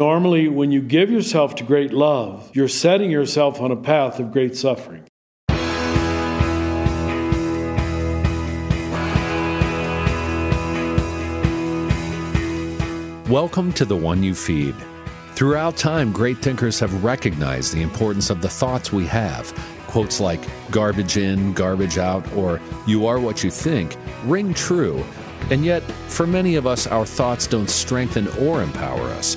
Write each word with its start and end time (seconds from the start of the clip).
Normally, 0.00 0.48
when 0.48 0.72
you 0.72 0.82
give 0.82 1.08
yourself 1.08 1.54
to 1.54 1.62
great 1.62 1.92
love, 1.92 2.50
you're 2.52 2.66
setting 2.66 3.12
yourself 3.12 3.60
on 3.60 3.70
a 3.70 3.76
path 3.76 4.18
of 4.18 4.32
great 4.32 4.56
suffering. 4.56 5.04
Welcome 13.30 13.72
to 13.74 13.84
The 13.84 13.94
One 13.94 14.24
You 14.24 14.34
Feed. 14.34 14.74
Throughout 15.36 15.76
time, 15.76 16.10
great 16.10 16.38
thinkers 16.38 16.80
have 16.80 17.04
recognized 17.04 17.72
the 17.72 17.82
importance 17.82 18.30
of 18.30 18.42
the 18.42 18.48
thoughts 18.48 18.92
we 18.92 19.06
have. 19.06 19.54
Quotes 19.86 20.18
like 20.18 20.40
garbage 20.72 21.16
in, 21.18 21.52
garbage 21.52 21.98
out, 21.98 22.32
or 22.32 22.60
you 22.84 23.06
are 23.06 23.20
what 23.20 23.44
you 23.44 23.50
think 23.52 23.96
ring 24.24 24.54
true. 24.54 25.04
And 25.52 25.64
yet, 25.64 25.84
for 26.08 26.26
many 26.26 26.56
of 26.56 26.66
us, 26.66 26.88
our 26.88 27.06
thoughts 27.06 27.46
don't 27.46 27.70
strengthen 27.70 28.26
or 28.38 28.60
empower 28.60 29.06
us. 29.10 29.36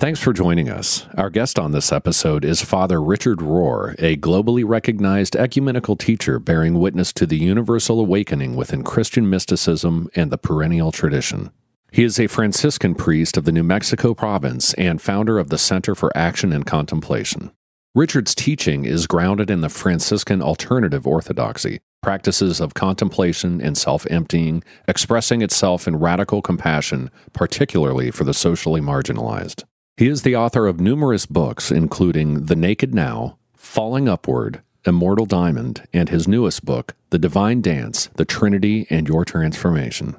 Thanks 0.00 0.20
for 0.20 0.34
joining 0.34 0.68
us. 0.68 1.06
Our 1.16 1.30
guest 1.30 1.58
on 1.58 1.72
this 1.72 1.90
episode 1.90 2.44
is 2.44 2.60
Father 2.60 3.00
Richard 3.00 3.38
Rohr, 3.38 3.94
a 3.98 4.16
globally 4.16 4.62
recognized 4.66 5.34
ecumenical 5.34 5.96
teacher 5.96 6.38
bearing 6.38 6.78
witness 6.78 7.10
to 7.14 7.26
the 7.26 7.38
universal 7.38 8.00
awakening 8.00 8.54
within 8.54 8.82
Christian 8.82 9.30
mysticism 9.30 10.10
and 10.14 10.30
the 10.30 10.36
perennial 10.36 10.92
tradition. 10.92 11.52
He 11.90 12.02
is 12.02 12.18
a 12.18 12.26
Franciscan 12.26 12.96
priest 12.96 13.36
of 13.36 13.44
the 13.44 13.52
New 13.52 13.62
Mexico 13.62 14.14
province 14.14 14.74
and 14.74 15.00
founder 15.00 15.38
of 15.38 15.48
the 15.48 15.56
Center 15.56 15.94
for 15.94 16.14
Action 16.14 16.52
and 16.52 16.66
Contemplation. 16.66 17.52
Richard's 17.94 18.34
teaching 18.34 18.84
is 18.84 19.06
grounded 19.06 19.48
in 19.48 19.60
the 19.60 19.68
Franciscan 19.68 20.42
alternative 20.42 21.06
orthodoxy, 21.06 21.78
practices 22.02 22.60
of 22.60 22.74
contemplation 22.74 23.60
and 23.60 23.78
self 23.78 24.06
emptying, 24.10 24.64
expressing 24.88 25.40
itself 25.40 25.86
in 25.86 26.00
radical 26.00 26.42
compassion, 26.42 27.10
particularly 27.32 28.10
for 28.10 28.24
the 28.24 28.34
socially 28.34 28.80
marginalized. 28.80 29.62
He 29.96 30.08
is 30.08 30.22
the 30.22 30.34
author 30.34 30.66
of 30.66 30.80
numerous 30.80 31.24
books, 31.24 31.70
including 31.70 32.46
The 32.46 32.56
Naked 32.56 32.92
Now, 32.92 33.38
Falling 33.54 34.08
Upward, 34.08 34.60
Immortal 34.84 35.24
Diamond, 35.24 35.86
and 35.92 36.08
his 36.08 36.26
newest 36.26 36.64
book, 36.64 36.96
The 37.10 37.18
Divine 37.18 37.60
Dance 37.60 38.10
The 38.16 38.24
Trinity 38.24 38.88
and 38.90 39.06
Your 39.06 39.24
Transformation. 39.24 40.16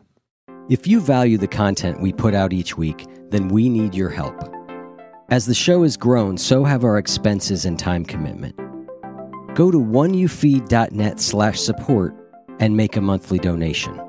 If 0.70 0.88
you 0.88 1.02
value 1.02 1.38
the 1.38 1.50
content 1.50 2.00
we 2.00 2.14
put 2.14 2.34
out 2.34 2.54
each 2.54 2.78
week, 2.78 3.06
then 3.32 3.50
we 3.50 3.68
need 3.68 3.94
your 3.94 4.08
help. 4.08 4.50
As 5.30 5.46
the 5.46 5.54
show 5.54 5.84
has 5.84 5.98
grown, 5.98 6.38
so 6.38 6.64
have 6.64 6.86
our 6.86 6.98
expenses 6.98 7.66
and 7.66 7.78
time 7.78 8.06
commitment. 8.06 8.56
Go 9.56 9.72
to 9.72 9.78
oneyoufeed.net 9.78 11.20
slash 11.20 11.60
support 11.60 12.16
and 12.62 12.78
make 12.78 12.96
a 12.96 13.02
monthly 13.02 13.40
donation. 13.40 14.00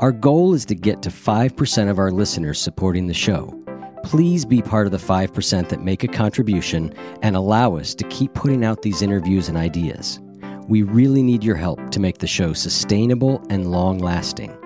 Our 0.00 0.12
goal 0.12 0.52
is 0.52 0.66
to 0.66 0.74
get 0.74 1.00
to 1.00 1.08
5% 1.08 1.88
of 1.88 1.98
our 1.98 2.10
listeners 2.10 2.60
supporting 2.60 3.06
the 3.06 3.14
show 3.14 3.63
please 4.04 4.44
be 4.44 4.62
part 4.62 4.86
of 4.86 4.92
the 4.92 4.98
5% 4.98 5.68
that 5.68 5.82
make 5.82 6.04
a 6.04 6.08
contribution 6.08 6.94
and 7.22 7.34
allow 7.34 7.76
us 7.76 7.94
to 7.94 8.04
keep 8.04 8.34
putting 8.34 8.64
out 8.64 8.82
these 8.82 9.02
interviews 9.02 9.48
and 9.48 9.56
ideas. 9.58 10.20
We 10.68 10.82
really 10.82 11.22
need 11.22 11.42
your 11.42 11.56
help 11.56 11.90
to 11.90 12.00
make 12.00 12.18
the 12.18 12.26
show 12.26 12.52
sustainable 12.52 13.44
and 13.50 13.70
long 13.70 13.98
lasting. 13.98 14.56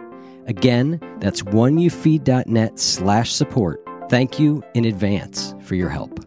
Again, 0.47 1.01
that's 1.21 1.43
oneyoufeed.net 1.43 2.79
slash 2.79 3.33
support. 3.33 3.83
Thank 4.09 4.39
you 4.39 4.63
in 4.75 4.85
advance 4.85 5.55
for 5.63 5.75
your 5.75 5.89
help. 5.89 6.19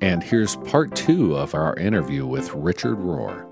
And 0.00 0.22
here's 0.22 0.56
part 0.56 0.94
two 0.94 1.36
of 1.36 1.54
our 1.54 1.74
interview 1.76 2.26
with 2.26 2.52
Richard 2.54 2.98
Rohr. 2.98 3.46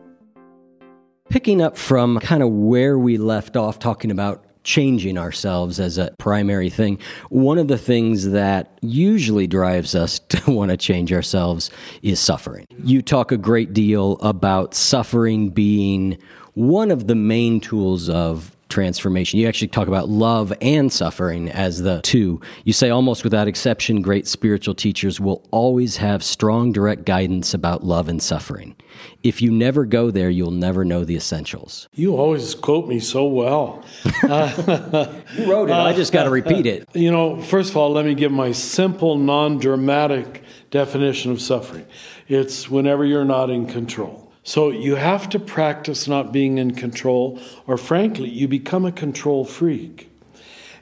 Picking 1.29 1.61
up 1.61 1.77
from 1.77 2.21
kind 2.21 2.43
of 2.43 2.51
where 2.51 2.99
we 2.99 3.19
left 3.19 3.57
off 3.57 3.79
talking 3.79 4.11
about 4.11 4.46
changing 4.67 5.17
ourselves 5.17 5.81
as 5.81 5.97
a 5.97 6.13
primary 6.19 6.69
thing. 6.69 6.99
One 7.31 7.57
of 7.57 7.69
the 7.69 7.79
things 7.79 8.31
that 8.31 8.77
usually 8.83 9.47
drives 9.47 9.95
us 9.95 10.19
to 10.29 10.51
want 10.51 10.71
to 10.73 10.77
change 10.77 11.13
ourselves 11.13 11.71
is 12.03 12.21
suffering. 12.21 12.67
You 12.83 13.01
talk 13.01 13.33
a 13.33 13.39
great 13.39 13.73
deal 13.73 14.15
about 14.21 14.75
suffering 14.75 15.51
being 15.51 16.19
one 16.55 16.91
of 16.91 17.07
the 17.07 17.15
main 17.15 17.61
tools 17.61 18.09
of 18.09 18.56
transformation. 18.77 19.41
You 19.41 19.49
actually 19.49 19.69
talk 19.69 19.89
about 19.89 20.11
love 20.11 20.53
and 20.61 20.93
suffering 20.93 21.49
as 21.49 21.81
the 21.81 22.03
two. 22.03 22.43
You 22.65 22.75
say 22.75 22.91
almost 22.91 23.25
without 23.25 23.49
exception, 23.49 24.03
great 24.03 24.27
spiritual 24.27 24.75
teachers 24.75 25.19
will 25.19 25.43
always 25.51 25.97
have 25.97 26.23
strong, 26.23 26.73
direct 26.73 27.07
guidance 27.07 27.55
about 27.55 27.85
love 27.85 28.07
and 28.07 28.23
suffering. 28.23 28.77
If 29.23 29.41
you 29.41 29.51
never 29.51 29.87
go 29.87 30.11
there, 30.11 30.29
you'll 30.29 30.51
never 30.51 30.85
know 30.85 31.05
the 31.05 31.17
essentials. 31.17 31.89
You 31.95 32.17
always 32.19 32.55
quote 32.55 32.87
me 32.87 33.01
so 33.01 33.25
well. 33.25 33.83
you 34.05 35.51
wrote 35.51 35.71
it, 35.71 35.73
I 35.73 35.95
just 35.95 36.13
got 36.13 36.25
to 36.25 36.31
repeat 36.31 36.67
it. 36.67 36.87
You 36.93 37.11
know, 37.11 37.41
first 37.41 37.71
of 37.71 37.79
all, 37.79 37.93
let 37.93 38.05
me 38.05 38.15
give 38.15 38.31
my 38.31 38.53
simple, 38.53 39.17
non 39.17 39.57
dramatic 39.57 40.43
definition 40.71 41.33
of 41.33 41.41
suffering 41.41 41.87
it's 42.29 42.69
whenever 42.69 43.07
you're 43.07 43.25
not 43.25 43.49
in 43.49 43.67
control. 43.67 44.26
So 44.47 44.71
you 44.71 44.95
have 44.95 45.29
to 45.31 45.41
practice 45.41 46.07
not 46.07 46.31
being 46.31 46.59
in 46.59 46.77
control, 46.77 47.41
or 47.67 47.77
frankly, 47.77 48.29
you 48.29 48.47
become 48.47 48.85
a 48.85 48.93
control 48.93 49.45
freak. 49.45 50.09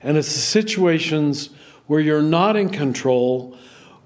And 0.02 0.18
it's 0.18 0.34
the 0.34 0.40
situations 0.40 1.48
where 1.86 1.98
you're 1.98 2.20
not 2.20 2.56
in 2.56 2.68
control 2.68 3.56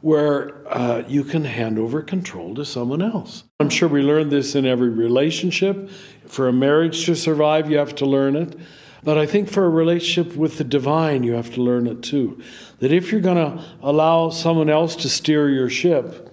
where 0.01 0.63
uh, 0.73 1.03
you 1.09 1.25
can 1.25 1.45
hand 1.45 1.77
over 1.77 2.03
control 2.03 2.55
to 2.55 2.65
someone 2.65 3.03
else. 3.03 3.43
I'm 3.59 3.69
sure 3.69 3.89
we 3.89 4.01
learn 4.01 4.29
this 4.29 4.55
in 4.55 4.65
every 4.65 4.91
relationship. 4.91 5.91
For 6.25 6.47
a 6.47 6.53
marriage 6.53 7.05
to 7.07 7.17
survive, 7.17 7.69
you 7.69 7.79
have 7.79 7.97
to 7.97 8.07
learn 8.07 8.37
it. 8.37 8.57
But 9.03 9.19
I 9.19 9.27
think 9.27 9.51
for 9.51 9.65
a 9.65 9.71
relationship 9.71 10.37
with 10.37 10.59
the 10.59 10.65
divine, 10.65 11.25
you 11.25 11.33
have 11.33 11.53
to 11.55 11.61
learn 11.61 11.89
it 11.89 12.05
too. 12.05 12.41
That 12.79 12.93
if 12.93 13.11
you're 13.11 13.21
going 13.21 13.59
to 13.59 13.65
allow 13.83 14.31
someone 14.31 14.71
else 14.71 14.95
to 14.95 15.09
steer 15.09 15.51
your 15.51 15.69
ship, 15.69 16.28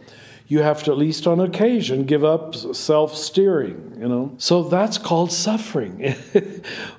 you 0.47 0.61
have 0.61 0.83
to 0.83 0.91
at 0.91 0.97
least 0.97 1.25
on 1.25 1.39
occasion 1.39 2.03
give 2.03 2.23
up 2.23 2.55
self-steering 2.55 3.85
you 3.97 4.07
know? 4.07 4.35
So 4.37 4.63
that's 4.63 4.97
called 4.97 5.31
suffering. 5.31 6.15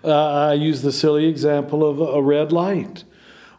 Uh, 0.05 0.51
i 0.51 0.53
use 0.55 0.83
the 0.83 0.93
silly 0.93 1.27
example 1.27 1.85
of 1.85 2.01
a 2.01 2.23
red 2.23 2.53
light 2.53 3.03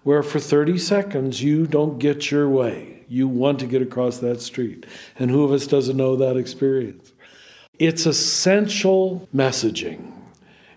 where 0.04 0.24
for 0.24 0.40
30 0.40 0.78
seconds 0.78 1.44
you 1.44 1.68
don't 1.68 2.00
get 2.00 2.32
your 2.32 2.48
way. 2.48 3.04
You 3.10 3.28
want 3.28 3.60
to 3.60 3.66
get 3.66 3.82
across 3.82 4.20
that 4.20 4.42
street. 4.42 4.86
And 5.20 5.30
who 5.30 5.44
of 5.44 5.52
us 5.52 5.68
doesn't 5.68 5.98
know 5.98 6.16
that 6.16 6.38
experience? 6.38 7.12
It's 7.78 8.06
essential 8.06 9.28
messaging. 9.36 10.14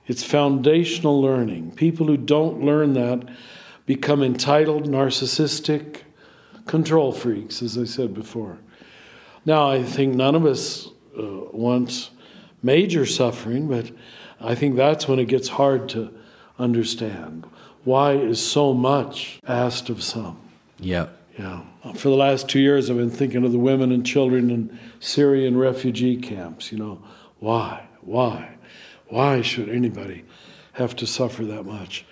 It's 0.07 0.25
foundational 0.25 1.23
learning. 1.23 1.73
People 1.77 2.09
who 2.09 2.17
don't 2.17 2.65
learn 2.65 2.95
that 2.95 3.29
become 3.87 4.25
entitled 4.25 4.89
narcissistic 4.89 6.03
control 6.67 7.11
freaks 7.11 7.63
as 7.63 7.77
i 7.77 7.85
said 7.85 8.15
before 8.15 8.59
now, 9.45 9.71
I 9.71 9.83
think 9.83 10.15
none 10.15 10.35
of 10.35 10.45
us 10.45 10.89
uh, 11.19 11.23
wants 11.53 12.11
major 12.63 13.07
suffering, 13.07 13.69
but 13.69 13.91
I 14.41 14.55
think 14.55 14.77
that's 14.77 15.09
when 15.09 15.19
it 15.19 15.27
gets 15.27 15.49
hard 15.49 15.89
to 15.91 16.13
understand. 16.59 17.47
Why 17.85 18.13
is 18.13 18.45
so 18.45 18.75
much 18.75 19.41
asked 19.47 19.89
of 19.89 20.03
some? 20.03 20.39
Yeah. 20.79 21.09
Yeah. 21.39 21.63
For 21.95 22.11
the 22.11 22.17
last 22.17 22.49
two 22.49 22.61
years, 22.61 22.91
I've 22.91 22.99
been 22.99 23.11
thinking 23.11 23.45
of 23.45 23.53
the 23.53 23.59
women 23.59 23.93
and 23.93 24.05
children 24.05 24.51
in 24.51 24.79
Syrian 25.01 25.57
refugee 25.57 26.17
camps. 26.17 26.71
You 26.71 26.79
know, 26.79 27.03
why? 27.39 27.87
Why? 28.03 28.57
Why 29.09 29.41
should 29.41 29.71
anybody 29.71 30.25
have 30.73 30.95
to 30.97 31.07
suffer 31.07 31.45
that 31.47 31.65
much? 31.65 32.05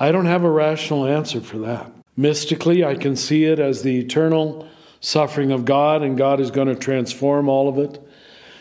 I 0.00 0.10
don't 0.10 0.26
have 0.26 0.44
a 0.44 0.50
rational 0.50 1.06
answer 1.06 1.40
for 1.40 1.58
that. 1.58 1.92
Mystically, 2.16 2.84
I 2.84 2.94
can 2.94 3.14
see 3.14 3.44
it 3.44 3.58
as 3.58 3.82
the 3.82 3.98
eternal 3.98 4.66
suffering 5.02 5.52
of 5.52 5.66
God, 5.66 6.00
and 6.00 6.16
God 6.16 6.40
is 6.40 6.50
going 6.50 6.68
to 6.68 6.74
transform 6.74 7.50
all 7.50 7.68
of 7.68 7.76
it. 7.76 8.02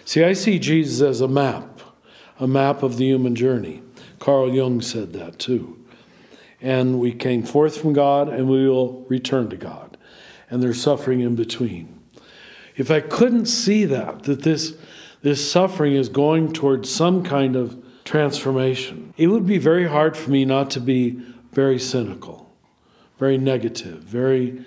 See, 0.03 0.23
I 0.23 0.33
see 0.33 0.59
Jesus 0.59 0.99
as 1.01 1.21
a 1.21 1.27
map, 1.29 1.79
a 2.37 2.47
map 2.47 2.83
of 2.83 2.97
the 2.97 3.05
human 3.05 3.35
journey. 3.35 3.81
Carl 4.19 4.53
Jung 4.53 4.81
said 4.81 5.13
that 5.13 5.39
too. 5.39 5.77
And 6.59 6.99
we 6.99 7.13
came 7.13 7.43
forth 7.43 7.77
from 7.77 7.93
God, 7.93 8.27
and 8.27 8.49
we 8.49 8.67
will 8.67 9.05
return 9.07 9.49
to 9.51 9.55
God. 9.55 9.95
And 10.49 10.61
there's 10.61 10.81
suffering 10.81 11.21
in 11.21 11.35
between. 11.35 12.01
If 12.75 12.91
I 12.91 12.99
couldn't 12.99 13.45
see 13.45 13.85
that, 13.85 14.23
that 14.23 14.43
this, 14.43 14.75
this 15.21 15.49
suffering 15.49 15.95
is 15.95 16.09
going 16.09 16.51
towards 16.51 16.89
some 16.89 17.23
kind 17.23 17.55
of 17.55 17.81
transformation, 18.03 19.13
it 19.15 19.27
would 19.27 19.45
be 19.45 19.57
very 19.57 19.87
hard 19.87 20.17
for 20.17 20.29
me 20.29 20.43
not 20.43 20.69
to 20.71 20.81
be 20.81 21.21
very 21.53 21.79
cynical 21.79 22.41
very 23.21 23.37
negative, 23.37 23.99
very 23.99 24.65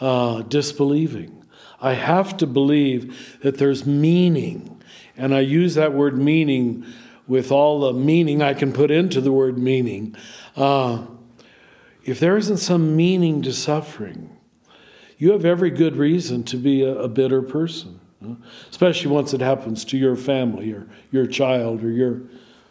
uh, 0.00 0.42
disbelieving. 0.42 1.44
I 1.80 1.94
have 1.94 2.36
to 2.38 2.46
believe 2.46 3.38
that 3.42 3.58
there's 3.58 3.86
meaning. 3.86 4.82
And 5.16 5.34
I 5.34 5.40
use 5.40 5.74
that 5.74 5.92
word 5.92 6.18
meaning 6.18 6.84
with 7.26 7.50
all 7.50 7.80
the 7.80 7.92
meaning 7.92 8.42
I 8.42 8.54
can 8.54 8.72
put 8.72 8.90
into 8.90 9.20
the 9.20 9.32
word 9.32 9.58
meaning. 9.58 10.14
Uh, 10.56 11.06
if 12.04 12.20
there 12.20 12.36
isn't 12.36 12.58
some 12.58 12.96
meaning 12.96 13.42
to 13.42 13.52
suffering, 13.52 14.36
you 15.18 15.32
have 15.32 15.44
every 15.44 15.70
good 15.70 15.96
reason 15.96 16.44
to 16.44 16.56
be 16.56 16.82
a, 16.82 16.94
a 16.94 17.08
bitter 17.08 17.42
person, 17.42 18.00
especially 18.70 19.10
once 19.10 19.34
it 19.34 19.40
happens 19.40 19.84
to 19.86 19.96
your 19.96 20.14
family 20.14 20.72
or 20.72 20.86
your 21.10 21.26
child 21.26 21.82
or 21.82 21.90
your 21.90 22.22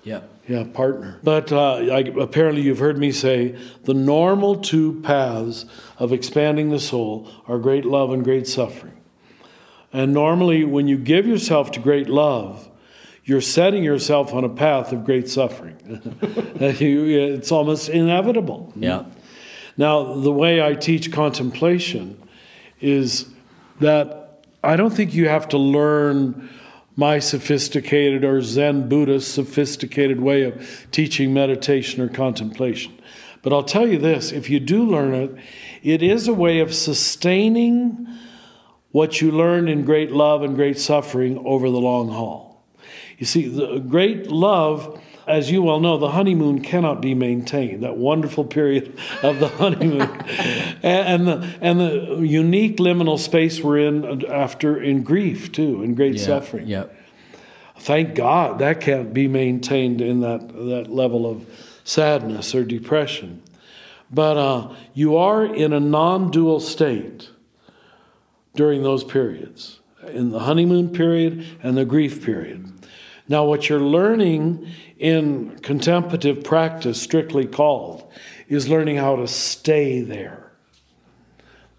yeah. 0.06 0.22
Yeah, 0.48 0.64
partner. 0.64 1.20
But 1.24 1.52
uh, 1.52 1.78
I, 1.78 2.00
apparently, 2.20 2.62
you've 2.62 2.78
heard 2.78 3.00
me 3.00 3.12
say 3.12 3.58
the 3.86 3.96
normal 3.96 4.56
two 4.58 5.02
paths 5.02 5.66
of 5.98 6.14
expanding 6.14 6.70
the 6.70 6.80
soul 6.80 7.28
are 7.48 7.58
great 7.58 7.84
love 7.84 8.12
and 8.12 8.24
great 8.24 8.48
suffering. 8.48 8.94
And 9.92 10.14
normally, 10.14 10.64
when 10.64 10.88
you 10.88 10.98
give 11.00 11.26
yourself 11.26 11.72
to 11.72 11.80
great 11.80 12.10
love, 12.10 12.70
you're 13.24 13.42
setting 13.42 13.84
yourself 13.84 14.34
on 14.34 14.44
a 14.44 14.50
path 14.50 14.92
of 14.92 15.04
great 15.04 15.28
suffering. 15.28 15.78
it's 16.60 17.52
almost 17.52 17.90
inevitable. 17.90 18.72
Yeah. 18.76 19.06
Now, 19.78 20.14
the 20.14 20.32
way 20.32 20.62
I 20.62 20.76
teach 20.76 21.12
contemplation 21.12 22.22
is 22.80 23.26
that 23.80 24.46
I 24.64 24.76
don't 24.76 24.94
think 24.94 25.16
you 25.16 25.28
have 25.28 25.50
to 25.50 25.58
learn 25.58 26.50
my 26.96 27.20
sophisticated 27.20 28.24
or 28.24 28.42
Zen 28.42 28.88
Buddhist 28.88 29.34
sophisticated 29.34 30.22
way 30.22 30.44
of 30.44 30.88
teaching 30.92 31.34
meditation 31.34 32.02
or 32.02 32.08
contemplation. 32.08 32.98
But 33.42 33.54
I'll 33.54 33.64
tell 33.64 33.88
you 33.88 34.00
this 34.00 34.32
if 34.32 34.50
you 34.50 34.60
do 34.60 34.84
learn 34.84 35.14
it, 35.14 35.36
it 35.84 36.02
is 36.02 36.28
a 36.28 36.34
way 36.34 36.60
of 36.60 36.74
sustaining 36.74 38.08
what 38.92 39.22
you 39.22 39.30
learned 39.30 39.70
in 39.70 39.84
great 39.84 40.12
love 40.12 40.42
and 40.42 40.56
great 40.56 40.80
suffering 40.80 41.38
over 41.46 41.70
the 41.70 41.80
long 41.80 42.10
haul. 42.10 42.64
You 43.18 43.26
see, 43.26 43.48
the 43.48 43.80
great 43.80 44.28
love 44.28 45.02
as 45.28 45.52
you 45.52 45.62
well 45.62 45.80
know, 45.80 45.98
the 45.98 46.12
honeymoon 46.12 46.62
cannot 46.62 47.02
be 47.02 47.14
maintained. 47.14 47.84
That 47.84 47.98
wonderful 47.98 48.44
period 48.46 48.98
of 49.24 49.40
the 49.40 49.48
honeymoon, 49.58 50.10
and, 50.84 51.28
the 51.28 51.58
and 51.62 51.80
the 51.80 52.20
unique 52.22 52.78
liminal 52.78 53.18
space 53.18 53.62
we're 53.62 53.80
in 53.80 54.26
after 54.26 54.82
in 54.82 55.04
grief 55.04 55.52
too, 55.52 55.82
in 55.84 55.96
great 55.96 56.16
yeah, 56.16 56.26
suffering. 56.26 56.68
Yeah. 56.68 56.86
Thank 57.78 58.16
God 58.16 58.60
that 58.60 58.82
can't 58.82 59.14
be 59.14 59.28
maintained 59.28 60.02
in 60.02 60.22
that 60.22 60.48
that 60.48 60.88
level 60.90 61.30
of 61.30 61.46
sadness 61.84 62.56
or 62.56 62.64
depression. 62.64 63.42
But 64.12 64.38
uh, 64.38 64.74
you 64.94 65.18
are 65.18 65.46
in 65.46 65.74
a 65.74 65.80
non-dual 65.80 66.60
state 66.60 67.30
during 68.56 68.84
those 68.84 69.04
periods, 69.04 69.80
in 70.08 70.30
the 70.30 70.40
honeymoon 70.40 70.90
period 70.90 71.46
and 71.62 71.76
the 71.76 71.86
grief 71.86 72.24
period. 72.24 72.72
Now, 73.28 73.46
what 73.46 73.70
you're 73.70 73.82
learning 73.82 74.68
in 74.98 75.60
contemplative 75.60 76.44
practice, 76.44 77.02
strictly 77.02 77.46
called, 77.46 78.10
is 78.48 78.70
learning 78.70 78.98
how 78.98 79.16
to 79.18 79.28
stay 79.28 80.02
there. 80.02 80.52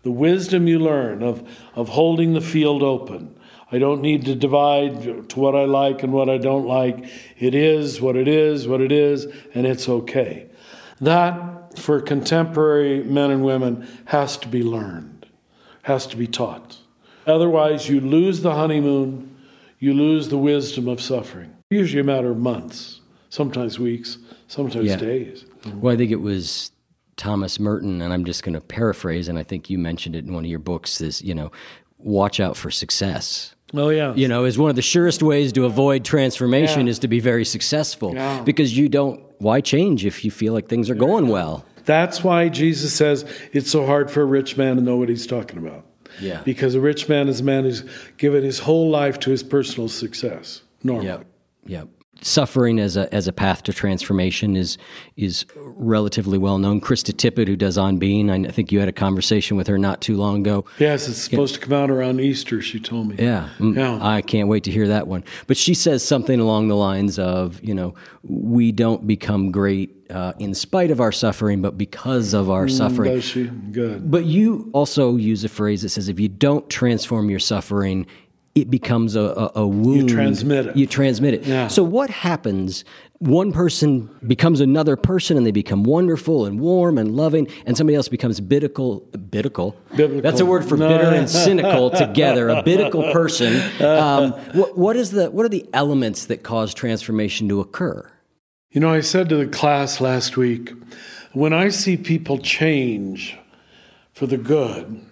The 0.03 0.11
wisdom 0.11 0.69
you 0.69 0.79
learn 0.79 1.23
of, 1.23 1.49
of 1.75 1.89
holding 1.91 2.35
the 2.35 2.41
field 2.41 2.83
open. 2.83 3.39
I 3.73 3.79
don't 3.79 4.01
need 4.01 4.27
to 4.27 4.35
divide 4.35 5.29
to 5.31 5.41
what 5.41 5.57
I 5.57 5.65
like 5.65 6.03
and 6.03 6.13
what 6.13 6.29
I 6.29 6.39
don't 6.39 6.67
like. 6.67 7.05
It 7.39 7.55
is 7.55 8.01
what 8.01 8.15
it 8.15 8.29
is, 8.29 8.69
what 8.69 8.81
it 8.81 8.93
is, 8.93 9.27
and 9.55 9.67
it's 9.67 9.89
okay. 9.89 10.47
That, 11.01 11.79
for 11.79 12.01
contemporary 12.01 13.03
men 13.03 13.31
and 13.31 13.45
women, 13.45 13.89
has 14.07 14.37
to 14.39 14.49
be 14.49 14.63
learned, 14.63 15.27
has 15.83 16.07
to 16.09 16.17
be 16.17 16.29
taught. 16.29 16.79
Otherwise, 17.27 17.89
you 17.89 18.01
lose 18.01 18.43
the 18.43 18.55
honeymoon, 18.55 19.37
you 19.81 19.93
lose 19.93 20.29
the 20.29 20.39
wisdom 20.39 20.87
of 20.87 21.01
suffering. 21.01 21.57
Usually 21.69 22.01
a 22.01 22.05
matter 22.05 22.31
of 22.31 22.39
months 22.39 23.01
sometimes 23.29 23.79
weeks, 23.79 24.19
sometimes 24.49 24.87
yeah. 24.87 24.97
days. 24.97 25.45
Well, 25.75 25.95
I 25.95 25.97
think 25.97 26.11
it 26.11 26.21
was 26.21 26.71
Thomas 27.17 27.59
Merton, 27.59 28.03
and 28.03 28.13
I'm 28.13 28.25
just 28.25 28.43
going 28.43 28.55
to 28.55 28.61
paraphrase, 28.61 29.29
and 29.29 29.39
I 29.39 29.43
think 29.43 29.71
you 29.71 29.79
mentioned 29.79 30.17
it 30.17 30.25
in 30.25 30.33
one 30.33 30.45
of 30.45 30.51
your 30.51 30.59
books. 30.59 31.01
Is 31.01 31.23
you 31.23 31.35
know, 31.35 31.51
watch 31.99 32.41
out 32.41 32.57
for 32.57 32.71
success. 32.71 33.55
Oh 33.75 33.89
yeah. 33.89 34.15
You 34.15 34.29
know, 34.29 34.45
is 34.45 34.59
one 34.59 34.71
of 34.71 34.77
the 34.77 34.83
surest 34.83 35.23
ways 35.23 35.53
to 35.55 35.65
avoid 35.65 36.05
transformation 36.05 36.87
yeah. 36.87 36.91
is 36.91 36.99
to 37.01 37.09
be 37.09 37.21
very 37.21 37.45
successful 37.45 38.15
yeah. 38.15 38.43
because 38.43 38.77
you 38.77 38.89
don't. 38.89 39.25
Why 39.39 39.61
change 39.61 40.07
if 40.07 40.25
you 40.25 40.31
feel 40.31 40.55
like 40.55 40.69
things 40.69 40.89
are 40.89 40.95
going 40.95 41.29
well? 41.29 41.65
That's 41.85 42.25
why 42.25 42.49
Jesus 42.49 42.95
says 42.95 43.25
it's 43.53 43.71
so 43.71 43.85
hard 43.85 44.11
for 44.11 44.23
a 44.23 44.25
rich 44.25 44.57
man 44.57 44.77
to 44.77 44.83
know 44.83 44.97
what 44.97 45.11
he's 45.11 45.27
talking 45.27 45.59
about. 45.59 45.85
Yeah. 46.21 46.41
Because 46.43 46.75
a 46.75 46.81
rich 46.81 47.07
man 47.09 47.29
is 47.29 47.41
a 47.41 47.45
man 47.45 47.65
who's 47.65 47.85
given 48.17 48.43
his 48.43 48.61
whole 48.61 48.89
life 48.89 49.19
to 49.21 49.31
his 49.31 49.43
personal 49.43 49.89
success. 49.89 50.63
Normally. 50.83 51.09
Yep. 51.09 51.27
Yep 51.67 51.89
suffering 52.23 52.79
as 52.79 52.97
a 52.97 53.13
as 53.15 53.29
a 53.29 53.33
path 53.33 53.63
to 53.65 53.73
transformation 53.73 54.57
is 54.57 54.79
is 55.17 55.45
relatively 55.57 56.39
well 56.39 56.59
known. 56.59 56.81
Krista 56.81 57.13
Tippett, 57.13 57.49
who 57.49 57.57
does 57.57 57.79
On 57.79 57.99
Being, 57.99 58.31
I 58.31 58.51
think 58.51 58.73
you 58.73 58.81
had 58.81 58.89
a 58.89 58.93
conversation 58.93 59.57
with 59.57 59.67
her 59.67 59.79
not 59.79 60.01
too 60.01 60.17
long 60.17 60.41
ago. 60.41 60.65
Yes, 60.79 61.09
it's 61.09 61.19
supposed 61.19 61.55
to 61.55 61.61
come 61.61 61.73
out 61.73 61.91
around 61.91 62.21
Easter. 62.21 62.61
She 62.61 62.81
told 62.81 63.09
me. 63.09 63.17
Yeah, 63.19 63.51
mm, 63.59 63.77
yeah. 63.77 63.99
I 64.03 64.23
can't 64.23 64.49
wait 64.49 64.65
to 64.65 64.71
hear 64.71 64.89
that 64.89 65.07
one. 65.07 65.25
But 65.47 65.57
she 65.57 65.75
says 65.75 66.05
something 66.05 66.41
along 66.41 66.69
the 66.69 66.77
lines 66.77 67.19
of, 67.19 67.63
you 67.63 67.75
know, 67.75 67.95
we 68.23 68.73
don't 68.73 69.07
become 69.07 69.51
great 69.51 69.97
uh, 70.11 70.33
in 70.39 70.55
spite 70.55 70.91
of 70.91 71.01
our 71.01 71.13
suffering, 71.13 71.63
but 71.63 71.77
because 71.77 72.33
of 72.35 72.51
our 72.51 72.67
mm, 72.67 72.71
suffering. 72.77 73.13
Does 73.13 73.25
she? 73.25 73.45
Good. 73.45 74.11
But 74.11 74.25
you 74.25 74.71
also 74.73 75.17
use 75.17 75.45
a 75.45 75.49
phrase 75.49 75.83
that 75.83 75.91
says 75.91 76.09
if 76.09 76.21
you 76.21 76.29
don't 76.29 76.69
transform 76.71 77.31
your 77.31 77.41
suffering, 77.41 78.07
it 78.57 78.71
becomes 78.71 79.15
a, 79.15 79.21
a, 79.21 79.53
a 79.57 79.67
wound. 79.67 80.09
You 80.09 80.17
transmit 80.17 80.67
it. 80.67 80.77
You 80.77 80.87
transmit 80.87 81.35
it. 81.35 81.45
Yeah. 81.45 81.69
So 81.69 81.85
what 81.85 82.09
happens? 82.09 82.85
One 83.19 83.53
person 83.53 84.09
becomes 84.27 84.61
another 84.61 84.97
person, 84.97 85.37
and 85.37 85.47
they 85.47 85.51
become 85.51 85.85
wonderful 85.85 86.47
and 86.47 86.59
warm 86.59 86.97
and 86.97 87.15
loving, 87.15 87.49
and 87.67 87.77
somebody 87.77 87.97
else 87.97 88.09
becomes 88.09 88.41
biblical. 88.41 89.01
Biblical. 89.31 89.77
biblical. 89.95 90.23
That's 90.23 90.41
a 90.41 90.47
word 90.47 90.65
for 90.65 90.79
no. 90.79 90.89
bitter 90.89 91.15
and 91.15 91.29
cynical 91.29 91.91
together. 91.91 92.49
A 92.49 92.63
biblical 92.63 93.13
person. 93.13 93.63
Um, 93.87 94.33
what, 94.53 94.77
what 94.77 94.97
is 94.97 95.11
the? 95.11 95.31
What 95.31 95.45
are 95.45 95.49
the 95.49 95.69
elements 95.73 96.27
that 96.27 96.43
cause 96.43 96.73
transformation 96.75 97.49
to 97.49 97.61
occur? 97.61 98.11
You 98.71 98.81
know, 98.81 98.91
I 98.91 99.01
said 99.01 99.29
to 99.29 99.37
the 99.37 99.47
class 99.47 100.01
last 100.01 100.37
week, 100.37 100.73
when 101.33 101.53
I 101.53 101.69
see 101.69 101.97
people 101.97 102.39
change 102.39 103.39
for 104.13 104.27
the 104.27 104.39
good, 104.39 105.06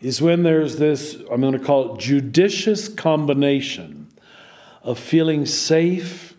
is 0.00 0.22
when 0.22 0.42
there's 0.42 0.76
this, 0.76 1.14
I'm 1.30 1.40
going 1.40 1.52
to 1.52 1.58
call 1.58 1.94
it 1.94 2.00
judicious 2.00 2.88
combination 2.88 4.08
of 4.82 4.98
feeling 4.98 5.44
safe 5.44 6.34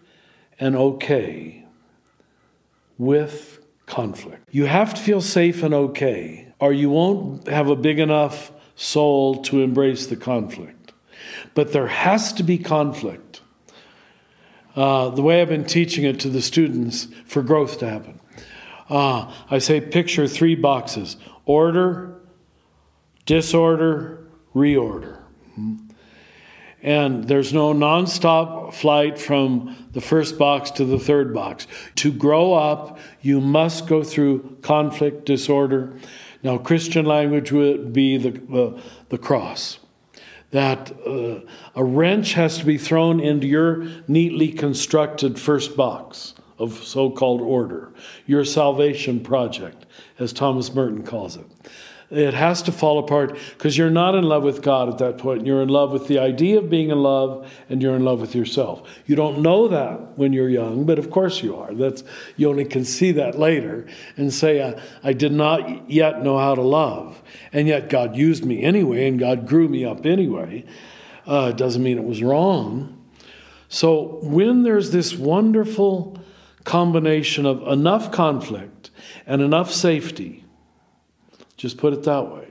and 0.59 0.75
okay 0.75 1.65
with 2.97 3.59
conflict. 3.85 4.47
You 4.51 4.65
have 4.65 4.93
to 4.93 5.01
feel 5.01 5.21
safe 5.21 5.63
and 5.63 5.73
okay, 5.73 6.53
or 6.59 6.71
you 6.71 6.89
won't 6.89 7.47
have 7.47 7.69
a 7.69 7.75
big 7.75 7.99
enough 7.99 8.51
soul 8.75 9.41
to 9.43 9.61
embrace 9.61 10.07
the 10.07 10.15
conflict. 10.15 10.93
But 11.53 11.73
there 11.73 11.87
has 11.87 12.31
to 12.33 12.43
be 12.43 12.57
conflict. 12.57 13.41
Uh, 14.75 15.09
the 15.09 15.21
way 15.21 15.41
I've 15.41 15.49
been 15.49 15.65
teaching 15.65 16.05
it 16.05 16.19
to 16.21 16.29
the 16.29 16.41
students 16.41 17.07
for 17.25 17.41
growth 17.41 17.79
to 17.79 17.89
happen. 17.89 18.19
Uh, 18.89 19.31
I 19.49 19.59
say 19.59 19.81
picture 19.81 20.27
three 20.27 20.55
boxes 20.55 21.17
order, 21.45 22.18
disorder, 23.29 24.17
reorder. 24.55 25.19
And 26.81 27.25
there's 27.25 27.53
no 27.53 27.75
nonstop 27.75 28.73
flight 28.73 29.19
from 29.19 29.87
the 29.91 30.01
first 30.01 30.39
box 30.39 30.71
to 30.71 30.83
the 30.83 30.97
third 30.97 31.31
box. 31.31 31.67
To 31.97 32.11
grow 32.11 32.55
up, 32.55 32.97
you 33.21 33.39
must 33.39 33.85
go 33.85 34.03
through 34.03 34.57
conflict, 34.63 35.27
disorder. 35.27 35.93
Now, 36.41 36.57
Christian 36.57 37.05
language 37.05 37.51
would 37.51 37.93
be 37.93 38.17
the, 38.17 38.31
the, 38.31 38.81
the 39.09 39.19
cross. 39.19 39.77
that 40.51 40.91
uh, 41.05 41.41
a 41.75 41.83
wrench 41.83 42.33
has 42.33 42.57
to 42.57 42.65
be 42.65 42.77
thrown 42.77 43.19
into 43.19 43.45
your 43.45 43.85
neatly 44.07 44.51
constructed 44.51 45.39
first 45.39 45.77
box 45.77 46.33
of 46.57 46.83
so 46.83 47.09
called 47.11 47.41
order, 47.41 47.93
your 48.25 48.43
salvation 48.43 49.19
project, 49.19 49.85
as 50.17 50.33
Thomas 50.33 50.73
Merton 50.73 51.03
calls 51.03 51.37
it. 51.37 51.45
It 52.11 52.33
has 52.33 52.63
to 52.63 52.71
fall 52.71 52.97
apart 52.97 53.37
because 53.51 53.77
you're 53.77 53.91
not 53.91 54.15
in 54.15 54.23
love 54.23 54.41
with 54.41 54.63
God 54.63 54.89
at 54.89 54.97
that 54.97 55.19
point. 55.19 55.45
You're 55.45 55.61
in 55.61 55.69
love 55.69 55.91
with 55.91 56.07
the 56.07 56.17
idea 56.17 56.57
of 56.57 56.67
being 56.67 56.89
in 56.89 57.03
love 57.03 57.51
and 57.69 57.83
you're 57.83 57.95
in 57.95 58.03
love 58.03 58.19
with 58.19 58.33
yourself. 58.33 58.81
You 59.05 59.15
don't 59.15 59.43
know 59.43 59.67
that 59.67 60.17
when 60.17 60.33
you're 60.33 60.49
young, 60.49 60.85
but 60.85 60.97
of 60.97 61.11
course 61.11 61.43
you 61.43 61.55
are. 61.55 61.71
That's 61.71 62.03
you 62.35 62.49
only 62.49 62.65
can 62.65 62.83
see 62.83 63.11
that 63.11 63.37
later 63.37 63.85
and 64.17 64.33
say 64.33 64.63
I, 64.63 64.81
I 65.03 65.13
did 65.13 65.31
not 65.31 65.87
yet 65.87 66.23
know 66.23 66.39
how 66.39 66.55
to 66.55 66.63
love. 66.63 67.21
And 67.53 67.67
yet 67.67 67.89
God 67.89 68.15
used 68.15 68.43
me 68.43 68.63
anyway 68.63 69.07
and 69.07 69.19
God 69.19 69.47
grew 69.47 69.69
me 69.69 69.85
up 69.85 70.03
anyway. 70.03 70.65
Uh, 71.27 71.51
doesn't 71.51 71.83
mean 71.83 71.99
it 71.99 72.05
was 72.05 72.23
wrong. 72.23 72.95
So 73.67 74.17
when 74.23 74.63
there's 74.63 74.89
this 74.89 75.15
wonderful 75.15 76.17
combination 76.63 77.45
of 77.45 77.61
enough 77.67 78.11
conflict 78.11 78.89
and 79.27 79.43
enough 79.43 79.71
safety 79.71 80.43
just 81.59 81.77
put 81.77 81.91
it 81.91 82.03
that 82.03 82.33
way. 82.33 82.47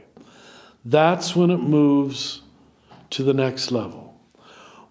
That's 0.85 1.35
when 1.35 1.51
it 1.51 1.61
moves 1.61 2.43
to 3.11 3.23
the 3.23 3.33
next 3.33 3.73
level. 3.73 4.21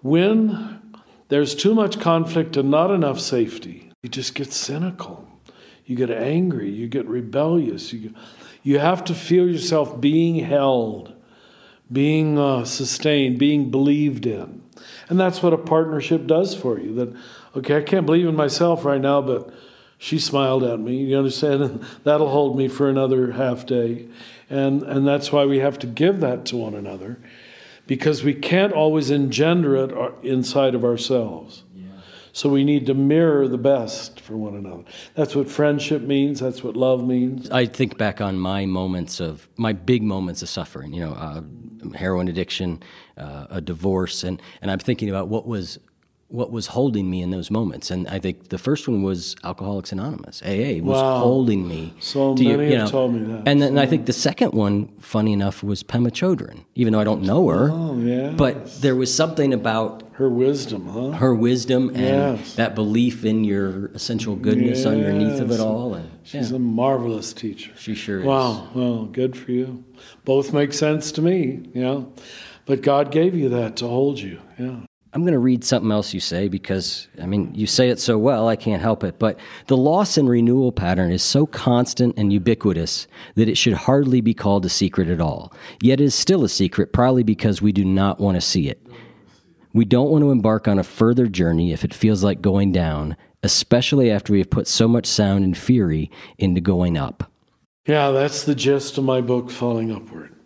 When 0.01 0.81
there's 1.27 1.53
too 1.53 1.75
much 1.75 1.99
conflict 1.99 2.57
and 2.57 2.71
not 2.71 2.89
enough 2.89 3.19
safety, 3.19 3.91
you 4.01 4.09
just 4.09 4.33
get 4.33 4.51
cynical. 4.51 5.29
You 5.85 5.95
get 5.95 6.09
angry. 6.09 6.69
You 6.69 6.87
get 6.87 7.05
rebellious. 7.05 7.93
You, 7.93 8.15
you 8.63 8.79
have 8.79 9.03
to 9.05 9.13
feel 9.13 9.47
yourself 9.47 10.01
being 10.01 10.35
held, 10.35 11.13
being 11.91 12.39
uh, 12.39 12.65
sustained, 12.65 13.37
being 13.37 13.69
believed 13.69 14.25
in. 14.25 14.63
And 15.09 15.19
that's 15.19 15.43
what 15.43 15.53
a 15.53 15.57
partnership 15.57 16.25
does 16.25 16.55
for 16.55 16.79
you. 16.79 16.95
That, 16.95 17.15
okay, 17.55 17.77
I 17.77 17.81
can't 17.83 18.07
believe 18.07 18.27
in 18.27 18.35
myself 18.35 18.83
right 18.83 18.99
now, 18.99 19.21
but 19.21 19.53
she 19.97 20.19
smiled 20.19 20.63
at 20.63 20.79
me. 20.79 20.97
You 20.97 21.17
understand? 21.17 21.85
That'll 22.03 22.29
hold 22.29 22.57
me 22.57 22.67
for 22.67 22.89
another 22.89 23.31
half 23.31 23.65
day. 23.65 24.07
And, 24.49 24.83
and 24.83 25.07
that's 25.07 25.31
why 25.31 25.45
we 25.45 25.59
have 25.59 25.79
to 25.79 25.87
give 25.87 26.19
that 26.21 26.45
to 26.47 26.57
one 26.57 26.73
another 26.73 27.19
because 27.85 28.23
we 28.23 28.33
can't 28.33 28.73
always 28.73 29.09
engender 29.09 29.75
it 29.75 29.93
uh, 29.93 30.11
inside 30.21 30.75
of 30.75 30.83
ourselves. 30.83 31.63
So 32.37 32.49
we 32.49 32.63
need 32.63 32.85
to 32.85 32.93
mirror 32.93 33.47
the 33.47 33.57
best 33.57 34.19
for 34.19 34.37
one 34.37 34.53
another. 34.53 34.83
That's 35.15 35.35
what 35.35 35.49
friendship 35.49 36.03
means. 36.03 36.39
That's 36.39 36.63
what 36.63 36.77
love 36.77 37.03
means. 37.03 37.49
I 37.49 37.65
think 37.65 37.97
back 37.97 38.21
on 38.21 38.37
my 38.37 38.67
moments 38.67 39.19
of 39.19 39.49
my 39.57 39.73
big 39.73 40.03
moments 40.03 40.43
of 40.43 40.49
suffering. 40.49 40.93
You 40.93 41.05
know, 41.05 41.13
uh, 41.13 41.41
heroin 41.97 42.27
addiction, 42.27 42.83
uh, 43.17 43.47
a 43.49 43.59
divorce, 43.59 44.23
and 44.23 44.39
and 44.61 44.69
I'm 44.69 44.77
thinking 44.77 45.09
about 45.09 45.29
what 45.29 45.47
was 45.47 45.79
what 46.29 46.51
was 46.51 46.67
holding 46.67 47.09
me 47.09 47.21
in 47.21 47.31
those 47.31 47.49
moments. 47.49 47.89
And 47.89 48.07
I 48.09 48.19
think 48.19 48.49
the 48.49 48.57
first 48.57 48.87
one 48.87 49.01
was 49.01 49.35
Alcoholics 49.43 49.93
Anonymous. 49.93 50.41
AA 50.41 50.83
was 50.83 51.01
wow. 51.01 51.19
holding 51.19 51.67
me. 51.67 51.93
So 52.01 52.33
many 52.33 52.49
you, 52.49 52.61
you 52.61 52.69
know, 52.69 52.81
have 52.81 52.91
told 52.91 53.13
me 53.13 53.19
that. 53.31 53.43
And 53.45 53.61
then 53.61 53.69
and 53.69 53.79
I 53.79 53.85
think 53.85 54.07
the 54.07 54.13
second 54.13 54.51
one, 54.51 54.89
funny 54.99 55.31
enough, 55.31 55.63
was 55.63 55.83
Pema 55.83 56.09
Chodron. 56.09 56.65
Even 56.75 56.93
though 56.93 56.99
I 56.99 57.05
don't 57.05 57.21
know 57.21 57.47
her, 57.47 57.69
oh, 57.71 57.97
yes. 57.97 58.35
but 58.35 58.81
there 58.81 58.95
was 58.95 59.13
something 59.13 59.53
about 59.53 60.03
her 60.13 60.29
wisdom, 60.29 60.87
huh? 60.87 61.11
Her 61.11 61.33
wisdom 61.33 61.89
and 61.89 62.37
yes. 62.37 62.55
that 62.55 62.75
belief 62.75 63.23
in 63.23 63.43
your 63.43 63.87
essential 63.87 64.35
goodness 64.35 64.79
yes. 64.79 64.87
underneath 64.87 65.39
of 65.39 65.51
it 65.51 65.59
all. 65.61 65.93
And 65.93 66.09
she's 66.23 66.49
yeah. 66.49 66.57
a 66.57 66.59
marvelous 66.59 67.31
teacher. 67.31 67.71
She 67.77 67.95
sure 67.95 68.19
is. 68.19 68.25
Wow. 68.25 68.67
Well, 68.73 69.05
good 69.05 69.37
for 69.37 69.51
you. 69.51 69.85
Both 70.25 70.51
make 70.51 70.73
sense 70.73 71.11
to 71.13 71.21
me. 71.21 71.69
Yeah. 71.73 72.03
But 72.65 72.81
God 72.81 73.11
gave 73.11 73.33
you 73.33 73.47
that 73.49 73.77
to 73.77 73.87
hold 73.87 74.19
you. 74.19 74.41
Yeah. 74.59 74.79
I'm 75.13 75.21
going 75.21 75.33
to 75.33 75.39
read 75.39 75.63
something 75.63 75.91
else 75.91 76.13
you 76.13 76.19
say 76.19 76.47
because, 76.47 77.07
I 77.21 77.25
mean, 77.25 77.53
you 77.55 77.65
say 77.65 77.89
it 77.89 77.99
so 77.99 78.17
well, 78.17 78.47
I 78.47 78.55
can't 78.55 78.81
help 78.81 79.03
it. 79.03 79.17
But 79.19 79.39
the 79.67 79.77
loss 79.77 80.17
and 80.17 80.29
renewal 80.29 80.71
pattern 80.71 81.11
is 81.11 81.23
so 81.23 81.45
constant 81.45 82.15
and 82.17 82.31
ubiquitous 82.31 83.07
that 83.35 83.47
it 83.47 83.57
should 83.57 83.73
hardly 83.73 84.21
be 84.21 84.33
called 84.33 84.65
a 84.65 84.69
secret 84.69 85.07
at 85.07 85.21
all. 85.21 85.53
Yet 85.81 86.01
it 86.01 86.03
is 86.03 86.15
still 86.15 86.43
a 86.43 86.49
secret, 86.49 86.93
probably 86.93 87.23
because 87.23 87.61
we 87.61 87.71
do 87.71 87.85
not 87.85 88.19
want 88.19 88.35
to 88.35 88.41
see 88.41 88.69
it. 88.69 88.85
We 89.73 89.85
don't 89.85 90.09
want 90.09 90.23
to 90.23 90.31
embark 90.31 90.67
on 90.67 90.79
a 90.79 90.83
further 90.83 91.27
journey 91.27 91.71
if 91.71 91.83
it 91.83 91.93
feels 91.93 92.23
like 92.23 92.41
going 92.41 92.71
down, 92.71 93.15
especially 93.43 94.11
after 94.11 94.33
we 94.33 94.39
have 94.39 94.49
put 94.49 94.67
so 94.67 94.87
much 94.87 95.05
sound 95.05 95.43
and 95.43 95.57
fury 95.57 96.11
into 96.37 96.61
going 96.61 96.97
up. 96.97 97.31
Yeah, 97.85 98.11
that's 98.11 98.43
the 98.43 98.55
gist 98.55 98.97
of 98.97 99.05
my 99.05 99.21
book, 99.21 99.49
Falling 99.49 99.91
Upward. 99.91 100.36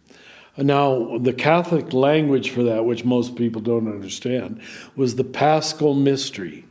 Now, 0.57 1.17
the 1.17 1.33
Catholic 1.33 1.93
language 1.93 2.49
for 2.49 2.63
that, 2.63 2.85
which 2.85 3.05
most 3.05 3.35
people 3.35 3.61
don't 3.61 3.87
understand, 3.87 4.61
was 4.95 5.15
the 5.15 5.23
paschal 5.23 5.93
mystery. 5.93 6.65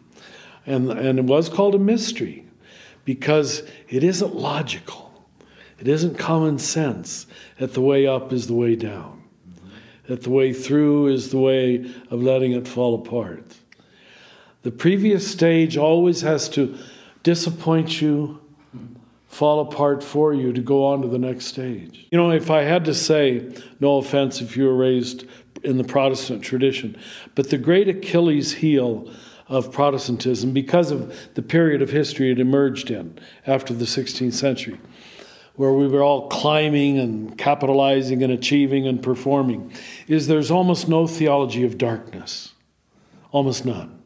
And, 0.66 0.90
and 0.90 1.18
it 1.18 1.25
was 1.25 1.49
called 1.49 1.75
a 1.75 1.78
mystery 1.78 2.46
because 3.04 3.62
it 3.88 4.04
isn't 4.04 4.37
logical, 4.37 5.12
it 5.78 5.88
isn't 5.88 6.18
common 6.18 6.58
sense 6.58 7.26
that 7.58 7.72
the 7.72 7.80
way 7.80 8.06
up 8.06 8.32
is 8.32 8.46
the 8.46 8.54
way 8.54 8.76
down, 8.76 9.22
that 10.06 10.22
the 10.22 10.30
way 10.30 10.52
through 10.52 11.08
is 11.08 11.30
the 11.30 11.38
way 11.38 11.90
of 12.10 12.22
letting 12.22 12.52
it 12.52 12.68
fall 12.68 12.94
apart. 12.94 13.44
The 14.62 14.70
previous 14.70 15.30
stage 15.30 15.78
always 15.78 16.20
has 16.20 16.50
to 16.50 16.76
disappoint 17.22 18.02
you 18.02 18.39
fall 19.30 19.60
apart 19.60 20.02
for 20.02 20.34
you 20.34 20.52
to 20.52 20.60
go 20.60 20.84
on 20.84 21.00
to 21.00 21.08
the 21.08 21.18
next 21.18 21.46
stage. 21.46 22.06
You 22.10 22.18
know, 22.18 22.32
if 22.32 22.50
I 22.50 22.62
had 22.62 22.84
to 22.87 22.94
say, 22.94 23.49
no 23.78 23.99
offense 23.99 24.40
if 24.40 24.56
you 24.56 24.64
were 24.64 24.76
raised 24.76 25.25
in 25.62 25.78
the 25.78 25.84
Protestant 25.84 26.42
tradition, 26.42 26.99
but 27.37 27.49
the 27.49 27.56
great 27.56 27.88
Achilles 27.88 28.54
heel 28.54 29.08
of 29.46 29.70
Protestantism, 29.70 30.52
because 30.52 30.90
of 30.90 31.16
the 31.34 31.42
period 31.42 31.80
of 31.80 31.90
history 31.90 32.32
it 32.32 32.40
emerged 32.40 32.90
in 32.90 33.18
after 33.46 33.72
the 33.72 33.84
16th 33.84 34.32
century, 34.32 34.80
where 35.54 35.72
we 35.72 35.87
were 35.87 36.02
all 36.02 36.28
climbing 36.28 36.99
and 36.99 37.38
capitalizing 37.38 38.25
and 38.25 38.32
achieving 38.32 38.87
and 38.88 39.00
performing, 39.00 39.72
is 40.08 40.26
there's 40.26 40.50
almost 40.50 40.88
no 40.88 41.06
theology 41.06 41.64
of 41.64 41.78
darkness. 41.78 42.52
Almost 43.30 43.64
none. 43.64 44.00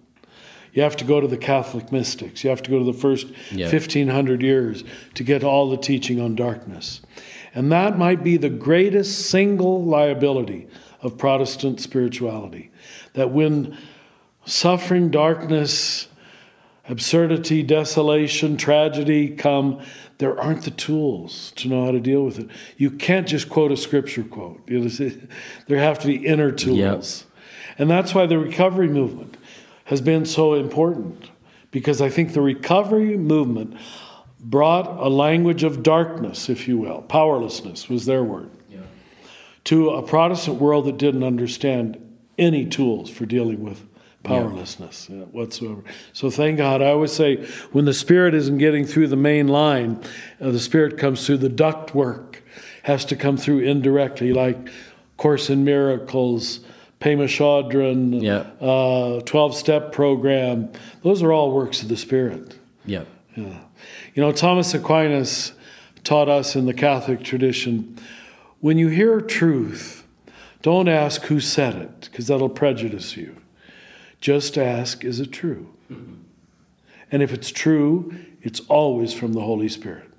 You 0.75 0.83
have 0.83 0.97
to 0.97 1.05
go 1.05 1.21
to 1.21 1.29
the 1.29 1.39
Catholic 1.39 1.93
mystics. 1.93 2.43
You 2.43 2.51
have 2.51 2.63
to 2.63 2.71
go 2.71 2.81
to 2.81 2.85
the 2.85 2.93
first 2.93 3.29
1500 3.53 4.43
years 4.43 4.83
to 5.15 5.23
get 5.23 5.45
all 5.45 5.71
the 5.71 5.77
teaching 5.77 6.21
on 6.21 6.35
darkness. 6.35 7.01
And 7.55 7.71
that 7.71 7.97
might 7.97 8.25
be 8.25 8.37
the 8.37 8.51
greatest 8.51 9.31
single 9.31 9.85
liability 9.85 10.67
of 11.01 11.17
Protestant 11.17 11.81
spirituality. 11.81 12.73
That 13.13 13.31
when 13.31 13.79
suffering, 14.45 15.11
darkness, 15.11 16.09
absurdity, 16.89 17.63
desolation, 17.63 18.57
tragedy 18.57 19.29
come, 19.29 19.81
there 20.19 20.39
aren't 20.39 20.63
the 20.63 20.73
tools 20.73 21.53
to 21.57 21.69
know 21.69 21.85
how 21.85 21.93
to 21.93 22.01
deal 22.01 22.25
with 22.25 22.41
it. 22.41 22.49
You 22.77 22.91
can't 22.91 23.29
just 23.29 23.49
quote 23.49 23.71
a 23.71 23.77
scripture 23.77 24.25
quote. 24.25 24.69
There 25.69 25.79
have 25.79 26.01
to 26.01 26.07
be 26.09 26.27
inner 26.27 26.51
tools. 26.51 26.79
Yep. 26.79 27.31
And 27.79 27.91
that's 27.91 28.15
why 28.15 28.27
the 28.27 28.39
recovery 28.39 28.89
movement 28.89 29.37
has 29.85 30.01
been 30.01 30.25
so 30.25 30.55
important 30.55 31.31
because 31.71 32.01
I 32.01 32.09
think 32.09 32.33
the 32.33 32.41
recovery 32.41 33.17
movement 33.17 33.77
brought 34.41 34.87
a 34.87 35.09
language 35.09 35.63
of 35.65 35.83
darkness, 35.83 36.49
if 36.49 36.69
you 36.69 36.79
will, 36.79 37.03
powerlessness 37.03 37.89
was 37.89 38.07
their 38.07 38.23
word, 38.23 38.51
yeah. 38.71 38.81
to 39.65 39.91
a 39.91 40.03
Protestant 40.03 40.61
world 40.61 40.85
that 40.87 40.99
didn't 40.99 41.25
understand 41.25 42.01
any 42.39 42.67
tools 42.67 43.11
for 43.11 43.27
dealing 43.27 43.63
with 43.63 43.85
powerlessness 44.23 45.09
yeah. 45.11 45.23
whatsoever. 45.25 45.83
So 46.13 46.31
thank 46.31 46.59
God. 46.59 46.83
I 46.83 46.91
always 46.91 47.13
say 47.13 47.45
when 47.73 47.85
the 47.85 47.95
Spirit 47.95 48.35
isn't 48.35 48.59
getting 48.59 48.85
through 48.85 49.09
the 49.09 49.17
main 49.17 49.49
line, 49.49 50.03
uh, 50.41 50.51
the 50.51 50.61
Spirit 50.61 50.99
comes 50.99 51.27
through 51.27 51.39
the 51.39 51.49
duct 51.49 51.95
work, 51.95 52.43
has 52.85 53.05
to 53.07 53.17
come 53.17 53.37
through 53.37 53.61
indirectly, 53.61 54.33
like 54.33 54.69
Course 55.17 55.51
in 55.51 55.65
Miracles 55.65 56.61
Pema 57.05 57.27
Chodron, 57.27 58.25
uh, 58.63 59.21
12 59.21 59.55
step 59.55 59.93
program. 59.93 60.73
Those 61.03 61.23
are 61.23 61.33
all 61.33 61.53
works 61.53 61.83
of 61.83 61.89
the 61.89 61.99
Spirit. 61.99 62.57
Yeah. 62.87 63.05
yeah. 63.37 63.61
You 64.15 64.23
know, 64.23 64.33
Thomas 64.33 64.73
Aquinas 64.73 65.53
taught 66.03 66.31
us 66.31 66.57
in 66.57 66.65
the 66.65 66.73
Catholic 66.73 67.23
tradition 67.23 67.99
when 68.61 68.79
you 68.79 68.89
hear 68.89 69.21
truth, 69.21 70.07
don't 70.63 70.89
ask 70.89 71.25
who 71.25 71.41
said 71.41 71.75
it, 71.75 72.09
because 72.11 72.29
that'll 72.29 72.49
prejudice 72.49 73.15
you. 73.15 73.37
Just 74.23 74.57
ask, 74.57 75.05
is 75.05 75.21
it 75.21 75.31
true? 75.31 75.69
Mm-hmm. 75.93 76.15
And 77.13 77.23
if 77.23 77.35
it's 77.35 77.51
true, 77.51 78.17
it's 78.41 78.61
always 78.61 79.13
from 79.13 79.35
the 79.35 79.43
Holy 79.43 79.69
Spirit. 79.69 80.11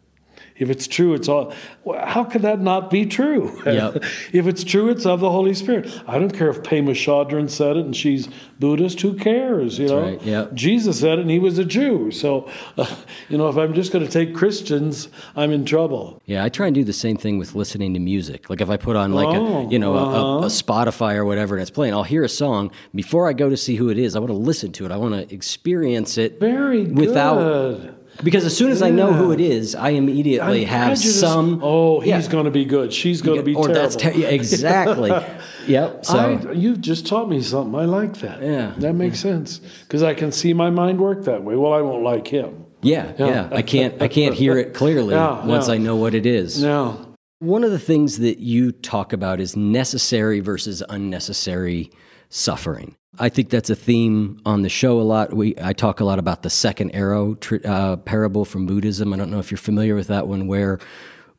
If 0.58 0.70
it's 0.70 0.88
true, 0.88 1.14
it's 1.14 1.28
all. 1.28 1.54
How 2.00 2.24
could 2.24 2.42
that 2.44 2.62
not 2.62 2.90
be 2.90 3.06
true? 3.06 3.62
Yep. 3.66 3.96
if 4.34 4.48
it's 4.48 4.64
true, 4.64 4.90
it's 4.90 5.06
of 5.06 5.20
the 5.20 5.30
Holy 5.30 5.54
Spirit. 5.54 5.90
I 6.08 6.18
don't 6.18 6.32
care 6.34 6.50
if 6.50 6.62
Pema 6.64 6.92
Chodron 6.92 7.50
said 7.50 7.76
it 7.76 7.86
and 7.86 7.96
she's 7.96 8.30
Buddhist. 8.60 9.02
Who 9.02 9.16
cares? 9.16 9.78
You 9.78 9.88
know, 9.90 10.02
right, 10.02 10.22
yep. 10.22 10.54
Jesus 10.54 11.00
said 11.02 11.20
it 11.20 11.24
and 11.24 11.30
he 11.30 11.40
was 11.40 11.58
a 11.58 11.66
Jew. 11.66 12.10
So, 12.12 12.50
uh, 12.78 12.96
you 13.30 13.38
know, 13.38 13.50
if 13.50 13.58
I'm 13.58 13.74
just 13.74 13.92
going 13.92 14.06
to 14.06 14.12
take 14.12 14.34
Christians, 14.34 15.10
I'm 15.36 15.52
in 15.52 15.66
trouble. 15.66 16.22
Yeah, 16.26 16.44
I 16.44 16.50
try 16.50 16.68
and 16.68 16.76
do 16.76 16.84
the 16.86 16.94
same 16.94 17.18
thing 17.18 17.38
with 17.38 17.54
listening 17.54 17.94
to 17.94 18.00
music. 18.00 18.50
Like 18.50 18.62
if 18.62 18.70
I 18.70 18.78
put 18.78 18.96
on 18.96 19.14
like 19.14 19.28
Oh, 19.28 19.68
a 19.68 19.70
you 19.70 19.78
know 19.80 19.96
a- 19.96 19.98
a, 19.98 20.38
uh-huh. 20.38 20.46
a 20.46 20.50
Spotify 20.50 21.16
or 21.16 21.26
whatever 21.26 21.56
and 21.56 21.62
it's 21.62 21.72
playing, 21.72 21.94
I'll 21.94 22.04
hear 22.04 22.24
a 22.24 22.30
song 22.30 22.72
before 22.94 23.28
I 23.28 23.34
go 23.34 23.50
to 23.50 23.58
see 23.58 23.76
who 23.76 23.90
it 23.90 23.98
is. 23.98 24.16
I 24.16 24.20
want 24.20 24.30
to 24.30 24.38
listen 24.38 24.72
to 24.74 24.86
it. 24.86 24.92
I 24.92 24.98
want 24.98 25.14
to 25.16 25.34
experience 25.34 26.18
it 26.18 26.40
Very 26.40 26.86
without 26.86 27.36
good. 27.36 27.96
Because 28.24 28.46
as 28.46 28.56
soon 28.56 28.72
as 28.72 28.82
I 28.82 28.90
know 28.90 29.14
who 29.14 29.32
it 29.32 29.40
is, 29.42 29.76
I 29.76 29.90
immediately 29.90 30.62
I'm 30.64 30.68
have 30.68 30.88
prejudiced. 30.90 31.20
some. 31.20 31.60
Oh, 31.64 32.00
he's 32.00 32.08
Yeah. 32.26 32.32
going 32.32 32.46
to 32.46 32.52
be 32.52 32.66
good. 32.66 32.92
She's 32.94 33.22
going 33.22 33.38
to 33.38 33.44
be 33.44 33.54
or 33.56 33.68
terrible. 33.68 33.82
that's 33.82 33.96
ter- 33.96 34.12
yeah, 34.12 34.28
exactly. 34.30 35.12
yep. 35.68 36.06
So 36.06 36.18
I, 36.18 36.52
you've 36.54 36.82
just 36.82 37.06
taught 37.08 37.30
me 37.30 37.42
something. 37.42 37.76
I 37.80 37.86
like 37.86 38.18
that. 38.20 38.42
Yeah. 38.42 38.74
that 38.78 38.94
makes 38.94 39.20
sense 39.20 39.60
because 39.84 40.02
I 40.04 40.14
can 40.14 40.32
see 40.32 40.54
my 40.54 40.70
mind 40.70 41.00
work 41.00 41.26
that 41.26 41.44
way. 41.44 41.56
Well, 41.56 41.74
I 41.74 41.82
won't 41.82 42.04
like 42.04 42.28
him. 42.28 42.66
yeah, 42.82 43.14
Yeah. 43.18 43.28
yeah, 43.28 43.50
I 43.52 43.62
can't 43.62 44.02
I 44.02 44.08
can't 44.08 44.34
hear 44.36 44.58
it 44.58 44.74
clearly 44.74 45.14
Yeah, 45.16 45.46
once 45.46 45.68
yeah. 45.68 45.74
I 45.76 45.78
know 45.78 45.96
what 45.96 46.14
it 46.14 46.26
is. 46.26 46.62
No. 46.62 47.02
One 47.40 47.64
of 47.64 47.72
the 47.72 47.80
things 47.80 48.20
that 48.20 48.40
you 48.40 48.72
talk 48.72 49.12
about 49.12 49.40
is 49.42 49.56
necessary 49.58 50.40
versus 50.40 50.82
unnecessary 50.90 51.92
suffering. 52.30 52.96
I 53.18 53.30
think 53.30 53.50
that's 53.50 53.70
a 53.70 53.76
theme 53.76 54.40
on 54.46 54.62
the 54.62 54.70
show 54.70 55.00
a 55.00 55.04
lot. 55.04 55.34
We 55.34 55.56
I 55.62 55.74
talk 55.74 56.00
a 56.00 56.06
lot 56.06 56.20
about 56.20 56.44
the 56.44 56.50
second 56.50 56.92
arrow 56.92 57.38
uh, 57.64 57.98
parable 57.98 58.46
from 58.46 58.66
Buddhism. 58.66 59.14
I 59.14 59.18
don't 59.18 59.32
know 59.32 59.40
if 59.40 59.52
you're 59.52 59.58
familiar 59.58 59.96
with 59.96 60.08
that 60.08 60.28
one, 60.28 60.48
where 60.48 60.80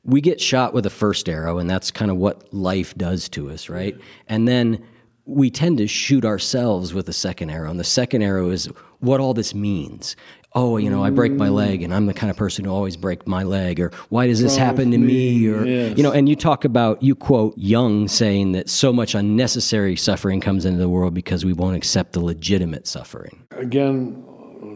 we 0.04 0.20
get 0.20 0.40
shot 0.40 0.72
with 0.72 0.86
a 0.86 0.90
first 0.90 1.28
arrow, 1.28 1.58
and 1.58 1.68
that's 1.68 1.90
kind 1.90 2.10
of 2.10 2.16
what 2.16 2.52
life 2.54 2.94
does 2.94 3.28
to 3.30 3.50
us, 3.50 3.68
right? 3.68 3.96
And 4.28 4.46
then 4.46 4.84
we 5.26 5.50
tend 5.50 5.78
to 5.78 5.88
shoot 5.88 6.24
ourselves 6.24 6.94
with 6.94 7.06
the 7.06 7.12
second 7.12 7.50
arrow, 7.50 7.70
and 7.70 7.80
the 7.80 7.84
second 7.84 8.22
arrow 8.22 8.50
is 8.50 8.66
what 9.00 9.20
all 9.20 9.34
this 9.34 9.54
means. 9.54 10.16
Oh, 10.58 10.78
you 10.78 10.88
know, 10.88 11.04
I 11.04 11.10
break 11.10 11.32
my 11.32 11.50
leg, 11.50 11.82
and 11.82 11.92
I'm 11.94 12.06
the 12.06 12.14
kind 12.14 12.30
of 12.30 12.36
person 12.38 12.64
who 12.64 12.70
always 12.70 12.96
break 12.96 13.26
my 13.26 13.42
leg, 13.42 13.78
or 13.78 13.90
why 14.08 14.26
does 14.26 14.40
this 14.40 14.56
happen 14.56 14.90
to 14.90 14.96
me, 14.98 15.46
or 15.48 15.66
yes. 15.66 15.98
you 15.98 16.02
know, 16.02 16.12
and 16.12 16.30
you 16.30 16.34
talk 16.34 16.64
about 16.64 17.02
you 17.02 17.14
quote 17.14 17.52
Jung 17.58 18.08
saying 18.08 18.52
that 18.52 18.70
so 18.70 18.90
much 18.90 19.14
unnecessary 19.14 19.96
suffering 19.96 20.40
comes 20.40 20.64
into 20.64 20.78
the 20.78 20.88
world 20.88 21.12
because 21.12 21.44
we 21.44 21.52
won't 21.52 21.76
accept 21.76 22.14
the 22.14 22.20
legitimate 22.20 22.86
suffering. 22.86 23.46
again, 23.50 24.22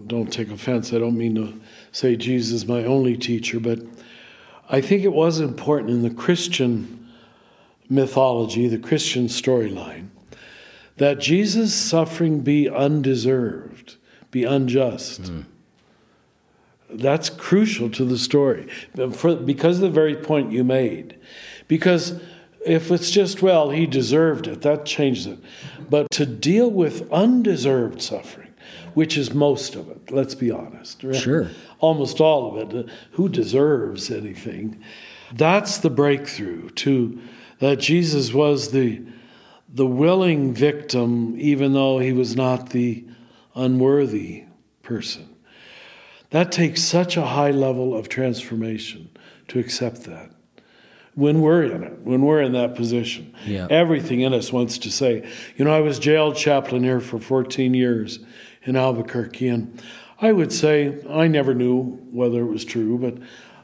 don't 0.06 0.30
take 0.30 0.50
offense. 0.50 0.92
I 0.92 0.98
don't 0.98 1.16
mean 1.16 1.34
to 1.36 1.58
say 1.92 2.14
Jesus 2.14 2.52
is 2.52 2.66
my 2.66 2.84
only 2.84 3.16
teacher, 3.16 3.58
but 3.58 3.78
I 4.68 4.82
think 4.82 5.02
it 5.02 5.14
was 5.14 5.40
important 5.40 5.90
in 5.92 6.02
the 6.02 6.10
Christian 6.10 7.08
mythology, 7.88 8.68
the 8.68 8.78
Christian 8.78 9.28
storyline, 9.28 10.08
that 10.98 11.20
Jesus' 11.20 11.74
suffering 11.74 12.40
be 12.40 12.68
undeserved, 12.68 13.96
be 14.30 14.44
unjust. 14.44 15.28
Hmm. 15.28 15.40
That's 16.92 17.30
crucial 17.30 17.90
to 17.90 18.04
the 18.04 18.18
story 18.18 18.68
for, 19.12 19.36
because 19.36 19.76
of 19.76 19.82
the 19.82 19.90
very 19.90 20.16
point 20.16 20.52
you 20.52 20.64
made. 20.64 21.16
Because 21.68 22.20
if 22.66 22.90
it's 22.90 23.10
just, 23.10 23.42
well, 23.42 23.70
he 23.70 23.86
deserved 23.86 24.46
it, 24.46 24.62
that 24.62 24.84
changes 24.84 25.26
it. 25.26 25.38
But 25.88 26.10
to 26.12 26.26
deal 26.26 26.70
with 26.70 27.10
undeserved 27.10 28.02
suffering, 28.02 28.48
which 28.94 29.16
is 29.16 29.32
most 29.32 29.76
of 29.76 29.88
it, 29.88 30.10
let's 30.10 30.34
be 30.34 30.50
honest. 30.50 31.02
right? 31.02 31.14
Sure. 31.14 31.50
Almost 31.78 32.20
all 32.20 32.58
of 32.58 32.74
it. 32.74 32.88
Who 33.12 33.28
deserves 33.28 34.10
anything? 34.10 34.82
That's 35.32 35.78
the 35.78 35.90
breakthrough 35.90 36.70
to 36.70 37.20
that 37.60 37.78
Jesus 37.78 38.32
was 38.32 38.72
the 38.72 39.02
the 39.72 39.86
willing 39.86 40.52
victim, 40.52 41.36
even 41.38 41.72
though 41.74 42.00
he 42.00 42.12
was 42.12 42.34
not 42.34 42.70
the 42.70 43.04
unworthy 43.54 44.44
person. 44.82 45.29
That 46.30 46.52
takes 46.52 46.82
such 46.82 47.16
a 47.16 47.26
high 47.26 47.50
level 47.50 47.96
of 47.96 48.08
transformation 48.08 49.10
to 49.48 49.58
accept 49.58 50.04
that. 50.04 50.30
When 51.14 51.40
we're 51.40 51.64
in 51.64 51.82
it, 51.82 51.98
when 52.02 52.22
we're 52.22 52.40
in 52.40 52.52
that 52.52 52.76
position, 52.76 53.34
Yeah. 53.46 53.66
everything 53.68 54.20
in 54.20 54.32
us 54.32 54.52
wants 54.52 54.78
to 54.78 54.90
say, 54.90 55.24
you 55.56 55.64
know, 55.64 55.72
I 55.72 55.80
was 55.80 55.98
jailed 55.98 56.36
chaplain 56.36 56.84
here 56.84 57.00
for 57.00 57.18
14 57.18 57.74
years 57.74 58.20
in 58.64 58.76
Albuquerque, 58.76 59.48
and 59.48 59.82
I 60.20 60.32
would 60.32 60.52
say, 60.52 60.98
I 61.10 61.26
never 61.26 61.52
knew 61.52 61.98
whether 62.12 62.40
it 62.40 62.46
was 62.46 62.64
true, 62.64 62.96
but 62.96 63.18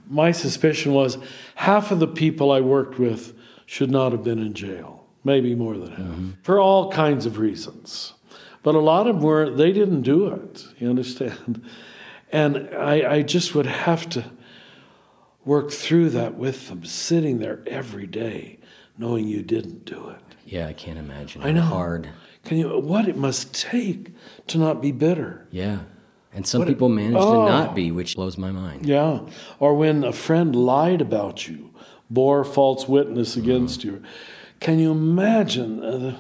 my 0.09 0.33
suspicion 0.33 0.93
was 0.93 1.19
half 1.55 1.93
of 1.93 2.01
the 2.01 2.09
people 2.09 2.51
I 2.51 2.61
worked 2.61 2.99
with 2.99 3.33
should 3.65 3.91
not 3.91 4.13
have 4.13 4.25
been 4.25 4.39
in 4.39 4.55
jail, 4.55 5.05
maybe 5.23 5.55
more 5.55 5.77
than 5.77 5.91
half, 5.91 5.99
mm-hmm. 5.99 6.31
for 6.43 6.61
all 6.61 6.91
kinds 6.91 7.27
of 7.27 7.39
reasons. 7.39 8.15
But 8.63 8.75
a 8.75 8.81
lot 8.81 9.07
of 9.07 9.17
them 9.17 9.25
were, 9.25 9.51
they 9.51 9.73
didn't 9.73 10.03
do 10.03 10.27
it, 10.29 10.67
you 10.79 10.91
understand? 10.91 11.63
And 12.33 12.69
I, 12.75 13.17
I 13.17 13.23
just 13.23 13.55
would 13.55 13.67
have 13.67 14.09
to 14.11 14.31
work 15.45 15.71
through 15.71 16.11
that 16.11 16.35
with 16.35 16.69
them, 16.69 16.85
sitting 16.85 17.39
there 17.39 17.63
every 17.67 18.07
day, 18.07 18.59
knowing 18.99 19.29
you 19.29 19.43
didn't 19.43 19.85
do 19.85 20.09
it. 20.09 20.21
Yeah, 20.45 20.67
I 20.67 20.73
can't 20.73 20.99
imagine. 20.99 21.43
I 21.43 21.53
know. 21.53 21.63
Hard. 21.63 22.09
Can 22.45 22.59
you, 22.59 22.79
what 22.79 23.09
it 23.09 23.17
must 23.17 23.55
take 23.55 24.13
to 24.49 24.59
not 24.59 24.81
be 24.81 24.93
bitter? 24.93 25.47
Yeah. 25.51 25.81
And 26.33 26.47
some 26.47 26.61
What- 26.61 26.69
people 26.69 26.89
manage 26.89 27.17
oh. 27.17 27.47
to 27.47 27.51
not 27.51 27.75
be, 27.75 27.91
which 27.91 28.15
blows 28.15 28.37
my 28.37 28.51
mind. 28.51 28.87
Yeah. 28.87 29.21
Or 29.59 29.75
when 29.75 30.05
a 30.05 30.13
friend 30.13 30.55
lied 30.55 31.01
about 31.01 31.49
you, 31.49 31.71
bore 32.11 32.45
false 32.45 32.89
witness 32.89 33.37
against 33.37 33.85
you. 33.85 34.03
Can 34.61 34.79
you 34.79 34.91
imagine 34.93 35.83
uh, 35.83 36.19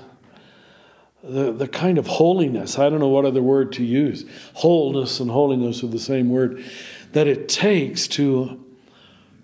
the, 1.26 1.52
the, 1.52 1.68
kind 1.68 1.98
of 1.98 2.06
holiness? 2.06 2.78
I 2.78 2.88
don't 2.88 3.00
know 3.00 3.08
what 3.08 3.24
other 3.24 3.42
word 3.42 3.72
to 3.74 3.84
use. 3.84 4.24
Wholeness 4.54 5.20
and 5.20 5.30
holiness 5.30 5.82
are 5.82 5.88
the 5.88 5.98
same 5.98 6.30
word 6.30 6.64
that 7.12 7.26
it 7.26 7.48
takes 7.48 8.08
to 8.08 8.62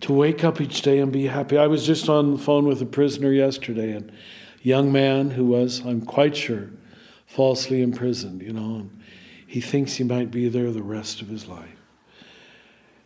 to 0.02 0.12
wake 0.12 0.42
up 0.42 0.60
each 0.60 0.82
day 0.82 0.98
and 0.98 1.12
be 1.12 1.28
happy. 1.28 1.56
I 1.56 1.68
was 1.68 1.86
just 1.86 2.08
on 2.08 2.32
the 2.32 2.38
phone 2.38 2.66
with 2.66 2.82
a 2.82 2.86
prisoner 2.86 3.32
yesterday, 3.32 3.92
and 3.92 4.10
a 4.10 4.66
young 4.66 4.90
man 4.90 5.30
who 5.30 5.44
was, 5.44 5.78
I'm 5.86 6.04
quite 6.04 6.36
sure, 6.36 6.70
falsely 7.24 7.82
imprisoned, 7.82 8.42
you 8.42 8.52
know, 8.52 8.74
and 8.74 9.02
he 9.46 9.60
thinks 9.60 9.94
he 9.94 10.04
might 10.04 10.30
be 10.30 10.48
there 10.48 10.72
the 10.72 10.82
rest 10.82 11.22
of 11.22 11.28
his 11.28 11.46
life. 11.46 11.78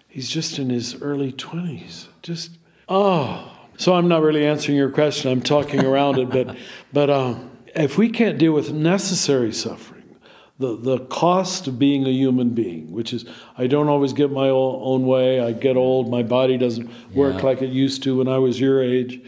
He's 0.08 0.30
just 0.30 0.58
in 0.58 0.70
his 0.70 1.02
early 1.02 1.32
20s. 1.32 2.06
Just, 2.22 2.52
oh. 2.88 3.52
So 3.76 3.92
I'm 3.92 4.08
not 4.08 4.22
really 4.22 4.46
answering 4.46 4.78
your 4.78 4.88
question. 4.88 5.30
I'm 5.30 5.42
talking 5.42 5.84
around 5.84 6.18
it. 6.18 6.30
But, 6.30 6.56
but 6.94 7.10
um, 7.10 7.50
if 7.76 7.98
we 7.98 8.08
can't 8.08 8.38
deal 8.38 8.52
with 8.52 8.72
necessary 8.72 9.52
suffering, 9.52 10.16
the, 10.58 10.76
the 10.76 10.98
cost 11.06 11.66
of 11.66 11.78
being 11.78 12.06
a 12.06 12.10
human 12.10 12.50
being, 12.50 12.90
which 12.90 13.12
is 13.12 13.26
I 13.58 13.66
don't 13.66 13.88
always 13.88 14.12
get 14.14 14.30
my 14.30 14.48
own 14.48 15.06
way, 15.06 15.40
I 15.40 15.52
get 15.52 15.76
old, 15.76 16.10
my 16.10 16.22
body 16.22 16.56
doesn't 16.56 16.90
work 17.14 17.36
Yeah. 17.36 17.42
like 17.42 17.62
it 17.62 17.70
used 17.70 18.02
to 18.04 18.16
when 18.18 18.28
I 18.28 18.38
was 18.38 18.58
your 18.58 18.82
age. 18.82 19.20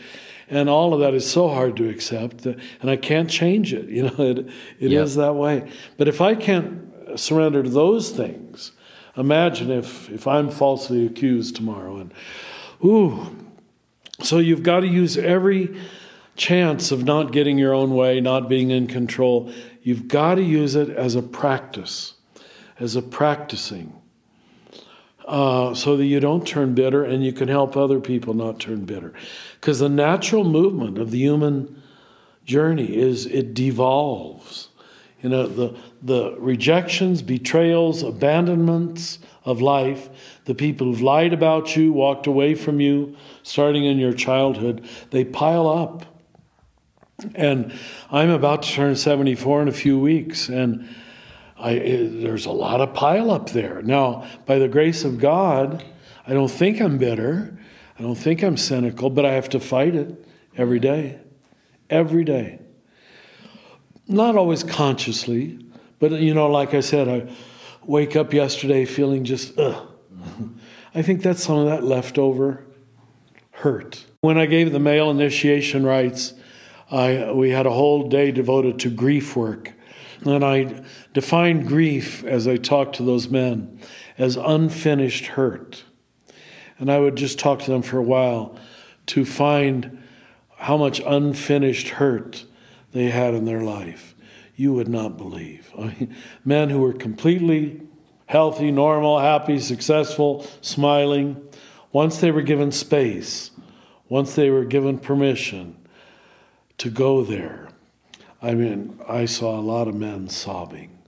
And 0.50 0.70
all 0.70 0.94
of 0.94 1.00
that 1.00 1.12
is 1.12 1.30
so 1.30 1.48
hard 1.48 1.76
to 1.76 1.90
accept, 1.90 2.46
uh, 2.46 2.54
and 2.80 2.90
I 2.90 2.96
can't 2.96 3.28
change 3.28 3.74
it. 3.74 3.88
You 3.90 4.04
know, 4.04 4.14
it, 4.18 4.38
it 4.80 4.92
is 4.92 5.16
that 5.16 5.34
way. 5.34 5.70
But 5.98 6.08
if 6.08 6.22
I 6.22 6.34
can't 6.34 6.88
surrender 7.16 7.62
to 7.62 7.68
those 7.68 8.11
things, 8.11 8.72
imagine 9.16 9.70
if, 9.70 10.08
if 10.08 10.26
I'm 10.26 10.48
falsely 10.48 11.04
accused 11.04 11.56
tomorrow 11.56 11.98
and, 11.98 12.14
ooh, 12.82 13.37
so 14.22 14.38
you've 14.38 14.62
got 14.62 14.80
to 14.80 14.87
use 14.87 15.18
every 15.18 15.78
chance 16.38 16.90
of 16.90 17.05
not 17.05 17.33
getting 17.33 17.59
your 17.59 17.74
own 17.74 17.94
way, 17.94 18.20
not 18.20 18.48
being 18.48 18.70
in 18.70 18.87
control. 18.87 19.53
You've 19.83 20.09
got 20.09 20.37
to 20.37 20.42
use 20.42 20.74
it 20.74 20.88
as 20.88 21.14
a 21.14 21.22
practice, 21.22 22.14
as 22.79 22.96
a 22.96 23.03
practicing, 23.03 24.01
uh, 25.27 25.74
so 25.74 25.96
that 25.96 26.07
you 26.07 26.20
don't 26.20 26.46
turn 26.46 26.74
bitter 26.74 27.05
and 27.05 27.24
you 27.24 27.33
can 27.33 27.48
help 27.48 27.77
other 27.77 28.01
people 28.01 28.33
not 28.33 28.61
turn 28.61 28.85
bitter. 28.85 29.12
Because 29.61 29.81
the 29.81 29.88
natural 29.88 30.44
movement 30.44 30.96
of 30.96 31.11
the 31.11 31.18
human 31.18 31.83
journey 32.44 32.96
is 32.96 33.27
it 33.27 33.53
devolves. 33.53 34.68
You 35.22 35.29
know, 35.29 35.46
the, 35.48 35.77
the 36.01 36.37
rejections, 36.38 37.22
betrayals, 37.22 38.05
abandonments 38.05 39.18
of 39.44 39.61
life, 39.61 40.09
the 40.44 40.55
people 40.55 40.87
who've 40.87 41.03
lied 41.03 41.33
about 41.33 41.77
you, 41.77 41.92
walked 41.92 42.27
away 42.27 42.55
from 42.55 42.81
you, 42.81 43.16
starting 43.42 43.85
in 43.85 43.98
your 43.98 44.12
childhood, 44.12 44.88
they 45.11 45.24
pile 45.24 45.66
up. 45.66 46.07
And 47.35 47.76
I'm 48.12 48.31
about 48.31 48.62
to 48.62 48.70
turn 48.70 48.94
74 48.94 49.62
in 49.62 49.68
a 49.68 49.72
few 49.72 49.98
weeks, 49.98 50.48
and 50.48 50.88
I, 51.57 51.72
it, 51.72 52.22
there's 52.22 52.46
a 52.46 52.52
lot 52.52 52.81
of 52.81 52.94
pile 52.94 53.33
up 53.33 53.50
there. 53.50 53.83
Now, 53.83 54.24
by 54.46 54.61
the 54.61 54.68
grace 54.68 55.02
of 55.02 55.18
God, 55.18 55.85
I 56.28 56.33
don't 56.33 56.50
think 56.50 56.81
I'm 56.81 56.96
bitter. 56.96 57.59
I 57.98 58.02
don't 58.02 58.14
think 58.14 58.44
I'm 58.44 58.57
cynical, 58.57 59.11
but 59.11 59.26
I 59.26 59.33
have 59.33 59.48
to 59.48 59.59
fight 59.59 59.96
it 59.96 60.28
every 60.57 60.78
day. 60.78 61.18
Every 61.90 62.22
day. 62.22 62.61
Not 64.07 64.37
always 64.37 64.62
consciously, 64.62 65.59
but 65.98 66.12
you 66.12 66.35
know, 66.35 66.48
like 66.48 66.72
I 66.72 66.81
said, 66.81 67.09
I 67.09 67.33
wake 67.85 68.14
up 68.14 68.33
yesterday 68.33 68.85
feeling 68.85 69.24
just, 69.24 69.59
ugh. 69.59 69.88
I 70.94 71.02
think 71.02 71.24
that's 71.24 71.42
some 71.42 71.59
of 71.59 71.66
that 71.66 71.83
leftover 71.83 72.64
hurt. 73.50 74.07
When 74.20 74.38
I 74.38 74.46
gave 74.46 74.70
the 74.70 74.78
male 74.78 75.11
initiation 75.11 75.85
rites, 75.85 76.35
I, 76.90 77.33
we 77.33 77.51
had 77.51 77.66
a 77.66 77.72
whole 77.72 78.09
day 78.09 78.31
devoted 78.31 78.79
to 78.81 78.90
grief 78.90 79.37
work. 79.37 79.72
And 80.24 80.44
I 80.44 80.83
defined 81.12 81.68
grief 81.68 82.24
as 82.24 82.48
I 82.48 82.57
talked 82.57 82.96
to 82.96 83.03
those 83.03 83.29
men 83.29 83.81
as 84.16 84.37
unfinished 84.37 85.27
hurt. 85.27 85.85
And 86.79 86.90
I 86.90 86.98
would 86.98 87.16
just 87.16 87.38
talk 87.38 87.61
to 87.61 87.70
them 87.70 87.83
for 87.83 87.98
a 87.98 88.03
while 88.03 88.59
to 89.07 89.24
find 89.24 90.03
how 90.57 90.77
much 90.77 91.01
unfinished 91.07 91.88
hurt 91.88 92.44
they 92.92 93.11
had 93.11 93.35
in 93.35 93.44
their 93.44 93.62
life. 93.62 94.14
You 94.57 94.72
would 94.72 94.88
not 94.88 95.16
believe. 95.16 95.70
I 95.79 95.83
mean, 95.83 96.16
men 96.44 96.70
who 96.70 96.81
were 96.81 96.92
completely 96.92 97.83
healthy, 98.27 98.72
normal, 98.72 99.20
happy, 99.20 99.61
successful, 99.61 100.46
smiling, 100.61 101.40
once 101.92 102.18
they 102.18 102.31
were 102.31 102.42
given 102.42 102.72
space, 102.72 103.53
once 104.09 104.35
they 104.35 104.51
were 104.51 104.64
given 104.64 104.98
permission 104.98 105.77
to 106.78 106.90
go 106.90 107.22
there, 107.22 107.68
I 108.40 108.54
mean, 108.54 108.98
I 109.08 109.26
saw 109.26 109.58
a 109.58 109.62
lot 109.62 109.88
of 109.88 109.94
men 109.94 110.28
sobbing, 110.28 110.98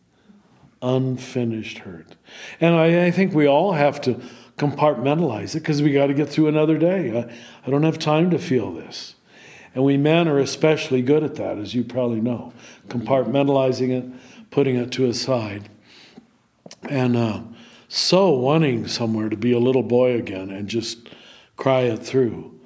unfinished 0.82 1.78
hurt. 1.78 2.16
And 2.60 2.74
I, 2.74 3.06
I 3.06 3.10
think 3.10 3.34
we 3.34 3.46
all 3.46 3.72
have 3.72 4.00
to 4.02 4.20
compartmentalize 4.58 5.54
it 5.54 5.60
because 5.60 5.80
we 5.80 5.92
got 5.92 6.08
to 6.08 6.14
get 6.14 6.28
through 6.28 6.48
another 6.48 6.76
day. 6.76 7.16
I, 7.16 7.32
I 7.66 7.70
don't 7.70 7.84
have 7.84 7.98
time 7.98 8.30
to 8.30 8.38
feel 8.38 8.72
this. 8.72 9.14
And 9.74 9.84
we 9.84 9.96
men 9.96 10.26
are 10.26 10.38
especially 10.38 11.00
good 11.02 11.22
at 11.22 11.36
that, 11.36 11.58
as 11.58 11.74
you 11.74 11.84
probably 11.84 12.20
know, 12.20 12.52
compartmentalizing 12.88 13.90
it, 13.90 14.50
putting 14.50 14.76
it 14.76 14.90
to 14.92 15.06
a 15.06 15.14
side, 15.14 15.68
and 16.88 17.16
uh, 17.16 17.42
so 17.88 18.30
wanting 18.30 18.86
somewhere 18.88 19.28
to 19.28 19.36
be 19.36 19.52
a 19.52 19.58
little 19.58 19.82
boy 19.82 20.14
again 20.14 20.50
and 20.50 20.68
just 20.68 21.08
cry 21.56 21.82
it 21.82 21.98
through. 21.98 22.59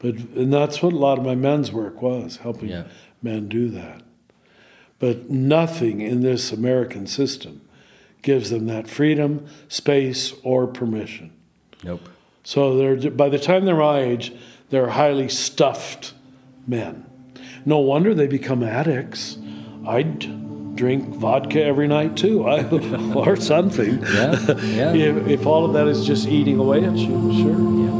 But 0.00 0.16
and 0.34 0.52
that's 0.52 0.82
what 0.82 0.92
a 0.92 0.96
lot 0.96 1.18
of 1.18 1.24
my 1.24 1.34
men's 1.36 1.70
work 1.70 2.02
was, 2.02 2.38
helping 2.38 2.70
Yeah. 2.70 2.84
men 3.22 3.48
do 3.48 3.68
that. 3.68 4.02
But 4.98 5.30
nothing 5.30 6.00
in 6.00 6.20
this 6.22 6.52
American 6.52 7.06
system 7.06 7.60
gives 8.22 8.50
them 8.50 8.66
that 8.66 8.88
freedom, 8.88 9.46
space, 9.68 10.34
or 10.42 10.66
permission. 10.66 11.30
Nope. 11.84 12.08
So 12.44 12.76
they're 12.76 13.10
by 13.10 13.28
the 13.28 13.38
time 13.38 13.64
they're 13.66 13.76
my 13.76 14.00
age, 14.00 14.32
they're 14.70 14.88
highly 14.90 15.28
stuffed 15.28 16.14
men. 16.66 17.04
No 17.64 17.78
wonder 17.78 18.14
they 18.14 18.26
become 18.26 18.62
addicts. 18.62 19.36
I'd 19.86 20.76
drink 20.76 21.08
vodka 21.16 21.62
every 21.62 21.88
night 21.88 22.16
too, 22.16 22.46
I, 22.46 22.64
or 23.14 23.36
something. 23.36 24.02
Yeah, 24.02 24.54
yeah. 24.62 24.92
if, 24.94 25.26
if 25.28 25.46
all 25.46 25.64
of 25.66 25.72
that 25.74 25.86
is 25.88 26.06
just 26.06 26.26
eating 26.28 26.58
away 26.58 26.84
at 26.84 26.96
you, 26.96 27.08
sure. 27.34 27.50
Yeah. 27.50 27.99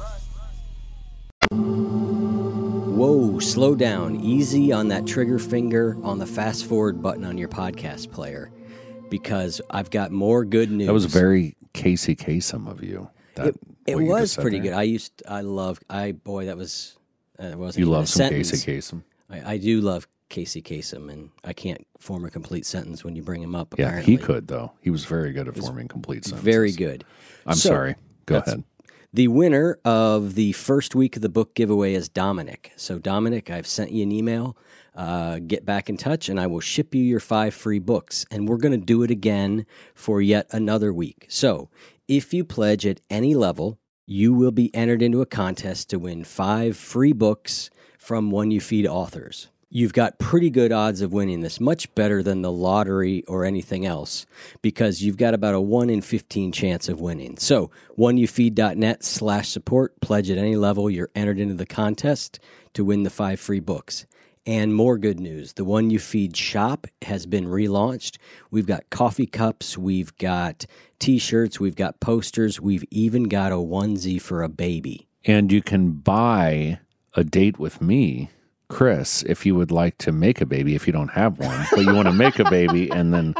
Whoa, 3.01 3.39
slow 3.39 3.73
down. 3.73 4.17
Easy 4.17 4.71
on 4.71 4.87
that 4.89 5.07
trigger 5.07 5.39
finger 5.39 5.97
on 6.03 6.19
the 6.19 6.27
fast 6.27 6.67
forward 6.67 7.01
button 7.01 7.25
on 7.25 7.35
your 7.35 7.47
podcast 7.49 8.11
player 8.11 8.51
because 9.09 9.59
I've 9.71 9.89
got 9.89 10.11
more 10.11 10.45
good 10.45 10.69
news. 10.69 10.85
That 10.85 10.93
was 10.93 11.05
very 11.05 11.55
Casey 11.73 12.15
Kasem 12.15 12.69
of 12.69 12.83
you. 12.83 13.09
That, 13.33 13.47
It, 13.47 13.55
it 13.87 13.97
you 13.97 14.05
was 14.05 14.35
pretty 14.35 14.59
there. 14.59 14.73
good. 14.73 14.77
I 14.77 14.83
used, 14.83 15.23
I 15.27 15.41
love, 15.41 15.79
I, 15.89 16.11
boy, 16.11 16.45
that 16.45 16.57
was, 16.57 16.95
uh, 17.39 17.49
that 17.49 17.57
wasn't 17.57 17.85
You 17.87 17.91
love 17.91 18.07
some 18.07 18.27
sentence. 18.29 18.51
Casey 18.51 18.71
Kasem. 18.79 19.03
I, 19.31 19.53
I 19.53 19.57
do 19.57 19.81
love 19.81 20.07
Casey 20.29 20.61
Kasem, 20.61 21.11
and 21.11 21.31
I 21.43 21.53
can't 21.53 21.83
form 21.97 22.23
a 22.25 22.29
complete 22.29 22.67
sentence 22.67 23.03
when 23.03 23.15
you 23.15 23.23
bring 23.23 23.41
him 23.41 23.55
up. 23.55 23.73
Yeah, 23.79 23.99
he 23.99 24.15
could 24.15 24.47
though. 24.47 24.73
He 24.79 24.91
was 24.91 25.05
very 25.05 25.33
good 25.33 25.47
at 25.47 25.57
forming 25.57 25.87
complete 25.87 26.25
sentences. 26.25 26.45
Very 26.45 26.71
good. 26.71 27.03
I'm 27.47 27.55
So, 27.55 27.69
sorry. 27.69 27.95
Go 28.27 28.37
ahead. 28.37 28.63
The 29.13 29.27
winner 29.27 29.77
of 29.83 30.35
the 30.35 30.53
first 30.53 30.95
week 30.95 31.17
of 31.17 31.21
the 31.21 31.27
book 31.27 31.53
giveaway 31.53 31.95
is 31.95 32.07
Dominic. 32.07 32.71
So, 32.77 32.97
Dominic, 32.97 33.49
I've 33.49 33.67
sent 33.67 33.91
you 33.91 34.03
an 34.03 34.11
email. 34.13 34.55
uh, 34.95 35.39
get 35.39 35.65
back 35.65 35.89
in 35.89 35.97
touch 35.97 36.29
and 36.29 36.39
I 36.39 36.47
will 36.47 36.59
ship 36.59 36.93
you 36.93 37.03
your 37.03 37.19
five 37.19 37.53
free 37.53 37.79
books. 37.79 38.25
And 38.31 38.47
we're 38.47 38.57
going 38.57 38.77
to 38.79 38.85
do 38.85 39.03
it 39.03 39.11
again 39.11 39.65
for 39.93 40.21
yet 40.21 40.47
another 40.51 40.93
week. 40.93 41.25
So 41.29 41.69
if 42.07 42.33
you 42.33 42.43
pledge 42.43 42.85
at 42.85 43.01
any 43.09 43.35
level, 43.35 43.79
you 44.05 44.33
will 44.33 44.51
be 44.51 44.73
entered 44.75 45.01
into 45.01 45.21
a 45.21 45.25
contest 45.25 45.89
to 45.89 45.99
win 45.99 46.23
five 46.23 46.75
free 46.75 47.13
books 47.13 47.69
from 47.97 48.31
One 48.31 48.51
You 48.51 48.59
Feed 48.59 48.87
authors. 48.87 49.49
You've 49.73 49.93
got 49.93 50.19
pretty 50.19 50.49
good 50.49 50.73
odds 50.73 50.99
of 50.99 51.13
winning 51.13 51.39
this, 51.39 51.61
much 51.61 51.95
better 51.95 52.21
than 52.21 52.41
the 52.41 52.51
lottery 52.51 53.23
or 53.25 53.45
anything 53.45 53.85
else, 53.85 54.25
because 54.61 55.01
you've 55.01 55.15
got 55.15 55.33
about 55.33 55.55
a 55.55 55.61
1 55.61 55.89
in 55.89 56.01
15 56.01 56.51
chance 56.51 56.89
of 56.89 56.99
winning. 56.99 57.37
So, 57.37 57.71
oneyoufeed.net 57.97 59.01
slash 59.01 59.47
support, 59.47 59.97
pledge 60.01 60.29
at 60.29 60.37
any 60.37 60.57
level, 60.57 60.89
you're 60.89 61.09
entered 61.15 61.39
into 61.39 61.53
the 61.53 61.65
contest 61.65 62.37
to 62.73 62.83
win 62.83 63.03
the 63.03 63.09
five 63.09 63.39
free 63.39 63.61
books. 63.61 64.05
And 64.45 64.75
more 64.75 64.97
good 64.97 65.21
news 65.21 65.53
the 65.53 65.63
One 65.63 65.89
You 65.89 65.99
Feed 65.99 66.35
shop 66.35 66.85
has 67.03 67.25
been 67.25 67.45
relaunched. 67.45 68.17
We've 68.49 68.67
got 68.67 68.89
coffee 68.89 69.25
cups, 69.25 69.77
we've 69.77 70.13
got 70.17 70.65
t 70.99 71.17
shirts, 71.17 71.61
we've 71.61 71.77
got 71.77 72.01
posters, 72.01 72.59
we've 72.59 72.83
even 72.91 73.23
got 73.23 73.53
a 73.53 73.55
onesie 73.55 74.21
for 74.21 74.43
a 74.43 74.49
baby. 74.49 75.07
And 75.23 75.49
you 75.49 75.61
can 75.61 75.93
buy 75.93 76.79
a 77.13 77.23
date 77.23 77.57
with 77.57 77.81
me, 77.81 78.31
Chris, 78.71 79.23
if 79.23 79.45
you 79.45 79.53
would 79.55 79.71
like 79.71 79.97
to 79.99 80.11
make 80.11 80.41
a 80.41 80.45
baby, 80.45 80.75
if 80.75 80.87
you 80.87 80.93
don't 80.93 81.09
have 81.11 81.37
one, 81.39 81.65
but 81.71 81.81
you 81.81 81.93
want 81.93 82.07
to 82.07 82.13
make 82.13 82.39
a 82.39 82.49
baby, 82.49 82.89
and 82.89 83.13
then 83.13 83.35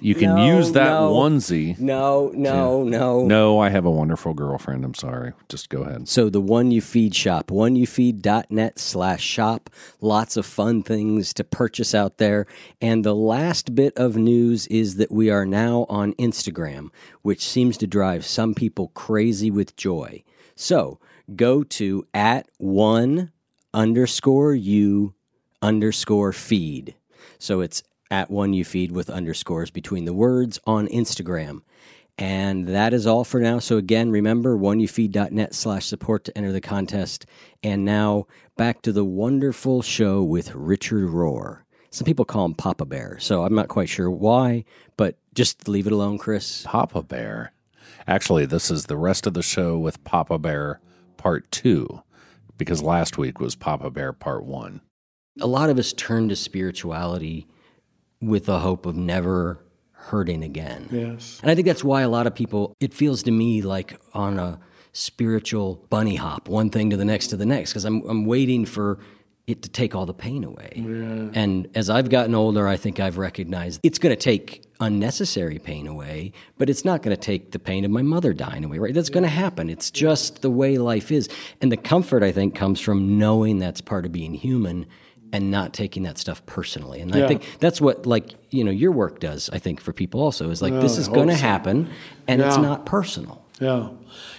you 0.00 0.14
can 0.14 0.34
No, 0.36 0.56
use 0.56 0.72
that 0.72 0.90
no. 0.90 1.12
onesie. 1.12 1.78
No, 1.78 2.30
no, 2.34 2.82
no. 2.84 3.26
No, 3.26 3.58
I 3.58 3.68
have 3.68 3.84
a 3.84 3.90
wonderful 3.90 4.32
girlfriend. 4.32 4.84
I'm 4.84 4.94
sorry. 4.94 5.32
Just 5.48 5.68
go 5.68 5.82
ahead. 5.82 6.08
So 6.08 6.30
the 6.30 6.40
One 6.40 6.70
You 6.70 6.80
Feed 6.80 7.14
shop, 7.14 7.48
oneyoufeed.net 7.48 8.78
slash 8.78 9.22
shop. 9.22 9.70
Lots 10.00 10.36
of 10.36 10.46
fun 10.46 10.82
things 10.82 11.34
to 11.34 11.44
purchase 11.44 11.94
out 11.94 12.18
there. 12.18 12.46
And 12.80 13.04
the 13.04 13.14
last 13.14 13.74
bit 13.74 13.92
of 13.98 14.16
news 14.16 14.66
is 14.68 14.96
that 14.96 15.10
we 15.10 15.30
are 15.30 15.44
now 15.44 15.84
on 15.88 16.14
Instagram, 16.14 16.90
which 17.22 17.42
seems 17.46 17.76
to 17.78 17.86
drive 17.86 18.24
some 18.24 18.54
people 18.54 18.88
crazy 18.94 19.50
with 19.50 19.76
joy. 19.76 20.22
So 20.54 21.00
go 21.36 21.62
to 21.64 22.06
at 22.14 22.48
one 22.58 23.30
underscore 23.74 24.54
you 24.54 25.14
underscore 25.62 26.32
feed. 26.32 26.94
So 27.38 27.60
it's 27.60 27.82
at 28.10 28.30
one 28.30 28.52
you 28.52 28.64
feed 28.64 28.92
with 28.92 29.10
underscores 29.10 29.70
between 29.70 30.04
the 30.04 30.14
words 30.14 30.58
on 30.66 30.88
Instagram. 30.88 31.60
And 32.16 32.66
that 32.66 32.92
is 32.92 33.06
all 33.06 33.22
for 33.22 33.40
now. 33.40 33.60
So 33.60 33.76
again, 33.76 34.10
remember 34.10 34.58
oneyoufeed.net 34.58 35.54
slash 35.54 35.86
support 35.86 36.24
to 36.24 36.36
enter 36.36 36.50
the 36.50 36.60
contest. 36.60 37.26
And 37.62 37.84
now 37.84 38.26
back 38.56 38.82
to 38.82 38.92
the 38.92 39.04
wonderful 39.04 39.82
show 39.82 40.24
with 40.24 40.54
Richard 40.54 41.08
Rohr. 41.08 41.60
Some 41.90 42.04
people 42.04 42.24
call 42.24 42.44
him 42.44 42.54
Papa 42.54 42.84
Bear, 42.84 43.18
so 43.18 43.44
I'm 43.44 43.54
not 43.54 43.68
quite 43.68 43.88
sure 43.88 44.10
why, 44.10 44.64
but 44.96 45.16
just 45.34 45.68
leave 45.68 45.86
it 45.86 45.92
alone, 45.92 46.18
Chris. 46.18 46.62
Papa 46.66 47.02
Bear. 47.02 47.52
Actually, 48.06 48.44
this 48.46 48.70
is 48.70 48.86
the 48.86 48.96
rest 48.96 49.26
of 49.26 49.34
the 49.34 49.42
show 49.42 49.78
with 49.78 50.02
Papa 50.04 50.38
Bear 50.38 50.80
Part 51.16 51.50
2, 51.50 52.02
because 52.58 52.82
last 52.82 53.16
week 53.16 53.40
was 53.40 53.54
Papa 53.54 53.90
Bear 53.90 54.12
Part 54.12 54.44
1. 54.44 54.80
A 55.40 55.46
lot 55.46 55.70
of 55.70 55.78
us 55.78 55.92
turn 55.92 56.28
to 56.28 56.36
spirituality 56.36 57.46
with 58.20 58.46
the 58.46 58.58
hope 58.60 58.84
of 58.84 58.96
never 58.96 59.64
hurting 59.92 60.42
again. 60.42 60.88
Yes. 60.90 61.38
And 61.42 61.50
I 61.50 61.54
think 61.54 61.66
that's 61.66 61.84
why 61.84 62.02
a 62.02 62.08
lot 62.08 62.26
of 62.26 62.34
people, 62.34 62.74
it 62.80 62.92
feels 62.92 63.22
to 63.24 63.30
me 63.30 63.62
like 63.62 64.00
on 64.12 64.38
a 64.38 64.58
spiritual 64.92 65.86
bunny 65.90 66.16
hop, 66.16 66.48
one 66.48 66.70
thing 66.70 66.90
to 66.90 66.96
the 66.96 67.04
next 67.04 67.28
to 67.28 67.36
the 67.36 67.46
next, 67.46 67.70
because 67.70 67.84
I'm, 67.84 68.02
I'm 68.08 68.24
waiting 68.24 68.64
for 68.64 68.98
it 69.46 69.62
to 69.62 69.68
take 69.68 69.94
all 69.94 70.06
the 70.06 70.14
pain 70.14 70.44
away. 70.44 70.72
And 71.34 71.68
as 71.74 71.88
I've 71.88 72.10
gotten 72.10 72.34
older, 72.34 72.66
I 72.66 72.76
think 72.76 73.00
I've 73.00 73.16
recognized 73.18 73.80
it's 73.82 73.98
going 73.98 74.14
to 74.14 74.20
take 74.20 74.64
unnecessary 74.80 75.58
pain 75.58 75.86
away, 75.86 76.32
but 76.56 76.70
it's 76.70 76.84
not 76.84 77.02
going 77.02 77.14
to 77.16 77.20
take 77.20 77.50
the 77.50 77.58
pain 77.58 77.84
of 77.84 77.90
my 77.90 78.02
mother 78.02 78.32
dying 78.32 78.64
away, 78.64 78.78
right? 78.78 78.94
That's 78.94 79.10
going 79.10 79.24
to 79.24 79.28
happen. 79.28 79.68
It's 79.68 79.90
just 79.90 80.42
the 80.42 80.50
way 80.50 80.78
life 80.78 81.10
is. 81.10 81.28
And 81.60 81.72
the 81.72 81.76
comfort, 81.76 82.22
I 82.22 82.32
think, 82.32 82.54
comes 82.54 82.80
from 82.80 83.18
knowing 83.18 83.58
that's 83.58 83.80
part 83.80 84.06
of 84.06 84.12
being 84.12 84.34
human 84.34 84.86
and 85.32 85.50
not 85.50 85.74
taking 85.74 86.04
that 86.04 86.16
stuff 86.16 86.44
personally. 86.46 87.00
And 87.00 87.14
I 87.14 87.26
think 87.28 87.44
that's 87.60 87.80
what, 87.80 88.06
like, 88.06 88.30
you 88.50 88.64
know, 88.64 88.70
your 88.70 88.92
work 88.92 89.20
does, 89.20 89.50
I 89.52 89.58
think, 89.58 89.80
for 89.80 89.92
people 89.92 90.22
also, 90.22 90.48
is 90.50 90.62
like, 90.62 90.72
Well, 90.72 90.80
this 90.80 90.96
is 90.96 91.08
going 91.08 91.28
to 91.28 91.36
so. 91.36 91.42
happen 91.42 91.90
and 92.26 92.40
it's 92.40 92.56
not 92.56 92.86
personal. 92.86 93.44
Yeah. 93.60 93.90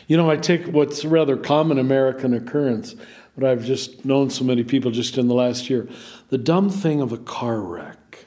You 0.07 0.17
know, 0.17 0.29
I 0.29 0.37
take 0.37 0.65
what's 0.67 1.03
a 1.03 1.09
rather 1.09 1.37
common 1.37 1.77
American 1.77 2.33
occurrence, 2.33 2.95
but 3.37 3.49
I've 3.49 3.63
just 3.63 4.05
known 4.05 4.29
so 4.29 4.43
many 4.43 4.63
people 4.63 4.91
just 4.91 5.17
in 5.17 5.27
the 5.27 5.35
last 5.35 5.69
year. 5.69 5.87
The 6.29 6.37
dumb 6.37 6.69
thing 6.69 7.01
of 7.01 7.11
a 7.11 7.17
car 7.17 7.59
wreck. 7.59 8.25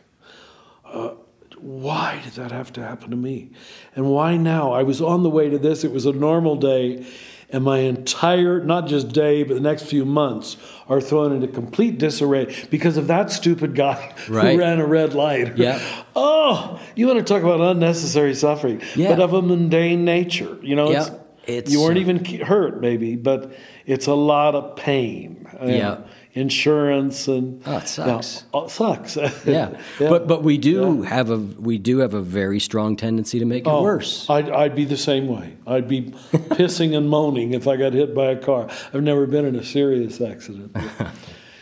Uh, 0.85 1.15
why 1.63 2.21
did 2.25 2.33
that 2.35 2.51
have 2.53 2.73
to 2.75 2.83
happen 2.83 3.11
to 3.11 3.17
me? 3.17 3.51
And 3.95 4.11
why 4.11 4.37
now? 4.37 4.73
I 4.73 4.83
was 4.83 5.01
on 5.01 5.23
the 5.23 5.31
way 5.31 5.49
to 5.49 5.59
this. 5.59 5.85
It 5.85 5.93
was 5.93 6.07
a 6.07 6.13
normal 6.13 6.57
day. 6.57 7.07
And 7.51 7.65
my 7.65 7.79
entire, 7.81 8.65
not 8.65 8.87
just 8.89 9.09
day, 9.13 9.43
but 9.43 9.53
the 9.55 9.61
next 9.61 9.85
few 9.85 10.07
months 10.07 10.57
are 10.89 11.01
thrown 11.03 11.33
into 11.33 11.47
complete 11.49 11.99
disarray 11.99 12.55
because 12.71 12.97
of 12.97 13.09
that 13.09 13.31
stupid 13.31 13.75
guy 13.75 14.15
Right. 14.29 14.55
who 14.55 14.59
ran 14.61 14.81
a 14.81 14.87
red 14.87 15.13
light. 15.13 15.59
Yeah. 15.59 15.79
Oh, 16.17 16.81
you 16.97 17.07
want 17.07 17.19
to 17.19 17.25
talk 17.25 17.43
about 17.43 17.61
unnecessary 17.61 18.35
suffering, 18.35 18.81
Yeah. 18.97 19.11
but 19.11 19.21
of 19.21 19.35
a 19.35 19.43
mundane 19.43 20.05
nature. 20.05 20.57
You 20.63 20.77
know, 20.77 20.91
Yeah. 20.91 21.01
it's, 21.03 21.11
It's, 21.47 21.73
you 21.73 21.83
weren't 21.83 21.99
even 21.99 22.25
hurt, 22.41 22.81
maybe, 22.81 23.17
but 23.17 23.53
it's 23.85 24.07
a 24.07 24.15
lot 24.15 24.55
of 24.55 24.77
pain. 24.77 25.47
Yeah. 25.63 25.99
Insurance 26.35 27.29
and 27.29 27.63
Oh, 27.67 27.77
it 27.77 27.89
sucks. 27.89 28.37
Yeah, 28.37 28.43
oh, 28.55 28.65
it 28.65 28.71
sucks. 28.71 29.17
Yeah. 29.47 29.79
But 29.99 30.27
but 30.27 30.43
we 30.43 30.57
do 30.59 31.03
have 31.03 31.31
a 31.31 31.37
we 31.37 31.77
do 31.79 31.99
have 31.99 32.15
a 32.15 32.23
very 32.23 32.59
strong 32.59 32.97
tendency 32.97 33.39
to 33.39 33.45
make 33.45 33.67
it 33.67 33.69
Oh, 33.71 33.83
worse. 33.83 34.29
I'd, 34.31 34.49
I'd 34.51 34.75
be 34.75 34.85
the 34.87 34.97
same 34.97 35.29
way. 35.29 35.57
I'd 35.67 35.89
be 35.89 36.03
pissing 36.33 36.97
and 36.97 37.09
moaning 37.11 37.53
if 37.53 37.69
I 37.69 37.77
got 37.77 37.93
hit 37.93 38.15
by 38.15 38.27
a 38.33 38.37
car. 38.37 38.69
I've 38.95 39.03
never 39.03 39.27
been 39.27 39.45
in 39.45 39.57
a 39.57 39.65
serious 39.65 40.21
accident. 40.21 40.77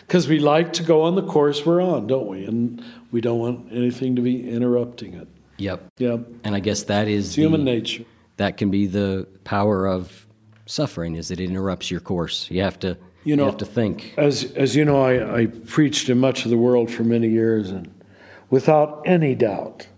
Because 0.06 0.26
we 0.26 0.40
like 0.40 0.72
to 0.72 0.82
go 0.82 1.02
on 1.02 1.14
the 1.14 1.22
course 1.22 1.64
we're 1.64 1.80
on, 1.80 2.08
don't 2.08 2.26
we? 2.26 2.44
And 2.44 2.82
we 3.12 3.20
don't 3.20 3.38
want 3.38 3.68
anything 3.72 4.16
to 4.16 4.22
be 4.22 4.50
interrupting 4.50 5.14
it. 5.14 5.28
Yep. 5.58 5.84
Yep. 5.98 6.26
And 6.42 6.56
I 6.56 6.58
guess 6.58 6.82
that 6.84 7.06
is 7.06 7.32
human 7.36 7.62
nature. 7.62 8.04
that 8.36 8.56
can 8.56 8.72
be 8.72 8.86
the 8.88 9.28
power 9.44 9.86
of 9.86 10.26
suffering 10.66 11.14
is 11.14 11.28
that 11.28 11.38
it 11.38 11.48
interrupts 11.48 11.92
your 11.92 12.00
course. 12.00 12.50
You 12.50 12.62
have 12.62 12.76
to 12.80 12.96
You 13.24 13.36
know- 13.36 13.46
have 13.46 13.58
to 13.58 13.64
think. 13.66 14.14
As, 14.16 14.44
as 14.54 14.74
you 14.76 14.84
know, 14.84 15.02
I, 15.02 15.42
I 15.42 15.46
preached 15.46 16.08
in 16.08 16.18
much 16.18 16.44
of 16.44 16.50
the 16.50 16.56
world 16.58 16.90
for 16.90 17.04
many 17.04 17.28
years, 17.28 17.70
and 17.70 17.92
without 18.48 19.02
any 19.04 19.34
doubt, 19.34 19.88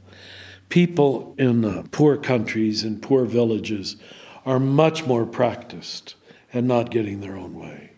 people 0.68 1.35
in 1.38 1.85
poor 1.88 2.16
countries 2.16 2.82
and 2.82 3.00
poor 3.00 3.24
villages 3.24 3.96
are 4.44 4.58
much 4.58 5.06
more 5.06 5.24
practiced 5.26 6.14
at 6.52 6.64
not 6.64 6.90
getting 6.90 7.20
their 7.20 7.37
own 7.37 7.54
way. 7.54 7.90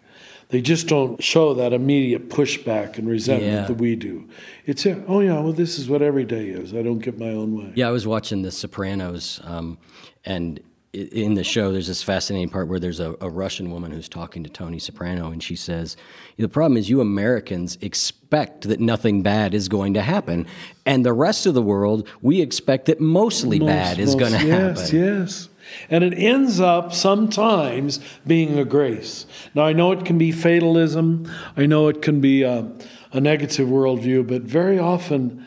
They 0.50 0.60
just 0.60 0.86
don't 0.88 1.22
show 1.24 1.54
that 1.54 1.72
immediate 1.72 2.28
pushback 2.28 2.98
and 2.98 3.08
resentment 3.08 3.52
Yeah. 3.52 3.66
that 3.66 3.74
we 3.78 3.96
do. 3.96 4.28
It's, 4.66 4.86
oh, 4.86 5.20
yeah, 5.20 5.40
well, 5.40 5.52
this 5.52 5.78
is 5.78 5.88
what 5.88 6.02
every 6.02 6.24
day 6.24 6.48
is. 6.48 6.74
I 6.74 6.82
don't 6.82 6.98
get 7.00 7.18
my 7.18 7.30
own 7.30 7.56
way. 7.58 7.72
Yeah, 7.74 7.88
I 7.88 7.90
was 7.90 8.06
watching 8.06 8.42
The 8.42 8.52
Sopranos, 8.52 9.40
um, 9.42 9.78
and 10.24 10.60
in 10.94 11.34
the 11.34 11.44
show, 11.44 11.72
there's 11.72 11.88
this 11.88 12.02
fascinating 12.02 12.48
part 12.48 12.68
where 12.68 12.78
there's 12.78 13.00
a, 13.00 13.16
a 13.20 13.28
Russian 13.28 13.70
woman 13.70 13.90
who's 13.90 14.08
talking 14.08 14.44
to 14.44 14.50
Tony 14.50 14.78
Soprano, 14.78 15.30
and 15.30 15.42
she 15.42 15.56
says, 15.56 15.96
"The 16.36 16.48
problem 16.48 16.76
is 16.76 16.88
you 16.88 17.00
Americans 17.00 17.76
expect 17.80 18.68
that 18.68 18.80
nothing 18.80 19.22
bad 19.22 19.54
is 19.54 19.68
going 19.68 19.94
to 19.94 20.02
happen, 20.02 20.46
and 20.86 21.04
the 21.04 21.12
rest 21.12 21.46
of 21.46 21.54
the 21.54 21.62
world 21.62 22.08
we 22.22 22.40
expect 22.40 22.86
that 22.86 23.00
mostly 23.00 23.58
bad 23.58 23.98
is 23.98 24.14
going 24.14 24.32
to 24.32 24.46
yes, 24.46 24.90
happen." 24.90 24.98
Yes, 24.98 25.48
And 25.90 26.04
it 26.04 26.14
ends 26.14 26.60
up 26.60 26.92
sometimes 26.92 27.98
being 28.26 28.58
a 28.58 28.64
grace. 28.64 29.26
Now, 29.54 29.64
I 29.64 29.72
know 29.72 29.92
it 29.92 30.04
can 30.04 30.18
be 30.18 30.30
fatalism, 30.30 31.30
I 31.56 31.66
know 31.66 31.88
it 31.88 32.02
can 32.02 32.20
be 32.20 32.42
a, 32.42 32.70
a 33.12 33.20
negative 33.20 33.68
worldview, 33.68 34.28
but 34.28 34.42
very 34.42 34.78
often 34.78 35.44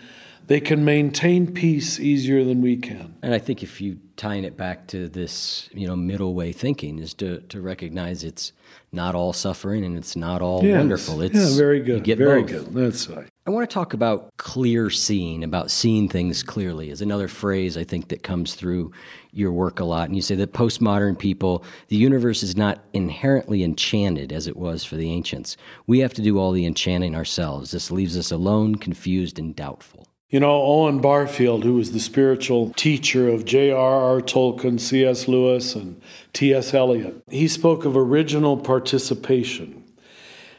they 0.47 0.59
can 0.59 0.83
maintain 0.83 1.53
peace 1.53 1.99
easier 1.99 2.43
than 2.43 2.61
we 2.61 2.77
can. 2.77 3.15
And 3.21 3.33
I 3.33 3.39
think 3.39 3.63
if 3.63 3.79
you 3.79 3.99
tying 4.17 4.43
it 4.43 4.57
back 4.57 4.87
to 4.87 5.07
this, 5.07 5.69
you 5.73 5.87
know, 5.87 5.95
middle 5.95 6.33
way 6.33 6.51
thinking 6.51 6.99
is 6.99 7.13
to, 7.13 7.39
to 7.41 7.61
recognize 7.61 8.23
it's 8.23 8.51
not 8.91 9.15
all 9.15 9.31
suffering 9.31 9.85
and 9.85 9.95
it's 9.95 10.15
not 10.15 10.41
all 10.41 10.63
Yes. 10.63 10.77
wonderful. 10.77 11.21
It's 11.21 11.35
yeah, 11.35 11.55
very 11.57 11.79
good. 11.79 12.03
get 12.03 12.17
very 12.17 12.41
both. 12.41 12.51
good. 12.51 12.73
That's 12.73 13.07
right. 13.07 13.27
I 13.45 13.49
want 13.51 13.69
to 13.69 13.73
talk 13.73 13.93
about 13.93 14.35
clear 14.37 14.89
seeing, 14.89 15.43
about 15.43 15.71
seeing 15.71 16.09
things 16.09 16.43
clearly, 16.43 16.89
is 16.89 17.01
another 17.01 17.27
phrase 17.29 17.77
I 17.77 17.83
think 17.85 18.09
that 18.09 18.23
comes 18.23 18.55
through 18.55 18.91
your 19.31 19.51
work 19.53 19.79
a 19.79 19.85
lot. 19.85 20.07
And 20.09 20.15
you 20.15 20.21
say 20.21 20.35
that 20.35 20.51
postmodern 20.51 21.17
people, 21.17 21.63
the 21.87 21.95
universe 21.95 22.43
is 22.43 22.57
not 22.57 22.83
inherently 22.93 23.63
enchanted 23.63 24.33
as 24.33 24.47
it 24.47 24.57
was 24.57 24.83
for 24.83 24.95
the 24.97 25.09
ancients. 25.11 25.55
We 25.85 25.99
have 25.99 26.13
to 26.15 26.21
do 26.21 26.39
all 26.39 26.51
the 26.51 26.65
enchanting 26.65 27.15
ourselves. 27.15 27.71
This 27.71 27.89
leaves 27.91 28.17
us 28.17 28.31
alone, 28.31 28.75
confused, 28.75 29.39
and 29.39 29.55
doubtful. 29.55 29.96
You 30.29 30.41
know, 30.41 30.61
Owen 30.61 30.99
Barfield, 30.99 31.63
who 31.63 31.75
was 31.75 31.93
the 31.93 32.01
spiritual 32.01 32.73
teacher 32.73 33.29
of 33.29 33.45
J.R.R. 33.45 34.19
Tolkien, 34.19 34.77
C.S. 34.77 35.29
Lewis, 35.29 35.73
and 35.73 36.01
T.S. 36.33 36.73
Eliot, 36.73 37.23
he 37.29 37.47
spoke 37.47 37.85
of 37.85 37.95
original 37.95 38.57
participation. 38.57 39.85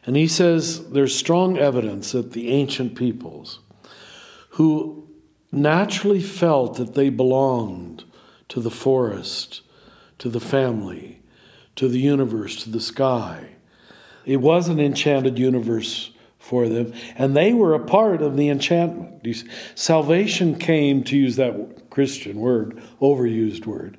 And 0.06 0.16
he 0.16 0.26
says 0.26 0.88
there's 0.90 1.14
strong 1.14 1.58
evidence 1.58 2.12
that 2.12 2.32
the 2.32 2.48
ancient 2.48 2.94
peoples 2.94 3.60
who 4.52 5.06
naturally 5.52 6.22
felt 6.22 6.78
that 6.78 6.94
they 6.94 7.10
belonged 7.10 8.04
to 8.48 8.60
the 8.60 8.70
forest, 8.70 9.60
to 10.16 10.30
the 10.30 10.40
family, 10.40 11.20
to 11.76 11.88
the 11.88 12.00
universe, 12.00 12.62
to 12.64 12.70
the 12.70 12.80
sky. 12.80 13.50
It 14.24 14.38
was 14.38 14.68
an 14.68 14.80
enchanted 14.80 15.38
universe 15.38 16.10
for 16.48 16.68
them, 16.68 16.92
and 17.16 17.36
they 17.36 17.52
were 17.52 17.74
a 17.74 17.84
part 17.84 18.22
of 18.22 18.36
the 18.36 18.48
enchantment. 18.48 19.44
Salvation 19.74 20.58
came, 20.58 21.04
to 21.04 21.16
use 21.16 21.36
that 21.36 21.90
Christian 21.90 22.38
word, 22.38 22.82
overused 23.00 23.66
word, 23.66 23.98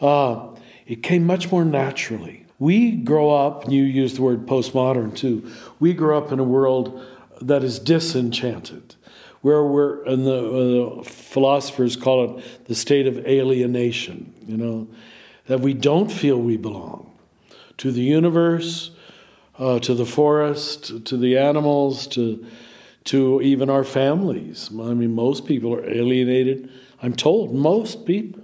uh, 0.00 0.48
it 0.86 1.02
came 1.02 1.24
much 1.24 1.50
more 1.50 1.64
naturally. 1.64 2.44
We 2.58 2.92
grow 2.92 3.30
up, 3.30 3.64
and 3.64 3.72
you 3.72 3.82
use 3.82 4.14
the 4.14 4.22
word 4.22 4.46
postmodern 4.46 5.16
too, 5.16 5.50
we 5.80 5.94
grow 5.94 6.18
up 6.18 6.32
in 6.32 6.38
a 6.38 6.44
world 6.44 7.02
that 7.40 7.64
is 7.64 7.78
disenchanted 7.78 8.94
where 9.46 9.62
we're, 9.62 10.02
and 10.04 10.26
the, 10.26 10.98
uh, 10.98 11.02
philosophers 11.04 11.94
call 11.94 12.38
it 12.38 12.64
the 12.64 12.74
state 12.74 13.06
of 13.06 13.16
alienation, 13.26 14.34
you 14.46 14.56
know, 14.56 14.88
that 15.46 15.60
we 15.60 15.72
don't 15.72 16.10
feel 16.10 16.36
we 16.36 16.56
belong 16.56 17.08
to 17.78 17.92
the 17.92 18.02
universe, 18.02 18.90
uh, 19.58 19.78
to 19.80 19.94
the 19.94 20.06
forest, 20.06 21.06
to 21.06 21.16
the 21.16 21.38
animals, 21.38 22.06
to, 22.08 22.46
to 23.04 23.40
even 23.42 23.70
our 23.70 23.84
families. 23.84 24.70
I 24.70 24.94
mean, 24.94 25.14
most 25.14 25.46
people 25.46 25.74
are 25.74 25.88
alienated. 25.88 26.70
I'm 27.02 27.14
told 27.14 27.54
most 27.54 28.06
people 28.06 28.42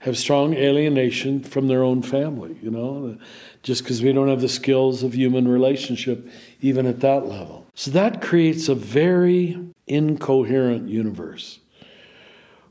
have 0.00 0.16
strong 0.16 0.54
alienation 0.54 1.42
from 1.42 1.66
their 1.66 1.82
own 1.82 2.02
family, 2.02 2.56
you 2.62 2.70
know, 2.70 3.18
just 3.62 3.82
because 3.82 4.02
we 4.02 4.12
don't 4.12 4.28
have 4.28 4.40
the 4.40 4.48
skills 4.48 5.02
of 5.02 5.14
human 5.14 5.48
relationship 5.48 6.28
even 6.60 6.86
at 6.86 7.00
that 7.00 7.26
level. 7.26 7.66
So 7.74 7.90
that 7.92 8.22
creates 8.22 8.68
a 8.68 8.74
very 8.74 9.58
incoherent 9.86 10.88
universe 10.88 11.58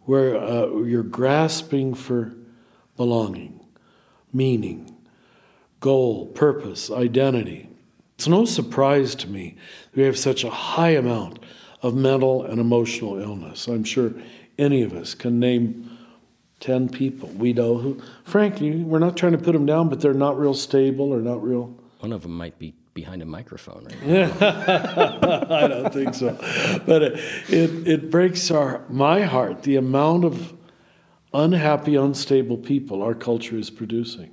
where 0.06 0.38
uh, 0.38 0.68
you're 0.84 1.04
grasping 1.04 1.94
for 1.94 2.34
belonging, 2.96 3.60
meaning, 4.32 4.97
goal, 5.80 6.28
purpose, 6.28 6.90
identity. 6.92 7.70
It's 8.16 8.28
no 8.28 8.46
surprise 8.46 9.14
to 9.16 9.30
me 9.30 9.56
that 9.92 9.98
we 9.98 10.04
have 10.04 10.18
such 10.18 10.44
a 10.44 10.50
high 10.50 10.92
amount 10.92 11.40
of 11.82 11.96
mental 11.96 12.44
and 12.44 12.60
emotional 12.60 13.20
illness. 13.20 13.68
I'm 13.68 13.84
sure 13.84 14.14
any 14.58 14.82
of 14.82 14.94
us 14.94 15.14
can 15.14 15.40
name 15.40 15.98
10 16.60 16.90
people 16.90 17.30
we 17.30 17.54
know 17.54 17.78
who, 17.78 18.02
frankly, 18.24 18.84
we're 18.84 19.00
not 19.00 19.16
trying 19.16 19.34
to 19.34 19.38
put 19.38 19.52
them 19.52 19.66
down, 19.66 19.90
but 19.90 20.02
they're 20.02 20.14
not 20.14 20.40
real 20.40 20.56
stable 20.56 21.14
or 21.14 21.22
not 21.22 21.44
real. 21.44 21.76
One 22.00 22.12
of 22.12 22.24
them 22.24 22.36
might 22.36 22.58
be 22.58 22.74
behind 22.96 23.22
a 23.22 23.26
microphone 23.26 23.86
right 23.86 24.08
now. 24.08 24.34
I 25.52 25.68
don't 25.68 25.94
think 25.94 26.16
so. 26.16 26.36
But 26.88 27.04
it, 27.04 27.20
it, 27.48 27.88
it 27.88 28.12
breaks 28.12 28.50
our, 28.50 28.84
my 28.90 29.22
heart 29.22 29.62
the 29.62 29.76
amount 29.76 30.26
of 30.26 30.54
unhappy, 31.32 31.96
unstable 31.96 32.58
people 32.58 33.04
our 33.04 33.14
culture 33.14 33.56
is 33.56 33.70
producing. 33.70 34.32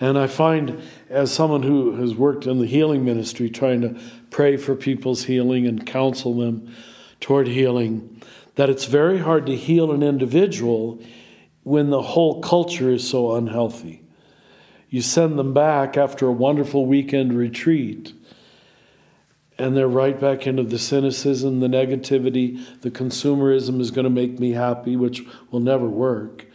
And 0.00 0.18
I 0.18 0.26
find, 0.26 0.82
as 1.08 1.32
someone 1.32 1.62
who 1.62 1.96
has 1.96 2.14
worked 2.14 2.46
in 2.46 2.58
the 2.58 2.66
healing 2.66 3.04
ministry, 3.04 3.48
trying 3.48 3.80
to 3.82 4.00
pray 4.30 4.56
for 4.56 4.74
people's 4.74 5.24
healing 5.24 5.66
and 5.66 5.86
counsel 5.86 6.34
them 6.34 6.74
toward 7.20 7.46
healing, 7.46 8.20
that 8.56 8.70
it's 8.70 8.86
very 8.86 9.18
hard 9.18 9.46
to 9.46 9.56
heal 9.56 9.92
an 9.92 10.02
individual 10.02 11.00
when 11.62 11.90
the 11.90 12.02
whole 12.02 12.40
culture 12.40 12.90
is 12.90 13.08
so 13.08 13.34
unhealthy. 13.34 14.02
You 14.90 15.00
send 15.00 15.38
them 15.38 15.54
back 15.54 15.96
after 15.96 16.26
a 16.26 16.32
wonderful 16.32 16.86
weekend 16.86 17.32
retreat, 17.32 18.12
and 19.58 19.76
they're 19.76 19.88
right 19.88 20.20
back 20.20 20.46
into 20.46 20.64
the 20.64 20.78
cynicism, 20.78 21.60
the 21.60 21.68
negativity, 21.68 22.60
the 22.80 22.90
consumerism 22.90 23.80
is 23.80 23.90
going 23.90 24.04
to 24.04 24.10
make 24.10 24.38
me 24.38 24.52
happy, 24.52 24.96
which 24.96 25.22
will 25.50 25.60
never 25.60 25.88
work. 25.88 26.46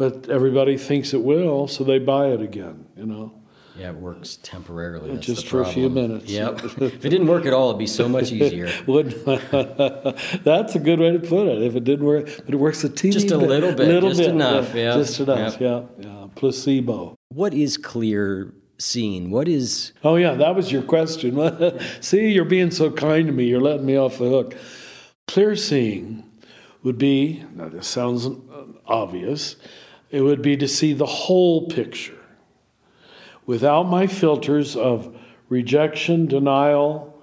But 0.00 0.30
everybody 0.30 0.78
thinks 0.78 1.12
it 1.12 1.22
will, 1.22 1.68
so 1.68 1.84
they 1.84 1.98
buy 1.98 2.28
it 2.28 2.40
again, 2.40 2.86
you 2.96 3.04
know. 3.04 3.34
Yeah, 3.76 3.90
it 3.90 3.96
works 3.96 4.38
temporarily. 4.42 5.12
That's 5.12 5.26
Just 5.26 5.46
for 5.46 5.60
a 5.60 5.66
few 5.66 5.90
minutes. 5.90 6.24
Yep. 6.24 6.64
if 6.80 7.04
it 7.04 7.10
didn't 7.10 7.26
work 7.26 7.44
at 7.44 7.52
all, 7.52 7.68
it'd 7.68 7.78
be 7.78 7.86
so 7.86 8.08
much 8.08 8.32
easier. 8.32 8.68
That's 8.86 10.74
a 10.74 10.78
good 10.78 11.00
way 11.00 11.10
to 11.10 11.18
put 11.18 11.48
it. 11.48 11.62
If 11.62 11.76
it 11.76 11.84
didn't 11.84 12.06
work, 12.06 12.30
but 12.46 12.54
it 12.54 12.56
works 12.56 12.82
a 12.82 12.88
teeny 12.88 13.12
just 13.12 13.30
a 13.30 13.36
bit, 13.36 13.46
little 13.46 13.74
bit, 13.74 13.88
little 13.88 14.08
just 14.08 14.22
bit, 14.22 14.30
enough. 14.30 14.74
Yeah, 14.74 14.80
Yeah, 14.80 14.96
just 14.96 15.20
enough. 15.20 15.60
Yep. 15.60 15.90
Yeah, 15.98 16.06
yeah. 16.06 16.26
Placebo. 16.34 17.14
What 17.28 17.52
is 17.52 17.76
clear 17.76 18.54
seeing? 18.78 19.30
What 19.30 19.48
is 19.48 19.92
Oh 20.02 20.16
yeah, 20.16 20.32
that 20.32 20.54
was 20.54 20.72
your 20.72 20.82
question. 20.82 21.38
See, 22.00 22.30
you're 22.30 22.46
being 22.46 22.70
so 22.70 22.90
kind 22.90 23.26
to 23.26 23.34
me. 23.34 23.44
You're 23.44 23.60
letting 23.60 23.84
me 23.84 23.96
off 23.98 24.16
the 24.16 24.30
hook. 24.30 24.56
Clear 25.28 25.56
seeing 25.56 26.24
would 26.84 26.96
be. 26.96 27.44
Now 27.54 27.68
this 27.68 27.86
sounds 27.86 28.26
obvious. 28.86 29.56
It 30.10 30.22
would 30.22 30.42
be 30.42 30.56
to 30.56 30.66
see 30.66 30.92
the 30.92 31.06
whole 31.06 31.68
picture 31.68 32.18
without 33.46 33.84
my 33.84 34.06
filters 34.06 34.76
of 34.76 35.16
rejection, 35.48 36.26
denial, 36.26 37.20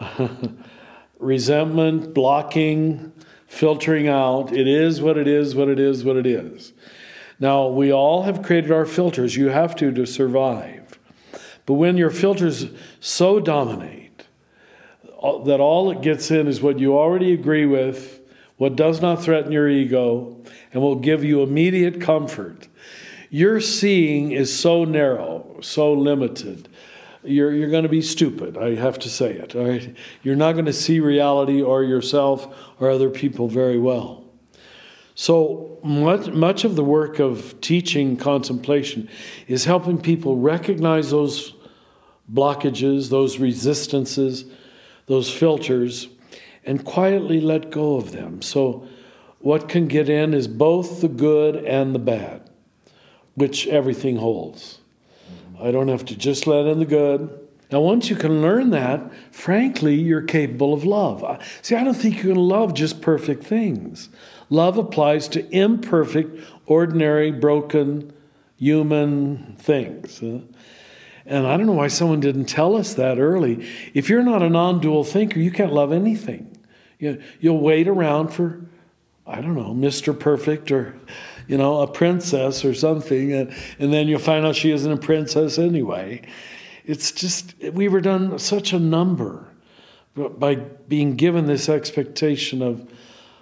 resentment, 1.18 2.14
blocking, 2.14 3.12
filtering 3.46 4.08
out. 4.08 4.52
It 4.52 4.66
is 4.66 5.00
what 5.02 5.16
it 5.16 5.28
is, 5.28 5.54
what 5.54 5.68
it 5.68 5.78
is, 5.78 6.04
what 6.04 6.16
it 6.16 6.26
is. 6.26 6.72
Now, 7.38 7.68
we 7.68 7.92
all 7.92 8.22
have 8.22 8.42
created 8.42 8.70
our 8.70 8.86
filters. 8.86 9.36
You 9.36 9.48
have 9.48 9.74
to 9.76 9.92
to 9.92 10.06
survive. 10.06 10.98
But 11.66 11.74
when 11.74 11.96
your 11.96 12.10
filters 12.10 12.66
so 13.00 13.40
dominate 13.40 14.26
that 15.04 15.60
all 15.60 15.90
it 15.90 16.02
gets 16.02 16.30
in 16.30 16.48
is 16.48 16.60
what 16.60 16.78
you 16.78 16.98
already 16.98 17.32
agree 17.32 17.66
with, 17.66 18.20
what 18.56 18.76
does 18.76 19.00
not 19.00 19.22
threaten 19.22 19.52
your 19.52 19.68
ego, 19.68 20.36
and 20.72 20.82
will 20.82 20.96
give 20.96 21.24
you 21.24 21.42
immediate 21.42 22.00
comfort, 22.00 22.68
your 23.30 23.60
seeing 23.60 24.32
is 24.32 24.56
so 24.56 24.84
narrow, 24.84 25.58
so 25.60 25.92
limited. 25.92 26.68
You're, 27.22 27.52
you're 27.52 27.70
going 27.70 27.82
to 27.82 27.88
be 27.88 28.02
stupid. 28.02 28.56
I 28.56 28.74
have 28.74 28.98
to 29.00 29.08
say 29.08 29.32
it. 29.32 29.54
All 29.54 29.68
right? 29.68 29.94
You're 30.22 30.36
not 30.36 30.52
going 30.52 30.64
to 30.66 30.72
see 30.72 31.00
reality 31.00 31.62
or 31.62 31.84
yourself 31.84 32.54
or 32.80 32.90
other 32.90 33.10
people 33.10 33.46
very 33.46 33.78
well. 33.78 34.24
So 35.14 35.78
much, 35.84 36.28
much 36.28 36.64
of 36.64 36.76
the 36.76 36.84
work 36.84 37.18
of 37.18 37.60
teaching 37.60 38.16
contemplation 38.16 39.08
is 39.48 39.64
helping 39.64 40.00
people 40.00 40.36
recognize 40.36 41.10
those 41.10 41.54
blockages, 42.32 43.10
those 43.10 43.38
resistances, 43.38 44.46
those 45.06 45.30
filters, 45.30 46.08
and 46.64 46.84
quietly 46.84 47.40
let 47.40 47.70
go 47.70 47.96
of 47.96 48.12
them. 48.12 48.40
So, 48.42 48.86
what 49.40 49.68
can 49.68 49.88
get 49.88 50.08
in 50.08 50.34
is 50.34 50.46
both 50.46 51.00
the 51.00 51.08
good 51.08 51.56
and 51.56 51.94
the 51.94 51.98
bad, 51.98 52.48
which 53.34 53.66
everything 53.66 54.16
holds. 54.16 54.78
I 55.60 55.70
don't 55.70 55.88
have 55.88 56.04
to 56.06 56.16
just 56.16 56.46
let 56.46 56.66
in 56.66 56.78
the 56.78 56.86
good. 56.86 57.48
Now, 57.70 57.80
once 57.80 58.10
you 58.10 58.16
can 58.16 58.42
learn 58.42 58.70
that, 58.70 59.12
frankly, 59.30 59.94
you're 59.94 60.22
capable 60.22 60.74
of 60.74 60.84
love. 60.84 61.24
See, 61.62 61.76
I 61.76 61.84
don't 61.84 61.94
think 61.94 62.16
you 62.16 62.34
can 62.34 62.36
love 62.36 62.74
just 62.74 63.00
perfect 63.00 63.44
things. 63.44 64.08
Love 64.48 64.76
applies 64.76 65.28
to 65.28 65.48
imperfect, 65.54 66.40
ordinary, 66.66 67.30
broken, 67.30 68.12
human 68.56 69.54
things. 69.58 70.20
Uh, 70.22 70.40
and 71.24 71.46
I 71.46 71.56
don't 71.56 71.66
know 71.66 71.72
why 71.72 71.88
someone 71.88 72.18
didn't 72.18 72.46
tell 72.46 72.76
us 72.76 72.94
that 72.94 73.18
early. 73.18 73.64
If 73.94 74.08
you're 74.08 74.24
not 74.24 74.42
a 74.42 74.50
non 74.50 74.80
dual 74.80 75.04
thinker, 75.04 75.38
you 75.38 75.52
can't 75.52 75.72
love 75.72 75.92
anything. 75.92 76.56
You'll 76.98 77.60
wait 77.60 77.86
around 77.86 78.28
for, 78.28 78.60
I 79.30 79.40
don't 79.40 79.54
know, 79.54 79.74
Mr. 79.74 80.18
Perfect 80.18 80.70
or, 80.70 80.94
you 81.46 81.56
know, 81.56 81.80
a 81.80 81.86
princess 81.86 82.64
or 82.64 82.74
something, 82.74 83.32
and, 83.32 83.54
and 83.78 83.92
then 83.92 84.08
you'll 84.08 84.18
find 84.18 84.44
out 84.44 84.56
she 84.56 84.70
isn't 84.72 84.90
a 84.90 84.96
princess 84.96 85.58
anyway. 85.58 86.22
It's 86.84 87.12
just, 87.12 87.54
we 87.72 87.88
were 87.88 88.00
done 88.00 88.38
such 88.38 88.72
a 88.72 88.78
number 88.78 89.46
by 90.14 90.56
being 90.56 91.16
given 91.16 91.46
this 91.46 91.68
expectation 91.68 92.62
of 92.62 92.90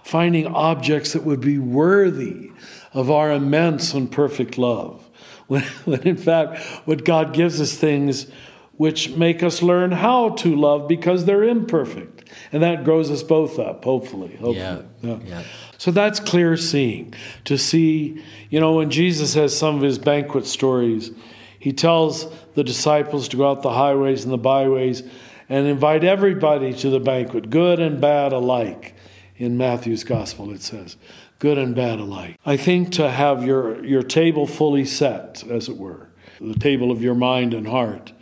finding 0.05 0.47
objects 0.47 1.13
that 1.13 1.25
would 1.25 1.41
be 1.41 1.59
worthy 1.59 2.53
of 2.93 3.11
our 3.11 3.33
immense 3.33 3.95
and 3.95 4.11
perfect 4.11 4.59
love. 4.59 5.05
When, 5.49 5.63
when 5.87 6.03
in 6.03 6.19
fact, 6.19 6.59
what 6.85 7.07
God 7.07 7.33
gives 7.33 7.59
us 7.59 7.73
things 7.73 8.27
which 8.79 9.17
make 9.17 9.43
us 9.43 9.61
learn 9.63 9.93
how 9.93 10.31
to 10.31 10.55
love 10.55 10.87
because 10.89 11.25
they're 11.25 11.43
imperfect. 11.43 12.29
And 12.53 12.63
that 12.63 12.85
grows 12.85 13.11
us 13.11 13.23
both 13.23 13.59
up, 13.59 13.85
hopefully. 13.85 14.37
hopefully. 14.37 14.57
Yeah. 14.57 14.83
Yeah. 15.01 15.19
yeah. 15.25 15.43
So 15.79 15.93
that's 15.93 16.19
clear 16.21 16.57
seeing. 16.57 17.15
To 17.45 17.57
see, 17.57 18.23
you 18.51 18.61
know, 18.61 18.75
when 18.75 18.91
Jesus 18.91 19.35
has 19.35 19.57
some 19.57 19.77
of 19.77 19.83
his 19.83 19.99
banquet 19.99 20.45
stories, 20.45 21.13
he 21.59 21.73
tells 21.73 22.27
the 22.55 22.65
disciples 22.65 23.29
to 23.29 23.37
go 23.37 23.51
out 23.51 23.63
the 23.63 23.73
highways 23.73 24.25
and 24.25 24.33
the 24.33 24.39
byways 24.39 25.05
and 25.49 25.67
invite 25.67 26.05
everybody 26.05 26.75
to 26.75 26.91
the 26.91 27.01
banquet, 27.01 27.49
good 27.49 27.81
and 27.81 28.01
bad 28.01 28.33
alike. 28.33 28.95
In 29.37 29.57
Matthew's 29.57 30.03
gospel, 30.03 30.51
it 30.51 30.63
says, 30.63 30.97
good 31.39 31.59
and 31.59 31.75
bad 31.75 32.01
alike. 32.01 32.37
I 32.45 32.57
think 32.57 32.91
to 32.95 33.09
have 33.09 33.45
your, 33.45 33.85
your 33.85 34.03
table 34.03 34.49
fully 34.49 34.85
set, 34.85 35.45
as 35.49 35.69
it 35.69 35.77
were, 35.77 36.11
the 36.41 36.59
table 36.59 36.91
of 36.91 37.03
your 37.03 37.15
mind 37.15 37.55
and 37.55 37.69
heart, 37.69 38.13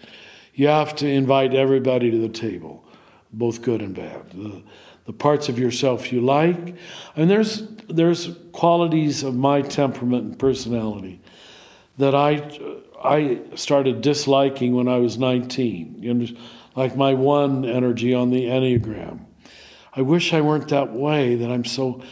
You 0.57 0.69
have 0.69 0.97
to 0.97 1.07
invite 1.07 1.55
everybody 1.55 2.11
to 2.11 2.19
the 2.19 2.31
table, 2.31 2.85
both 3.33 3.61
good 3.61 3.83
and 3.83 3.95
bad. 3.95 4.31
The, 4.31 4.63
the 5.07 5.13
parts 5.13 5.49
of 5.49 5.59
yourself 5.59 6.13
you 6.13 6.21
like. 6.21 6.75
And 7.15 7.31
there's, 7.31 7.63
there's 7.89 8.37
qualities 8.53 9.23
of 9.23 9.35
my 9.35 9.63
temperament 9.63 10.25
and 10.25 10.39
personality 10.39 11.21
that 11.99 12.15
I, 12.15 12.59
I 13.03 13.41
started 13.55 14.01
disliking 14.01 14.75
when 14.75 14.89
I 14.89 14.99
was 14.99 15.17
19. 15.17 15.97
You 16.01 16.15
know, 16.15 16.27
like 16.75 16.97
my 16.97 17.15
one 17.15 17.65
energy 17.65 18.13
on 18.13 18.31
the 18.31 18.45
Enneagram. 18.45 19.21
I 19.95 20.03
wish 20.03 20.35
I 20.35 20.43
weren't 20.43 20.69
that 20.69 20.93
way, 20.93 21.37
that 21.37 21.51
I'm 21.51 21.65
so 21.65 22.03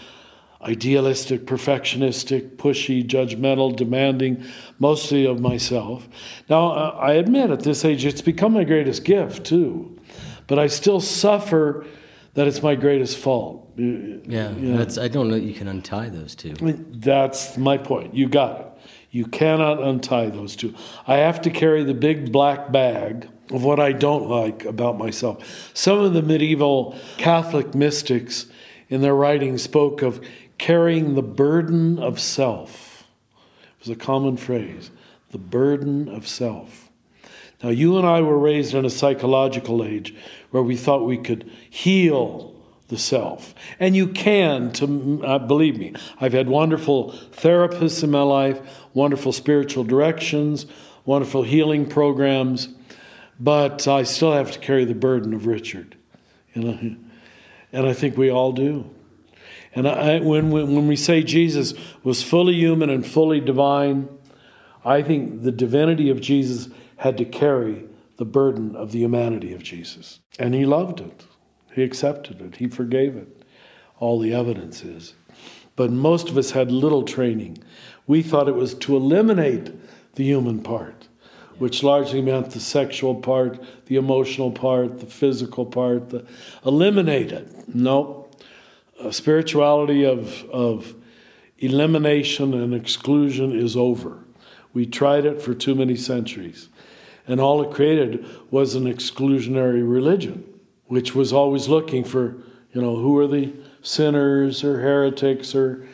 idealistic, 0.62 1.44
perfectionistic, 1.44 2.56
pushy, 2.56 3.06
judgmental, 3.06 3.76
demanding, 3.76 4.42
mostly 4.78 5.26
of 5.26 5.38
myself. 5.38 6.08
Now, 6.48 6.72
uh, 6.72 6.96
I 6.98 7.12
admit 7.12 7.50
at 7.50 7.60
this 7.60 7.84
age 7.84 8.06
it's 8.06 8.22
become 8.22 8.54
my 8.54 8.64
greatest 8.64 9.04
gift 9.04 9.44
too, 9.44 10.00
but 10.46 10.58
I 10.58 10.68
still 10.68 11.00
suffer 11.00 11.84
that 12.34 12.46
it's 12.46 12.62
my 12.62 12.74
greatest 12.74 13.16
fault. 13.18 13.72
Yeah, 13.76 14.52
that's. 14.56 14.98
I 14.98 15.08
don't 15.08 15.28
know. 15.28 15.34
That 15.34 15.44
you 15.44 15.54
can 15.54 15.68
untie 15.68 16.08
those 16.08 16.34
two. 16.34 16.54
That's 16.54 17.56
my 17.56 17.78
point. 17.78 18.14
You 18.14 18.28
got 18.28 18.60
it. 18.60 18.66
You 19.10 19.26
cannot 19.26 19.82
untie 19.82 20.30
those 20.30 20.56
two. 20.56 20.74
I 21.06 21.18
have 21.18 21.40
to 21.42 21.50
carry 21.50 21.84
the 21.84 21.94
big 21.94 22.32
black 22.32 22.72
bag 22.72 23.28
of 23.50 23.62
what 23.62 23.78
I 23.78 23.92
don't 23.92 24.28
like 24.28 24.64
about 24.64 24.98
myself. 24.98 25.70
Some 25.74 26.00
of 26.00 26.14
the 26.14 26.22
medieval 26.22 26.98
Catholic 27.16 27.74
mystics 27.74 28.46
in 28.88 29.02
their 29.02 29.14
writings 29.14 29.62
spoke 29.62 30.02
of 30.02 30.24
carrying 30.58 31.14
the 31.14 31.22
burden 31.22 31.98
of 31.98 32.18
self. 32.18 33.04
It 33.62 33.80
was 33.80 33.88
a 33.90 33.96
common 33.96 34.36
phrase 34.36 34.90
the 35.30 35.38
burden 35.38 36.08
of 36.08 36.28
self. 36.28 36.90
Now, 37.62 37.70
you 37.70 37.96
and 37.98 38.06
I 38.06 38.20
were 38.20 38.38
raised 38.38 38.74
in 38.74 38.84
a 38.84 38.90
psychological 38.90 39.84
age 39.84 40.14
where 40.54 40.62
we 40.62 40.76
thought 40.76 41.04
we 41.04 41.18
could 41.18 41.50
heal 41.68 42.54
the 42.86 42.96
self. 42.96 43.56
And 43.80 43.96
you 43.96 44.06
can, 44.06 44.70
to 44.74 45.20
uh, 45.26 45.40
believe 45.40 45.76
me. 45.76 45.94
I've 46.20 46.32
had 46.32 46.48
wonderful 46.48 47.10
therapists 47.32 48.04
in 48.04 48.12
my 48.12 48.22
life, 48.22 48.60
wonderful 48.92 49.32
spiritual 49.32 49.82
directions, 49.82 50.66
wonderful 51.04 51.42
healing 51.42 51.88
programs, 51.88 52.68
but 53.40 53.88
I 53.88 54.04
still 54.04 54.32
have 54.32 54.52
to 54.52 54.60
carry 54.60 54.84
the 54.84 54.94
burden 54.94 55.34
of 55.34 55.46
Richard. 55.46 55.96
You 56.54 56.62
know? 56.62 56.96
And 57.72 57.88
I 57.88 57.92
think 57.92 58.16
we 58.16 58.30
all 58.30 58.52
do. 58.52 58.88
And 59.74 59.88
I, 59.88 60.20
when, 60.20 60.52
when 60.52 60.86
we 60.86 60.94
say 60.94 61.24
Jesus 61.24 61.74
was 62.04 62.22
fully 62.22 62.54
human 62.54 62.90
and 62.90 63.04
fully 63.04 63.40
divine, 63.40 64.08
I 64.84 65.02
think 65.02 65.42
the 65.42 65.50
divinity 65.50 66.10
of 66.10 66.20
Jesus 66.20 66.68
had 66.98 67.18
to 67.18 67.24
carry 67.24 67.86
the 68.16 68.24
burden 68.24 68.76
of 68.76 68.92
the 68.92 69.00
humanity 69.00 69.52
of 69.52 69.62
Jesus. 69.62 70.20
And 70.38 70.54
he 70.54 70.64
loved 70.64 71.00
it, 71.00 71.24
he 71.74 71.82
accepted 71.82 72.40
it, 72.40 72.56
he 72.56 72.68
forgave 72.68 73.16
it. 73.16 73.42
All 73.98 74.18
the 74.18 74.34
evidence 74.34 74.82
is. 74.82 75.14
But 75.76 75.90
most 75.90 76.28
of 76.28 76.36
us 76.36 76.52
had 76.52 76.70
little 76.70 77.02
training. 77.02 77.58
We 78.06 78.22
thought 78.22 78.48
it 78.48 78.54
was 78.54 78.74
to 78.74 78.96
eliminate 78.96 79.72
the 80.14 80.24
human 80.24 80.62
part, 80.62 81.08
which 81.58 81.82
largely 81.82 82.20
meant 82.20 82.50
the 82.50 82.60
sexual 82.60 83.14
part, 83.14 83.62
the 83.86 83.96
emotional 83.96 84.52
part, 84.52 85.00
the 85.00 85.06
physical 85.06 85.66
part, 85.66 86.10
the, 86.10 86.24
eliminate 86.64 87.32
it. 87.32 87.74
No, 87.74 88.28
a 89.00 89.12
spirituality 89.12 90.04
of, 90.04 90.44
of 90.50 90.94
elimination 91.58 92.54
and 92.54 92.74
exclusion 92.74 93.52
is 93.52 93.76
over. 93.76 94.24
We 94.72 94.86
tried 94.86 95.24
it 95.24 95.40
for 95.40 95.54
too 95.54 95.74
many 95.74 95.96
centuries. 95.96 96.68
And 97.26 97.40
all 97.40 97.62
it 97.62 97.70
created 97.70 98.26
was 98.50 98.74
an 98.74 98.84
exclusionary 98.84 99.88
religion, 99.88 100.44
which 100.86 101.14
was 101.14 101.32
always 101.32 101.68
looking 101.68 102.04
for, 102.04 102.36
you 102.72 102.80
know, 102.80 102.96
who 102.96 103.16
are 103.18 103.26
the 103.26 103.52
sinners 103.82 104.62
or 104.62 104.80
heretics 104.80 105.54
or 105.54 105.86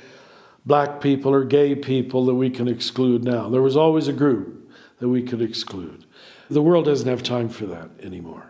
black 0.66 1.00
people 1.00 1.32
or 1.32 1.44
gay 1.44 1.74
people 1.74 2.26
that 2.26 2.34
we 2.34 2.50
can 2.50 2.68
exclude 2.68 3.24
now. 3.24 3.48
There 3.48 3.62
was 3.62 3.76
always 3.76 4.08
a 4.08 4.12
group 4.12 4.70
that 4.98 5.08
we 5.08 5.22
could 5.22 5.40
exclude. 5.40 6.04
The 6.48 6.62
world 6.62 6.84
doesn't 6.84 7.08
have 7.08 7.22
time 7.22 7.48
for 7.48 7.66
that 7.66 7.90
anymore. 8.02 8.49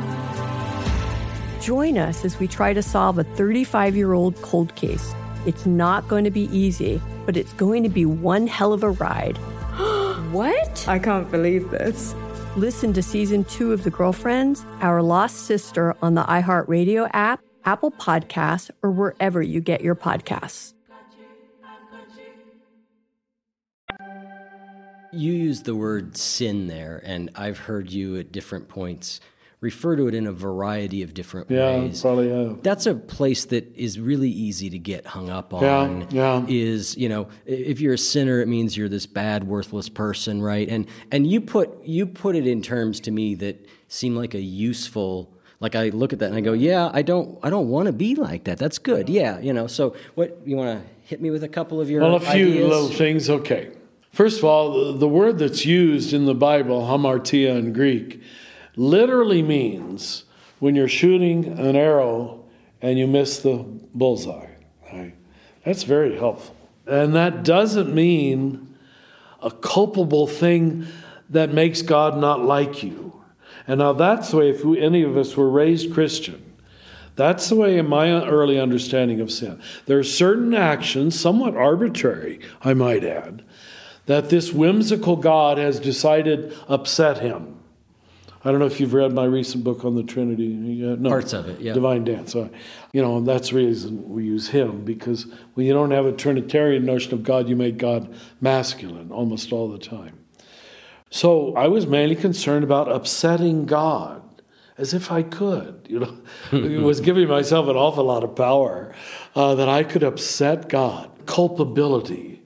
Join 1.61 1.99
us 1.99 2.25
as 2.25 2.39
we 2.39 2.47
try 2.47 2.73
to 2.73 2.81
solve 2.81 3.19
a 3.19 3.23
35 3.23 3.95
year 3.95 4.13
old 4.13 4.35
cold 4.41 4.73
case. 4.73 5.13
It's 5.45 5.67
not 5.67 6.07
going 6.07 6.23
to 6.23 6.31
be 6.31 6.45
easy, 6.45 6.99
but 7.27 7.37
it's 7.37 7.53
going 7.53 7.83
to 7.83 7.89
be 7.89 8.03
one 8.03 8.47
hell 8.47 8.73
of 8.73 8.81
a 8.81 8.89
ride. 8.89 9.37
what? 10.31 10.87
I 10.87 10.97
can't 10.97 11.29
believe 11.29 11.69
this. 11.69 12.15
Listen 12.55 12.93
to 12.93 13.03
season 13.03 13.43
two 13.43 13.73
of 13.73 13.83
The 13.83 13.91
Girlfriends, 13.91 14.65
Our 14.81 15.03
Lost 15.03 15.45
Sister 15.45 15.95
on 16.01 16.15
the 16.15 16.23
iHeartRadio 16.23 17.11
app, 17.13 17.41
Apple 17.63 17.91
Podcasts, 17.91 18.71
or 18.81 18.89
wherever 18.89 19.39
you 19.43 19.61
get 19.61 19.81
your 19.81 19.95
podcasts. 19.95 20.73
You 25.13 25.31
used 25.31 25.65
the 25.65 25.75
word 25.75 26.17
sin 26.17 26.65
there, 26.65 27.03
and 27.05 27.29
I've 27.35 27.59
heard 27.59 27.91
you 27.91 28.17
at 28.17 28.31
different 28.31 28.67
points 28.67 29.21
refer 29.61 29.95
to 29.95 30.07
it 30.07 30.15
in 30.15 30.25
a 30.25 30.31
variety 30.31 31.03
of 31.03 31.13
different 31.13 31.49
yeah, 31.49 31.77
ways. 31.77 32.01
Probably, 32.01 32.29
yeah. 32.29 32.55
That's 32.63 32.87
a 32.87 32.95
place 32.95 33.45
that 33.45 33.73
is 33.77 33.99
really 33.99 34.29
easy 34.29 34.71
to 34.71 34.79
get 34.79 35.05
hung 35.05 35.29
up 35.29 35.53
on. 35.53 36.07
yeah. 36.09 36.39
yeah. 36.39 36.45
Is 36.47 36.97
you 36.97 37.07
know, 37.07 37.29
if 37.45 37.79
you're 37.79 37.93
a 37.93 37.97
sinner, 37.97 38.41
it 38.41 38.47
means 38.47 38.75
you're 38.75 38.89
this 38.89 39.05
bad, 39.05 39.45
worthless 39.45 39.87
person, 39.87 40.41
right? 40.41 40.67
And 40.67 40.87
and 41.11 41.25
you 41.27 41.39
put 41.39 41.83
you 41.85 42.05
put 42.07 42.35
it 42.35 42.47
in 42.47 42.61
terms 42.61 42.99
to 43.01 43.11
me 43.11 43.35
that 43.35 43.65
seem 43.87 44.15
like 44.15 44.33
a 44.33 44.41
useful. 44.41 45.33
Like 45.59 45.75
I 45.75 45.89
look 45.89 46.11
at 46.11 46.17
that 46.19 46.25
and 46.25 46.35
I 46.35 46.41
go, 46.41 46.53
yeah, 46.53 46.89
I 46.91 47.03
don't, 47.03 47.37
I 47.43 47.51
don't 47.51 47.69
want 47.69 47.85
to 47.85 47.91
be 47.91 48.15
like 48.15 48.45
that. 48.45 48.57
That's 48.57 48.79
good, 48.79 49.09
yeah, 49.09 49.37
you 49.37 49.53
know. 49.53 49.67
So 49.67 49.95
what 50.15 50.39
you 50.43 50.55
want 50.55 50.81
to 50.81 50.89
hit 51.03 51.21
me 51.21 51.29
with 51.29 51.43
a 51.43 51.47
couple 51.47 51.79
of 51.79 51.87
your 51.87 52.01
well, 52.01 52.15
a 52.15 52.19
few 52.19 52.47
ideas? 52.47 52.67
little 52.67 52.89
things. 52.89 53.29
Okay, 53.29 53.69
first 54.11 54.39
of 54.39 54.45
all, 54.45 54.93
the, 54.93 54.97
the 54.97 55.07
word 55.07 55.37
that's 55.37 55.63
used 55.63 56.13
in 56.13 56.25
the 56.25 56.33
Bible, 56.33 56.81
hamartia 56.87 57.55
in 57.59 57.73
Greek, 57.73 58.23
literally 58.81 59.43
means 59.43 60.23
when 60.59 60.75
you're 60.75 60.87
shooting 60.87 61.45
an 61.45 61.75
arrow 61.75 62.43
and 62.81 62.97
you 62.97 63.05
miss 63.05 63.39
the 63.39 63.63
bullseye. 63.93 64.49
Right? 64.91 65.13
That's 65.63 65.83
very 65.83 66.17
helpful. 66.17 66.55
And 66.87 67.13
that 67.15 67.43
doesn't 67.43 67.93
mean 67.93 68.75
a 69.41 69.51
culpable 69.51 70.27
thing 70.27 70.87
that 71.29 71.53
makes 71.53 71.81
God 71.81 72.17
not 72.17 72.41
like 72.41 72.83
you. 72.83 73.21
And 73.67 73.79
now 73.79 73.93
that's 73.93 74.31
the 74.31 74.37
way, 74.37 74.49
if 74.49 74.65
we, 74.65 74.81
any 74.81 75.03
of 75.03 75.15
us 75.15 75.37
were 75.37 75.49
raised 75.49 75.93
Christian, 75.93 76.43
that's 77.15 77.49
the 77.49 77.55
way 77.55 77.77
in 77.77 77.87
my 77.87 78.09
early 78.25 78.59
understanding 78.59 79.21
of 79.21 79.31
sin. 79.31 79.61
There 79.85 79.99
are 79.99 80.03
certain 80.03 80.55
actions, 80.55 81.19
somewhat 81.19 81.55
arbitrary, 81.55 82.39
I 82.63 82.73
might 82.73 83.03
add, 83.03 83.43
that 84.07 84.29
this 84.29 84.51
whimsical 84.51 85.15
God 85.15 85.59
has 85.59 85.79
decided 85.79 86.57
upset 86.67 87.19
him. 87.19 87.60
I 88.43 88.49
don't 88.49 88.59
know 88.59 88.65
if 88.65 88.79
you've 88.79 88.93
read 88.93 89.13
my 89.13 89.25
recent 89.25 89.63
book 89.63 89.85
on 89.85 89.95
the 89.95 90.03
Trinity. 90.03 90.47
No, 90.47 91.09
Parts 91.09 91.33
of 91.33 91.47
it, 91.47 91.61
yeah. 91.61 91.73
Divine 91.73 92.03
Dance. 92.03 92.31
So, 92.33 92.49
you 92.91 93.01
know, 93.01 93.21
that's 93.21 93.49
the 93.49 93.57
reason 93.57 94.09
we 94.09 94.23
use 94.23 94.49
him 94.49 94.83
because 94.83 95.27
when 95.53 95.67
you 95.67 95.73
don't 95.73 95.91
have 95.91 96.05
a 96.05 96.11
Trinitarian 96.11 96.83
notion 96.83 97.13
of 97.13 97.23
God, 97.23 97.47
you 97.47 97.55
make 97.55 97.77
God 97.77 98.13
masculine 98.39 99.11
almost 99.11 99.51
all 99.51 99.69
the 99.69 99.77
time. 99.77 100.17
So 101.11 101.55
I 101.55 101.67
was 101.67 101.85
mainly 101.85 102.15
concerned 102.15 102.63
about 102.63 102.91
upsetting 102.91 103.65
God 103.65 104.23
as 104.77 104.93
if 104.93 105.11
I 105.11 105.21
could. 105.21 105.85
You 105.87 105.99
know, 105.99 106.17
it 106.51 106.81
was 106.81 106.99
giving 106.99 107.27
myself 107.27 107.67
an 107.67 107.75
awful 107.75 108.05
lot 108.05 108.23
of 108.23 108.35
power 108.35 108.93
uh, 109.35 109.53
that 109.55 109.69
I 109.69 109.83
could 109.83 110.03
upset 110.03 110.67
God. 110.67 111.11
Culpability. 111.27 112.41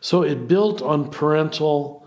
So 0.00 0.22
it 0.22 0.46
built 0.46 0.82
on 0.82 1.10
parental 1.10 1.97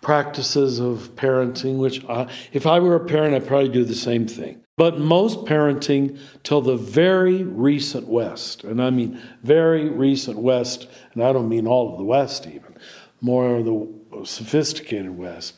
practices 0.00 0.78
of 0.78 1.16
parenting, 1.16 1.78
which 1.78 2.04
I, 2.08 2.30
if 2.52 2.66
I 2.66 2.78
were 2.80 2.96
a 2.96 3.04
parent, 3.04 3.34
I'd 3.34 3.46
probably 3.46 3.68
do 3.68 3.84
the 3.84 3.94
same 3.94 4.26
thing. 4.26 4.62
But 4.76 5.00
most 5.00 5.46
parenting 5.46 6.18
till 6.42 6.60
the 6.60 6.76
very 6.76 7.42
recent 7.42 8.06
West, 8.06 8.62
and 8.62 8.82
I 8.82 8.90
mean 8.90 9.20
very 9.42 9.88
recent 9.88 10.38
West, 10.38 10.86
and 11.14 11.24
I 11.24 11.32
don't 11.32 11.48
mean 11.48 11.66
all 11.66 11.92
of 11.92 11.98
the 11.98 12.04
West 12.04 12.46
even, 12.46 12.76
more 13.20 13.56
of 13.56 13.64
the 13.64 14.26
sophisticated 14.26 15.16
West. 15.16 15.54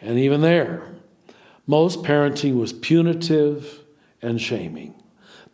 And 0.00 0.18
even 0.18 0.40
there, 0.40 0.92
most 1.66 2.02
parenting 2.02 2.58
was 2.58 2.72
punitive 2.72 3.80
and 4.20 4.40
shaming. 4.40 4.94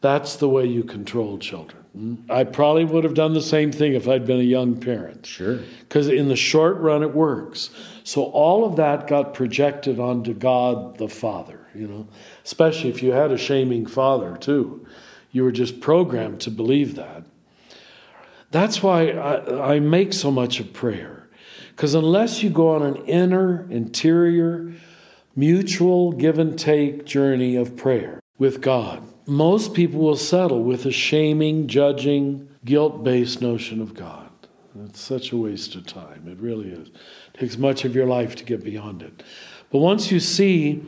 That's 0.01 0.37
the 0.37 0.49
way 0.49 0.65
you 0.65 0.83
control 0.83 1.39
children. 1.39 1.85
I 2.31 2.45
probably 2.45 2.85
would 2.85 3.05
have 3.05 3.15
done 3.15 3.35
the 3.35 3.43
same 3.43 3.73
thing 3.73 3.95
if 3.95 4.07
I'd 4.07 4.27
been 4.27 4.41
a 4.41 4.45
young 4.45 4.79
parent. 4.79 5.27
Sure. 5.27 5.61
Because 5.81 6.09
in 6.09 6.29
the 6.29 6.37
short 6.37 6.77
run, 6.77 7.03
it 7.03 7.15
works. 7.15 7.71
So 8.05 8.25
all 8.25 8.65
of 8.65 8.77
that 8.77 9.07
got 9.07 9.35
projected 9.35 9.99
onto 9.99 10.35
God 10.35 10.99
the 10.99 11.09
Father, 11.09 11.67
you 11.75 11.89
know, 11.89 12.07
especially 12.45 12.91
if 12.91 13.03
you 13.03 13.13
had 13.13 13.33
a 13.33 13.39
shaming 13.39 13.87
father, 13.87 14.37
too. 14.37 14.87
You 15.33 15.43
were 15.43 15.53
just 15.53 15.81
programmed 15.81 16.41
to 16.43 16.51
believe 16.51 16.95
that. 16.95 17.25
That's 18.51 18.83
why 18.83 19.11
I, 19.11 19.75
I 19.75 19.81
make 19.81 20.13
so 20.13 20.31
much 20.31 20.61
of 20.61 20.73
prayer. 20.73 21.29
Because 21.71 21.95
unless 21.95 22.43
you 22.43 22.51
go 22.51 22.71
on 22.71 22.83
an 22.83 22.97
inner, 23.07 23.67
interior, 23.71 24.73
mutual 25.37 26.13
give 26.13 26.39
and 26.39 26.59
take 26.59 27.05
journey 27.05 27.57
of 27.57 27.77
prayer 27.77 28.21
with 28.39 28.61
God, 28.61 29.03
most 29.29 29.75
people 29.75 30.01
will 30.01 30.17
settle 30.17 30.63
with 30.63 30.87
a 30.87 30.91
shaming, 30.91 31.69
judging, 31.69 32.49
guilt 32.65 33.05
based 33.05 33.43
notion 33.43 33.83
of 33.83 33.93
God. 33.93 34.31
It's 34.85 35.01
such 35.01 35.33
a 35.33 35.37
waste 35.37 35.75
of 35.75 35.87
time. 35.87 36.27
It 36.27 36.39
really 36.39 36.71
is. 36.71 36.89
It 36.89 37.41
takes 37.41 37.59
much 37.59 37.85
of 37.85 37.95
your 37.95 38.07
life 38.07 38.37
to 38.37 38.45
get 38.45 38.65
beyond 38.65 39.03
it. 39.03 39.23
But 39.71 39.81
once 39.81 40.11
you 40.11 40.19
see 40.19 40.83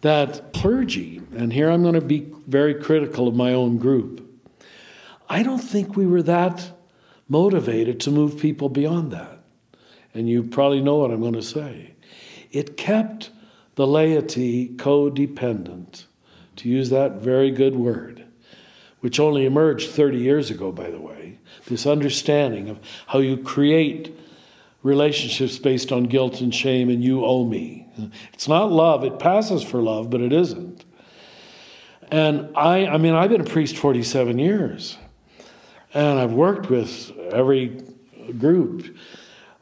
that 0.00 0.54
clergy, 0.54 1.20
and 1.36 1.52
here 1.52 1.70
I'm 1.70 1.82
going 1.82 1.94
to 1.94 2.00
be 2.00 2.32
very 2.46 2.74
critical 2.74 3.28
of 3.28 3.34
my 3.34 3.52
own 3.52 3.76
group, 3.76 4.26
I 5.28 5.42
don't 5.42 5.58
think 5.58 5.94
we 5.94 6.06
were 6.06 6.22
that 6.22 6.70
motivated 7.28 8.00
to 8.00 8.10
move 8.10 8.38
people 8.38 8.70
beyond 8.70 9.10
that. 9.10 9.40
And 10.14 10.28
you 10.28 10.42
probably 10.42 10.80
know 10.80 10.96
what 10.96 11.10
I'm 11.10 11.20
going 11.20 11.34
to 11.34 11.42
say. 11.42 11.94
It 12.50 12.78
kept 12.78 13.30
the 13.74 13.86
laity 13.86 14.68
codependent 14.68 16.04
to 16.56 16.68
use 16.68 16.90
that 16.90 17.14
very 17.16 17.50
good 17.50 17.76
word, 17.76 18.24
which 19.00 19.20
only 19.20 19.44
emerged 19.44 19.90
30 19.90 20.18
years 20.18 20.50
ago, 20.50 20.72
by 20.72 20.90
the 20.90 21.00
way, 21.00 21.38
this 21.66 21.86
understanding 21.86 22.68
of 22.68 22.78
how 23.08 23.18
you 23.18 23.36
create 23.36 24.16
relationships 24.82 25.58
based 25.58 25.90
on 25.90 26.04
guilt 26.04 26.40
and 26.40 26.54
shame 26.54 26.90
and 26.90 27.02
you 27.02 27.24
owe 27.24 27.44
me. 27.44 27.86
It's 28.32 28.48
not 28.48 28.70
love, 28.70 29.04
it 29.04 29.18
passes 29.18 29.62
for 29.62 29.80
love, 29.80 30.10
but 30.10 30.20
it 30.20 30.32
isn't. 30.32 30.84
And 32.10 32.54
I, 32.56 32.86
I 32.86 32.98
mean, 32.98 33.14
I've 33.14 33.30
been 33.30 33.40
a 33.40 33.44
priest 33.44 33.76
47 33.76 34.38
years, 34.38 34.98
and 35.94 36.18
I've 36.18 36.32
worked 36.32 36.68
with 36.68 37.16
every 37.32 37.82
group. 38.38 38.94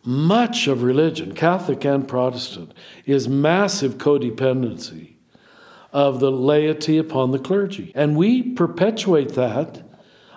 Much 0.05 0.67
of 0.67 0.83
religion, 0.83 1.35
Catholic 1.35 1.85
and 1.85 2.07
Protestant, 2.09 2.75
is 3.07 3.29
massive 3.29 3.99
codependency 3.99 5.12
of 5.93 6.21
the 6.21 6.33
laity 6.33 6.99
upon 6.99 7.31
the 7.31 7.39
clergy. 7.39 7.93
And 7.95 8.17
we 8.17 8.43
perpetuate 8.43 9.35
that. 9.35 9.83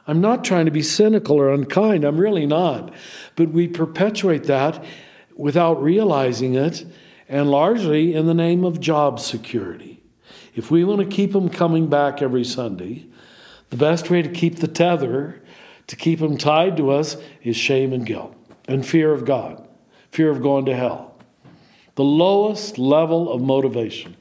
I'm 0.08 0.22
not 0.22 0.44
trying 0.44 0.66
to 0.66 0.72
be 0.72 0.84
cynical 0.84 1.38
or 1.38 1.52
unkind, 1.52 2.04
I'm 2.04 2.18
really 2.18 2.46
not. 2.46 2.94
But 3.36 3.50
we 3.50 3.68
perpetuate 3.68 4.44
that 4.44 4.84
without 5.36 5.82
realizing 5.82 6.56
it, 6.56 6.86
and 7.28 7.50
largely 7.50 8.14
in 8.14 8.28
the 8.28 8.34
name 8.34 8.64
of 8.64 8.80
job 8.80 9.20
security. 9.20 10.04
If 10.54 10.72
we 10.72 10.84
want 10.84 11.02
to 11.02 11.08
keep 11.08 11.34
them 11.34 11.50
coming 11.50 11.88
back 11.88 12.22
every 12.22 12.44
Sunday, 12.44 13.08
the 13.72 13.78
best 13.78 14.10
way 14.10 14.22
to 14.22 14.30
keep 14.30 14.60
the 14.60 14.68
tether, 14.68 15.42
to 15.88 15.96
keep 15.96 16.20
them 16.20 16.38
tied 16.38 16.78
to 16.78 16.92
us, 16.92 17.18
is 17.44 17.58
shame 17.58 17.92
and 17.92 18.06
guilt 18.06 18.36
and 18.68 18.86
fear 18.86 19.12
of 19.12 19.26
God, 19.26 19.68
fear 20.12 20.30
of 20.30 20.42
going 20.42 20.66
to 20.66 20.76
hell. 20.76 21.18
The 21.96 22.04
lowest 22.04 22.78
level 22.78 23.32
of 23.32 23.42
motivation. 23.42 24.16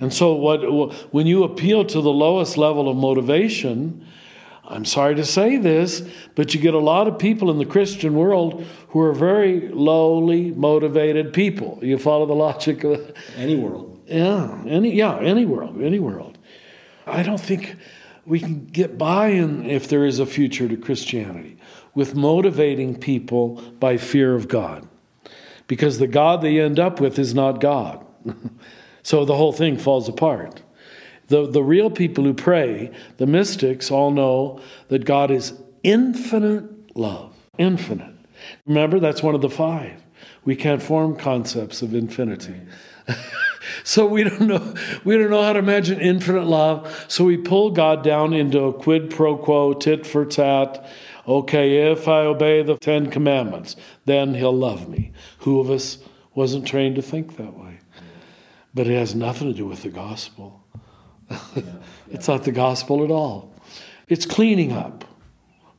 And 0.00 0.12
so, 0.12 0.34
what, 0.34 0.62
when 1.12 1.26
you 1.26 1.44
appeal 1.44 1.84
to 1.84 2.00
the 2.00 2.12
lowest 2.12 2.56
level 2.56 2.88
of 2.88 2.96
motivation, 2.96 4.06
I'm 4.64 4.84
sorry 4.84 5.14
to 5.16 5.24
say 5.24 5.58
this, 5.58 6.02
but 6.34 6.54
you 6.54 6.60
get 6.60 6.74
a 6.74 6.78
lot 6.78 7.08
of 7.08 7.18
people 7.18 7.50
in 7.50 7.58
the 7.58 7.66
Christian 7.66 8.14
world 8.14 8.64
who 8.88 9.00
are 9.00 9.12
very 9.12 9.68
lowly 9.68 10.50
motivated 10.50 11.32
people. 11.32 11.78
You 11.82 11.98
follow 11.98 12.26
the 12.26 12.34
logic 12.34 12.84
of 12.84 13.12
any 13.36 13.56
world. 13.56 14.00
Yeah, 14.06 14.62
any 14.66 14.94
yeah, 14.94 15.18
any 15.18 15.44
world, 15.44 15.80
any 15.80 15.98
world. 15.98 16.38
I 17.06 17.22
don't 17.22 17.40
think 17.40 17.76
we 18.24 18.40
can 18.40 18.66
get 18.66 18.96
by 18.96 19.28
in, 19.28 19.68
if 19.68 19.88
there 19.88 20.04
is 20.04 20.18
a 20.18 20.26
future 20.26 20.68
to 20.68 20.76
Christianity 20.76 21.58
with 21.94 22.14
motivating 22.14 22.96
people 22.98 23.56
by 23.78 23.96
fear 23.96 24.34
of 24.34 24.48
God. 24.48 24.88
Because 25.66 25.98
the 25.98 26.06
God 26.06 26.40
they 26.40 26.60
end 26.60 26.78
up 26.78 27.00
with 27.00 27.18
is 27.18 27.34
not 27.34 27.60
God. 27.60 28.04
So 29.02 29.24
the 29.24 29.36
whole 29.36 29.52
thing 29.52 29.76
falls 29.78 30.08
apart. 30.08 30.62
The, 31.28 31.50
the 31.50 31.62
real 31.62 31.90
people 31.90 32.24
who 32.24 32.34
pray, 32.34 32.90
the 33.16 33.26
mystics, 33.26 33.90
all 33.90 34.10
know 34.10 34.60
that 34.88 35.04
God 35.04 35.30
is 35.30 35.54
infinite 35.82 36.96
love. 36.96 37.34
Infinite. 37.58 38.14
Remember, 38.66 39.00
that's 39.00 39.22
one 39.22 39.34
of 39.34 39.40
the 39.40 39.50
five. 39.50 40.02
We 40.44 40.56
can't 40.56 40.82
form 40.82 41.16
concepts 41.16 41.82
of 41.82 41.94
infinity. 41.94 42.60
so 43.84 44.06
we 44.06 44.24
don't 44.24 44.42
know 44.42 44.74
we 45.04 45.16
don't 45.16 45.30
know 45.30 45.42
how 45.42 45.52
to 45.52 45.58
imagine 45.58 46.00
infinite 46.00 46.44
love. 46.44 47.06
So 47.08 47.24
we 47.24 47.36
pull 47.36 47.70
God 47.70 48.02
down 48.02 48.32
into 48.32 48.64
a 48.64 48.72
quid 48.72 49.10
pro 49.10 49.36
quo, 49.36 49.72
tit 49.72 50.06
for 50.06 50.24
tat. 50.24 50.86
Okay, 51.26 51.90
if 51.92 52.08
I 52.08 52.20
obey 52.22 52.62
the 52.62 52.76
Ten 52.76 53.08
Commandments, 53.08 53.76
then 54.04 54.34
he'll 54.34 54.56
love 54.56 54.88
me. 54.88 55.12
Who 55.38 55.60
of 55.60 55.70
us 55.70 55.98
wasn't 56.34 56.66
trained 56.66 56.96
to 56.96 57.02
think 57.02 57.36
that 57.36 57.56
way? 57.56 57.78
But 58.74 58.86
it 58.86 58.96
has 58.98 59.14
nothing 59.14 59.48
to 59.48 59.54
do 59.54 59.66
with 59.66 59.82
the 59.82 59.90
gospel. 59.90 60.64
it's 62.10 62.28
not 62.28 62.44
the 62.44 62.52
gospel 62.52 63.04
at 63.04 63.10
all. 63.10 63.54
It's 64.08 64.26
cleaning 64.26 64.72
up, 64.72 65.04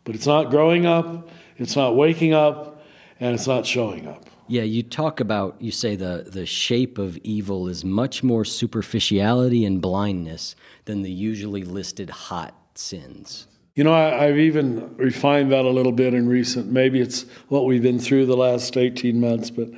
but 0.03 0.15
it's 0.15 0.27
not 0.27 0.49
growing 0.49 0.85
up, 0.85 1.29
it's 1.57 1.75
not 1.75 1.95
waking 1.95 2.33
up, 2.33 2.83
and 3.19 3.33
it's 3.33 3.47
not 3.47 3.65
showing 3.65 4.07
up. 4.07 4.25
Yeah, 4.47 4.63
you 4.63 4.83
talk 4.83 5.19
about, 5.19 5.61
you 5.61 5.71
say 5.71 5.95
the, 5.95 6.25
the 6.27 6.45
shape 6.45 6.97
of 6.97 7.17
evil 7.17 7.67
is 7.67 7.85
much 7.85 8.23
more 8.23 8.43
superficiality 8.43 9.65
and 9.65 9.81
blindness 9.81 10.55
than 10.85 11.01
the 11.01 11.11
usually 11.11 11.63
listed 11.63 12.09
hot 12.09 12.53
sins. 12.75 13.47
You 13.75 13.83
know, 13.83 13.93
I, 13.93 14.25
have 14.25 14.37
even 14.37 14.95
refined 14.97 15.51
that 15.51 15.65
a 15.65 15.69
little 15.69 15.91
bit 15.91 16.13
in 16.13 16.27
recent, 16.27 16.71
maybe 16.71 16.99
it's 16.99 17.25
what 17.47 17.65
we've 17.65 17.81
been 17.81 17.99
through 17.99 18.25
the 18.25 18.37
last 18.37 18.77
18 18.77 19.19
months, 19.19 19.49
but 19.49 19.69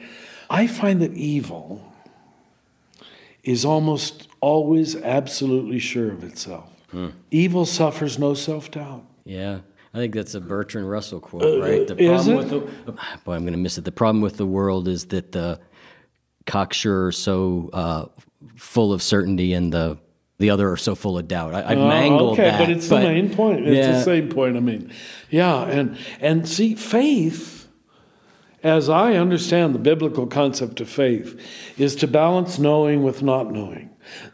I 0.50 0.68
find 0.68 1.02
that 1.02 1.14
evil 1.14 1.94
is 3.46 3.64
almost 3.64 4.28
always 4.42 4.96
absolutely 4.96 5.80
sure 5.80 6.12
of 6.12 6.24
itself. 6.24 6.70
Hmm. 6.92 7.10
Evil 7.32 7.66
suffers 7.66 8.20
no 8.20 8.34
self 8.34 8.72
doubt. 8.72 9.04
Yeah. 9.24 9.60
I 9.94 9.98
think 9.98 10.14
that's 10.14 10.36
a 10.36 10.42
Bertrand 10.42 10.90
Russell 10.90 11.22
quote, 11.22 11.44
uh, 11.44 11.62
right? 11.62 11.88
The 11.88 11.96
problem 11.96 12.18
is 12.20 12.28
it? 12.28 12.36
With 12.36 12.50
the, 12.50 13.00
boy, 13.24 13.34
I'm 13.34 13.44
going 13.44 13.54
to 13.54 13.58
miss 13.58 13.78
it. 13.78 13.86
The 13.86 13.94
problem 13.94 14.22
with 14.22 14.36
the 14.36 14.46
world 14.46 14.90
is 14.90 15.06
that 15.06 15.32
the 15.32 15.60
cocksure 16.46 17.08
are 17.08 17.12
so 17.14 17.70
uh, 17.72 18.06
full 18.58 18.92
of 18.92 19.02
certainty 19.02 19.54
and 19.54 19.72
the 19.72 19.98
The 20.38 20.50
other 20.50 20.70
are 20.70 20.76
so 20.78 20.96
full 20.96 21.18
of 21.18 21.30
doubt. 21.30 21.54
I, 21.56 21.62
have 21.70 21.78
Uh, 21.78 21.88
mangled 21.88 22.34
okay, 22.34 22.50
that. 22.50 22.60
but 22.60 22.70
it's 22.70 22.90
the 22.90 23.00
main 23.00 23.34
point. 23.34 23.66
It's 23.66 23.78
yeah. 23.78 23.92
the 23.94 24.04
same 24.04 24.28
point. 24.28 24.58
I 24.58 24.60
mean, 24.60 24.92
yeah, 25.30 25.64
and 25.64 25.98
and 26.20 26.46
see, 26.46 26.76
faith, 26.76 27.55
as 28.66 28.90
I 28.90 29.14
understand 29.14 29.76
the 29.76 29.80
biblical 29.80 30.26
concept 30.26 30.82
of 30.82 30.90
faith, 30.90 31.40
is 31.78 31.96
to 31.98 32.08
balance 32.08 32.58
knowing 32.58 33.04
with 33.04 33.22
not 33.22 33.52
knowing. 33.52 33.92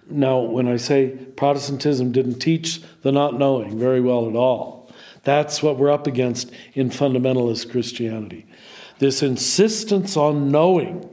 Now, 0.10 0.40
when 0.40 0.70
I 0.70 0.78
say 0.78 1.10
Protestantism 1.36 2.14
didn't 2.14 2.40
teach 2.40 2.82
the 3.02 3.12
not 3.12 3.38
knowing 3.38 3.78
very 3.78 4.00
well 4.00 4.30
at 4.30 4.36
all, 4.38 4.90
that's 5.24 5.62
what 5.62 5.78
we're 5.78 5.92
up 5.92 6.08
against 6.08 6.50
in 6.74 6.90
fundamentalist 6.90 7.72
Christianity. 7.72 8.48
This 9.00 9.22
insistence 9.22 10.16
on 10.16 10.50
knowing 10.50 11.10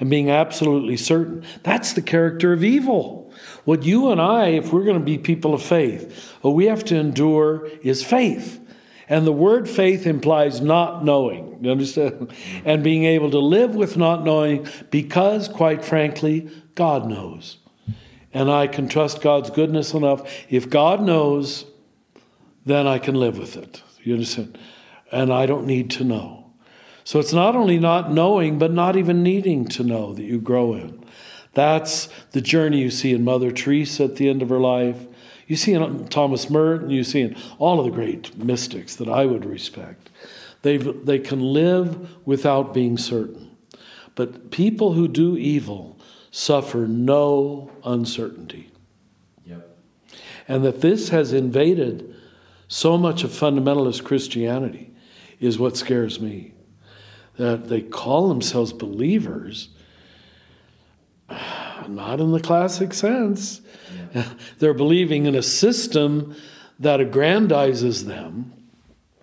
and 0.00 0.08
being 0.08 0.30
absolutely 0.30 0.96
certain. 0.96 1.44
That's 1.64 1.92
the 1.92 2.02
character 2.02 2.54
of 2.54 2.64
evil. 2.64 3.30
What 3.64 3.82
you 3.82 4.10
and 4.10 4.22
I, 4.22 4.46
if 4.48 4.72
we're 4.72 4.84
going 4.84 4.98
to 4.98 5.04
be 5.04 5.18
people 5.18 5.52
of 5.52 5.62
faith, 5.62 6.32
what 6.40 6.52
we 6.52 6.64
have 6.64 6.84
to 6.86 6.96
endure 6.96 7.66
is 7.82 8.02
faith. 8.02 8.63
And 9.08 9.26
the 9.26 9.32
word 9.32 9.68
faith 9.68 10.06
implies 10.06 10.60
not 10.60 11.04
knowing. 11.04 11.58
You 11.62 11.70
understand? 11.70 12.32
And 12.64 12.82
being 12.82 13.04
able 13.04 13.30
to 13.30 13.38
live 13.38 13.74
with 13.74 13.96
not 13.96 14.24
knowing 14.24 14.66
because, 14.90 15.48
quite 15.48 15.84
frankly, 15.84 16.50
God 16.74 17.08
knows. 17.08 17.58
And 18.32 18.50
I 18.50 18.66
can 18.66 18.88
trust 18.88 19.20
God's 19.20 19.50
goodness 19.50 19.94
enough. 19.94 20.28
If 20.48 20.68
God 20.70 21.02
knows, 21.02 21.66
then 22.64 22.86
I 22.86 22.98
can 22.98 23.14
live 23.14 23.38
with 23.38 23.56
it. 23.56 23.82
You 24.02 24.14
understand? 24.14 24.58
And 25.12 25.32
I 25.32 25.46
don't 25.46 25.66
need 25.66 25.90
to 25.92 26.04
know. 26.04 26.52
So 27.04 27.20
it's 27.20 27.34
not 27.34 27.54
only 27.54 27.78
not 27.78 28.10
knowing, 28.10 28.58
but 28.58 28.72
not 28.72 28.96
even 28.96 29.22
needing 29.22 29.66
to 29.66 29.84
know 29.84 30.14
that 30.14 30.24
you 30.24 30.40
grow 30.40 30.72
in. 30.72 31.04
That's 31.52 32.08
the 32.32 32.40
journey 32.40 32.80
you 32.80 32.90
see 32.90 33.12
in 33.12 33.22
Mother 33.22 33.52
Teresa 33.52 34.04
at 34.04 34.16
the 34.16 34.28
end 34.28 34.42
of 34.42 34.48
her 34.48 34.58
life. 34.58 35.06
You 35.46 35.56
see 35.56 35.72
in 35.72 36.08
Thomas 36.08 36.48
Merton, 36.48 36.90
you 36.90 37.04
see 37.04 37.20
in 37.20 37.36
all 37.58 37.78
of 37.78 37.86
the 37.86 37.92
great 37.92 38.36
mystics 38.36 38.96
that 38.96 39.08
I 39.08 39.26
would 39.26 39.44
respect. 39.44 40.10
they 40.62 40.76
they 40.78 41.18
can 41.18 41.40
live 41.40 42.26
without 42.26 42.72
being 42.72 42.96
certain. 42.96 43.56
But 44.14 44.50
people 44.50 44.92
who 44.92 45.08
do 45.08 45.36
evil 45.36 45.98
suffer 46.30 46.86
no 46.86 47.70
uncertainty. 47.84 48.70
Yep. 49.44 49.76
And 50.48 50.64
that 50.64 50.80
this 50.80 51.10
has 51.10 51.32
invaded 51.32 52.14
so 52.68 52.96
much 52.96 53.24
of 53.24 53.30
fundamentalist 53.30 54.04
Christianity 54.04 54.92
is 55.40 55.58
what 55.58 55.76
scares 55.76 56.20
me. 56.20 56.52
That 57.36 57.68
they 57.68 57.82
call 57.82 58.28
themselves 58.28 58.72
believers, 58.72 59.68
not 61.88 62.20
in 62.20 62.32
the 62.32 62.40
classic 62.40 62.94
sense. 62.94 63.60
They're 64.58 64.74
believing 64.74 65.26
in 65.26 65.34
a 65.34 65.42
system 65.42 66.34
that 66.78 67.00
aggrandizes 67.00 68.04
them, 68.04 68.52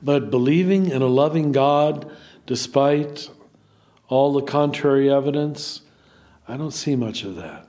but 0.01 0.31
believing 0.31 0.89
in 0.89 1.01
a 1.01 1.07
loving 1.07 1.51
God 1.51 2.09
despite 2.45 3.29
all 4.07 4.33
the 4.33 4.41
contrary 4.41 5.09
evidence, 5.09 5.81
I 6.47 6.57
don't 6.57 6.71
see 6.71 6.95
much 6.95 7.23
of 7.23 7.35
that. 7.37 7.67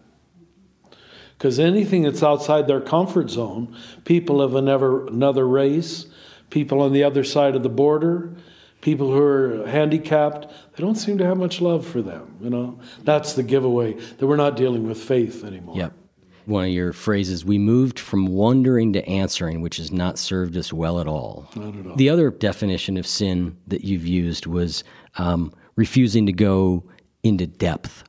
Because 1.38 1.58
anything 1.58 2.02
that's 2.02 2.22
outside 2.22 2.66
their 2.66 2.80
comfort 2.80 3.30
zone, 3.30 3.76
people 4.04 4.40
of 4.40 4.54
another, 4.54 5.46
race, 5.46 6.06
people 6.50 6.80
on 6.80 6.92
the 6.92 7.02
other 7.02 7.24
side 7.24 7.56
of 7.56 7.62
the 7.62 7.68
border, 7.68 8.32
people 8.80 9.10
who 9.10 9.20
are 9.20 9.66
handicapped, 9.66 10.48
they 10.76 10.82
don't 10.82 10.94
seem 10.94 11.18
to 11.18 11.26
have 11.26 11.36
much 11.36 11.60
love 11.60 11.86
for 11.86 12.00
them. 12.00 12.36
You 12.40 12.50
know, 12.50 12.80
that's 13.02 13.32
the 13.32 13.42
giveaway 13.42 13.94
that 13.94 14.26
we're 14.26 14.36
not 14.36 14.56
dealing 14.56 14.86
with 14.86 15.02
faith 15.02 15.44
anymore. 15.44 15.76
Yep. 15.76 15.92
One 16.46 16.64
of 16.64 16.70
your 16.70 16.92
phrases, 16.92 17.44
we 17.44 17.58
moved 17.58 17.98
from 17.98 18.26
wondering 18.26 18.92
to 18.94 19.08
answering, 19.08 19.60
which 19.60 19.76
has 19.76 19.92
not 19.92 20.18
served 20.18 20.56
us 20.56 20.72
well 20.72 21.00
at 21.00 21.06
all. 21.06 21.48
Not 21.54 21.76
at 21.76 21.86
all. 21.86 21.96
The 21.96 22.08
other 22.08 22.30
definition 22.30 22.96
of 22.96 23.06
sin 23.06 23.56
that 23.68 23.84
you've 23.84 24.06
used 24.06 24.46
was 24.46 24.82
um, 25.18 25.52
refusing 25.76 26.26
to 26.26 26.32
go 26.32 26.84
into 27.22 27.46
depth 27.46 28.04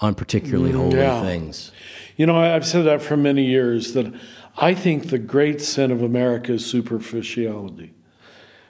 on 0.00 0.14
particularly 0.14 0.72
holy 0.72 0.96
yeah. 0.96 1.22
things. 1.22 1.72
You 2.16 2.26
know, 2.26 2.36
I've 2.36 2.66
said 2.66 2.84
that 2.84 3.02
for 3.02 3.16
many 3.16 3.44
years 3.44 3.92
that 3.94 4.12
I 4.56 4.74
think 4.74 5.08
the 5.08 5.18
great 5.18 5.60
sin 5.60 5.90
of 5.90 6.02
America 6.02 6.52
is 6.52 6.66
superficiality. 6.66 7.94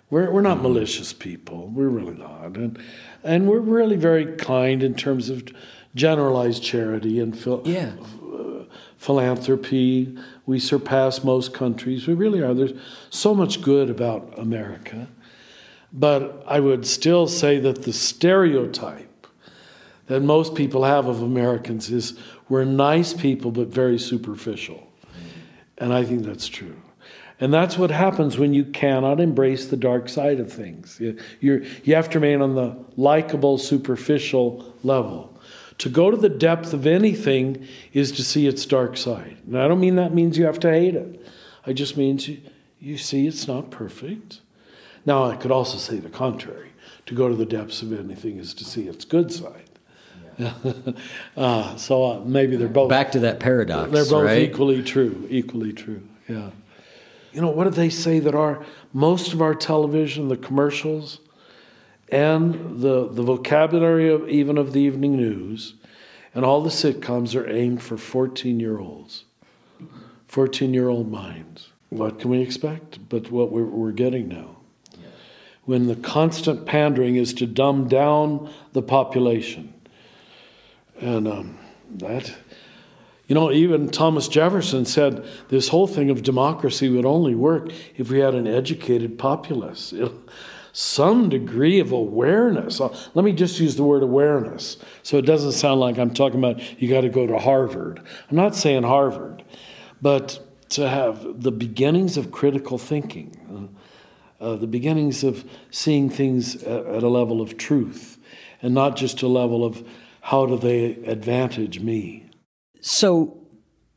We're, 0.09 0.31
we're 0.31 0.41
not 0.41 0.61
malicious 0.61 1.13
people. 1.13 1.69
We're 1.69 1.89
really 1.89 2.17
not. 2.17 2.57
And, 2.57 2.79
and 3.23 3.49
we're 3.49 3.61
really 3.61 3.97
very 3.97 4.37
kind 4.37 4.83
in 4.83 4.95
terms 4.95 5.31
of 5.31 5.45
generalized 5.95 6.63
charity 6.63 7.21
and 7.21 7.37
phil- 7.37 7.63
Yeah. 7.65 7.93
Philanthropy. 9.01 10.15
We 10.45 10.61
surpass 10.61 11.25
most 11.25 11.55
countries. 11.55 12.07
We 12.07 12.13
really 12.13 12.43
are. 12.43 12.53
There's 12.53 12.79
so 13.09 13.35
much 13.35 13.63
good 13.63 13.89
about 13.89 14.39
America. 14.39 15.09
But 15.91 16.45
I 16.47 16.61
would 16.61 16.87
still 16.87 17.27
say 17.27 17.59
that 17.61 17.85
the 17.85 17.95
stereotype 17.95 19.27
that 20.09 20.21
most 20.21 20.55
people 20.55 20.85
have 20.85 21.07
of 21.07 21.23
Americans 21.23 21.91
is 21.91 22.19
we're 22.51 22.65
nice 22.65 23.15
people 23.15 23.51
but 23.51 23.69
very 23.69 23.99
superficial. 23.99 24.87
And 25.79 25.95
I 25.95 26.05
think 26.05 26.27
that's 26.27 26.47
true. 26.47 26.77
And 27.41 27.55
that's 27.55 27.79
what 27.79 27.91
happens 27.91 28.37
when 28.37 28.53
you 28.53 28.67
cannot 28.67 29.19
embrace 29.19 29.69
the 29.69 29.79
dark 29.79 30.11
side 30.11 30.41
of 30.41 30.53
things. 30.53 31.01
You, 31.01 31.17
you 31.41 31.95
have 31.95 32.11
to 32.11 32.21
remain 32.21 32.43
on 32.43 32.55
the 32.55 32.77
likable, 32.99 33.57
superficial 33.57 34.75
level. 34.83 35.30
To 35.81 35.89
go 35.89 36.11
to 36.11 36.17
the 36.17 36.29
depth 36.29 36.75
of 36.75 36.87
anything 36.87 37.67
is 37.95 38.13
to 38.13 38.23
see 38.23 38.47
its 38.47 38.67
dark 38.67 38.99
side. 38.99 39.39
And 39.47 39.59
I 39.59 39.67
don't 39.67 39.81
mean 39.81 39.97
that 39.97 40.13
means 40.13 40.37
you 40.37 40.45
have 40.45 40.61
to 40.61 40.71
hate 40.71 40.95
it. 40.95 41.27
I 41.67 41.73
just 41.73 41.97
means 41.97 42.29
you, 42.29 42.43
you 42.79 42.99
see 42.99 43.27
it's 43.27 43.49
not 43.49 43.71
perfect. 43.71 44.43
Now, 45.07 45.25
I 45.25 45.37
could 45.37 45.51
also 45.51 45.79
say 45.79 45.97
the 45.97 46.11
contrary. 46.11 46.69
To 47.07 47.15
go 47.15 47.31
to 47.31 47.35
the 47.35 47.47
depths 47.47 47.81
of 47.81 47.99
anything 47.99 48.37
is 48.37 48.53
to 48.55 48.65
see 48.65 48.89
its 48.89 49.07
good 49.07 49.33
side. 49.33 49.71
uh, 51.35 51.77
so 51.77 52.05
uh, 52.05 52.21
maybe 52.27 52.57
they're 52.57 52.69
both 52.69 52.91
Back 52.91 53.13
to 53.13 53.21
that 53.21 53.41
paradox. 53.41 53.91
they're 53.91 54.05
both 54.05 54.27
right? 54.27 54.43
equally 54.43 54.83
true. 54.83 55.27
Equally 55.31 55.73
true. 55.73 56.03
Yeah. 56.29 56.51
You 57.33 57.41
know 57.41 57.49
what 57.49 57.65
do 57.65 57.71
they 57.71 57.89
say 57.91 58.19
that 58.21 58.35
our 58.35 58.63
most 58.93 59.33
of 59.33 59.41
our 59.41 59.55
television, 59.55 60.29
the 60.29 60.37
commercials, 60.37 61.21
and 62.11 62.81
the 62.81 63.09
the 63.09 63.23
vocabulary 63.23 64.09
of 64.09 64.29
even 64.29 64.59
of 64.59 64.73
the 64.73 64.81
evening 64.81 65.17
news, 65.17 65.75
and 66.35 66.45
all 66.45 66.63
the 66.63 66.71
sitcoms 66.71 67.35
are 67.35 67.49
aimed 67.49 67.83
for 67.83 67.97
fourteen 67.97 68.61
year 68.61 68.79
olds, 68.79 69.25
fourteen 70.27 70.75
year 70.75 70.89
old 70.89 71.11
minds. 71.11 71.71
What 71.89 72.21
can 72.21 72.31
we 72.31 72.41
expect? 72.41 73.09
But 73.09 73.31
what 73.31 73.51
we're, 73.51 73.65
we're 73.65 73.93
getting 73.93 74.29
now 74.29 74.61
when 75.71 75.87
the 75.87 75.95
constant 75.95 76.67
pandering 76.67 77.15
is 77.15 77.33
to 77.33 77.47
dumb 77.47 77.87
down 77.87 78.51
the 78.73 78.83
population. 78.83 79.73
And 81.01 81.29
um, 81.29 81.59
that, 81.89 82.35
you 83.29 83.37
know, 83.37 83.53
even 83.53 83.89
Thomas 83.89 84.27
Jefferson 84.27 84.85
said 84.85 85.25
this 85.49 85.69
whole 85.69 85.87
thing 85.87 86.11
of 86.11 86.25
democracy 86.25 86.89
would 86.89 87.07
only 87.07 87.37
work 87.37 87.71
if 87.97 88.11
we 88.11 88.19
had 88.19 88.35
an 88.35 88.49
educated 88.49 89.19
populace. 89.19 89.95
Know, 90.01 90.13
some 90.73 91.29
degree 91.29 91.81
of 91.81 91.93
awareness. 91.93 92.81
Uh, 92.81 92.95
Let 93.15 93.25
me 93.25 93.33
just 93.33 93.59
use 93.61 93.77
the 93.77 93.85
word 93.85 94.03
awareness 94.03 94.77
so 95.03 95.19
it 95.19 95.27
doesn't 95.27 95.53
sound 95.53 95.81
like 95.81 95.99
I'm 95.99 96.15
talking 96.15 96.39
about 96.39 96.81
you 96.81 96.89
got 96.89 97.03
to 97.03 97.09
go 97.09 97.27
to 97.27 97.39
Harvard. 97.39 98.01
I'm 98.31 98.37
not 98.37 98.55
saying 98.55 98.85
Harvard, 98.85 99.45
but 100.01 100.47
to 100.71 100.89
have 100.89 101.43
the 101.43 101.53
beginnings 101.53 102.17
of 102.17 102.31
critical 102.31 102.79
thinking. 102.79 103.69
uh, 103.71 103.77
uh, 104.41 104.57
the 104.57 104.67
beginnings 104.67 105.23
of 105.23 105.45
seeing 105.71 106.09
things 106.09 106.63
at, 106.65 106.87
at 106.87 107.03
a 107.03 107.09
level 107.09 107.43
of 107.43 107.59
truth 107.59 108.19
and 108.63 108.73
not 108.75 108.97
just 108.97 109.21
a 109.23 109.29
level 109.29 109.65
of 109.65 109.87
how 110.23 110.47
do 110.47 110.57
they 110.57 110.93
advantage 111.05 111.81
me. 111.81 112.27
So, 112.81 113.37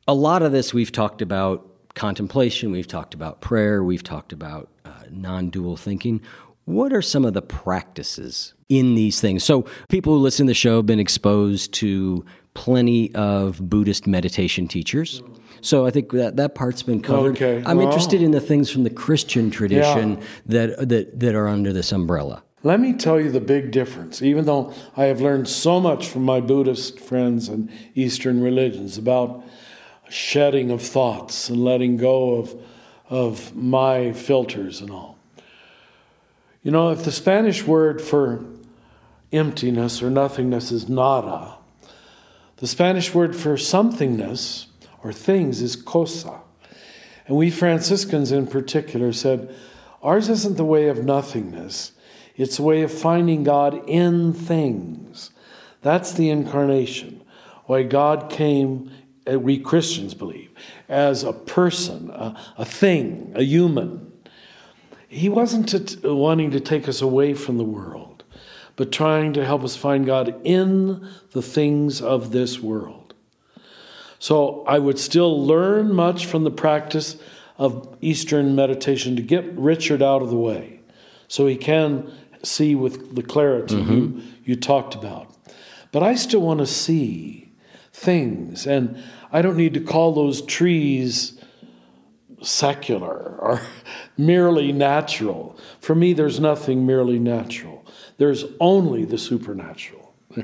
a 0.05 0.13
lot 0.13 0.41
of 0.41 0.51
this 0.51 0.74
we've 0.74 0.91
talked 0.91 1.21
about 1.21 1.65
contemplation, 1.95 2.71
we've 2.71 2.88
talked 2.88 3.13
about 3.13 3.39
prayer, 3.39 3.84
we've 3.84 4.03
talked 4.03 4.34
about 4.34 4.69
uh, 4.84 5.03
non 5.09 5.49
dual 5.49 5.78
thinking. 5.78 6.21
What 6.66 6.93
are 6.93 7.01
some 7.01 7.26
of 7.26 7.34
the 7.34 7.41
practices 7.41 8.53
in 8.70 8.95
these 8.95 9.20
things? 9.20 9.43
So, 9.43 9.66
people 9.89 10.14
who 10.14 10.20
listen 10.20 10.45
to 10.47 10.51
the 10.51 10.55
show 10.55 10.78
have 10.78 10.86
been 10.86 10.99
exposed 10.99 11.74
to 11.76 12.26
plenty 12.53 13.14
of 13.16 13.70
Buddhist 13.70 14.07
meditation 14.07 14.68
teachers. 14.68 15.22
So 15.61 15.86
I 15.86 15.91
think 15.91 16.11
that 16.11 16.36
that 16.38 16.55
part's 16.55 16.84
been 16.84 17.01
covered. 17.01 17.36
Okay. 17.36 17.64
I'm 17.66 17.78
Wow. 17.78 17.84
interested 17.86 18.22
in 18.22 18.32
the 18.32 18.41
things 18.41 18.70
from 18.70 18.84
the 18.84 18.89
Christian 18.89 19.49
tradition 19.49 20.20
that 20.45 20.89
that 20.89 21.20
that 21.20 21.36
are 21.36 21.47
under 21.47 21.72
this 21.74 21.91
umbrella. 21.91 22.43
Let 22.64 22.80
me 22.80 22.93
tell 22.93 23.20
you 23.20 23.32
the 23.32 23.41
big 23.41 23.72
difference, 23.72 24.22
even 24.22 24.45
though 24.45 24.74
I 24.95 25.05
have 25.05 25.20
learned 25.20 25.47
so 25.49 25.80
much 25.82 26.07
from 26.07 26.24
my 26.24 26.39
Buddhist 26.41 26.99
friends 26.99 27.49
and 27.49 27.70
Eastern 27.95 28.41
religions 28.41 28.97
about 28.97 29.43
shedding 30.09 30.70
of 30.72 30.82
thoughts 30.82 31.49
and 31.49 31.64
letting 31.64 31.97
go 31.97 32.36
of, 32.36 32.55
of 33.09 33.53
my 33.55 34.14
filters 34.14 34.80
and 34.80 34.91
all. 34.91 35.12
You 36.64 36.72
know, 36.72 36.91
if 36.91 37.03
the 37.03 37.11
Spanish 37.11 37.68
word 37.68 38.01
for 38.01 38.45
emptiness 39.34 40.01
or 40.01 40.09
nothingness 40.09 40.72
is 40.72 40.88
nada, 40.88 41.55
the 42.57 42.68
Spanish 42.68 43.14
word 43.14 43.36
for 43.36 43.55
somethingness 43.55 44.68
or 45.03 45.11
things 45.11 45.61
is 45.61 45.76
cosa. 45.76 46.39
And 47.28 47.36
we 47.36 47.51
Franciscans 47.51 48.32
in 48.32 48.47
particular 48.47 49.11
said, 49.11 49.53
ours 50.01 50.30
isn't 50.30 50.55
the 50.55 50.64
way 50.64 50.88
of 50.88 51.03
nothingness, 51.03 51.91
it's 52.38 52.59
a 52.59 52.64
way 52.64 52.82
of 52.82 52.93
finding 52.93 53.43
God 53.43 53.82
in 53.88 54.32
things. 54.32 55.32
That's 55.82 56.14
the 56.14 56.30
incarnation. 56.30 57.22
Why 57.66 57.84
God 57.84 58.30
came, 58.30 58.89
uh, 59.30 59.38
we 59.38 59.59
Christians 59.59 60.14
believe, 60.14 60.49
as 60.88 61.24
a 61.24 61.34
person, 61.34 62.09
a, 62.09 62.39
a 62.57 62.64
thing, 62.64 63.34
a 63.36 63.43
human. 63.43 64.12
He 65.14 65.30
wasn't 65.30 65.70
t- 65.70 66.07
wanting 66.07 66.49
to 66.51 66.59
take 66.59 66.89
us 66.89 66.99
away 66.99 67.36
from 67.36 67.57
the 67.57 67.64
world, 67.64 68.24
but 68.76 68.91
trying 68.91 69.34
to 69.34 69.45
help 69.45 69.64
us 69.64 69.76
find 69.76 70.07
God 70.07 70.36
in 70.43 71.07
the 71.32 71.41
things 71.43 72.01
of 72.01 72.32
this 72.32 72.59
world. 72.59 73.14
So 74.18 74.64
I 74.66 74.80
would 74.80 74.97
still 74.97 75.45
learn 75.45 75.93
much 75.93 76.26
from 76.26 76.43
the 76.45 76.51
practice 76.51 77.18
of 77.59 77.95
Eastern 78.01 78.55
meditation 78.55 79.16
to 79.16 79.22
get 79.22 79.45
Richard 79.53 80.01
out 80.01 80.24
of 80.24 80.32
the 80.32 80.38
way 80.38 80.80
so 81.28 81.45
he 81.45 81.57
can 81.57 82.11
see 82.41 82.74
with 82.74 83.16
the 83.16 83.22
clarity 83.22 83.76
mm-hmm. 83.76 83.93
you, 83.93 84.22
you 84.45 84.55
talked 84.55 84.95
about. 84.95 85.32
But 85.91 86.01
I 86.01 86.16
still 86.16 86.41
want 86.41 86.59
to 86.59 86.66
see 86.66 87.51
things, 87.91 88.66
and 88.66 89.01
I 89.32 89.43
don't 89.43 89.57
need 89.57 89.76
to 89.76 89.80
call 89.80 90.14
those 90.14 90.41
trees 90.41 91.39
secular 92.44 93.38
or 93.39 93.62
merely 94.18 94.72
natural. 94.72 95.58
For 95.80 95.96
me, 95.96 96.14
there's 96.14 96.39
nothing 96.39 96.86
merely 96.86 97.20
natural, 97.20 97.86
there's 98.18 98.46
only 98.60 99.06
the 99.06 99.18
supernatural. 99.18 100.14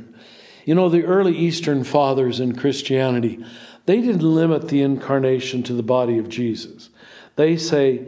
You 0.65 0.75
know, 0.75 0.87
the 0.87 1.03
early 1.03 1.35
Eastern 1.35 1.83
fathers 1.83 2.39
in 2.39 2.55
Christianity, 2.55 3.43
they 3.87 4.01
didn't 4.01 4.21
limit 4.21 4.67
the 4.67 4.83
incarnation 4.83 5.63
to 5.63 5.73
the 5.73 5.81
body 5.81 6.19
of 6.19 6.29
Jesus. 6.29 6.91
They 7.37 7.57
say 7.57 8.05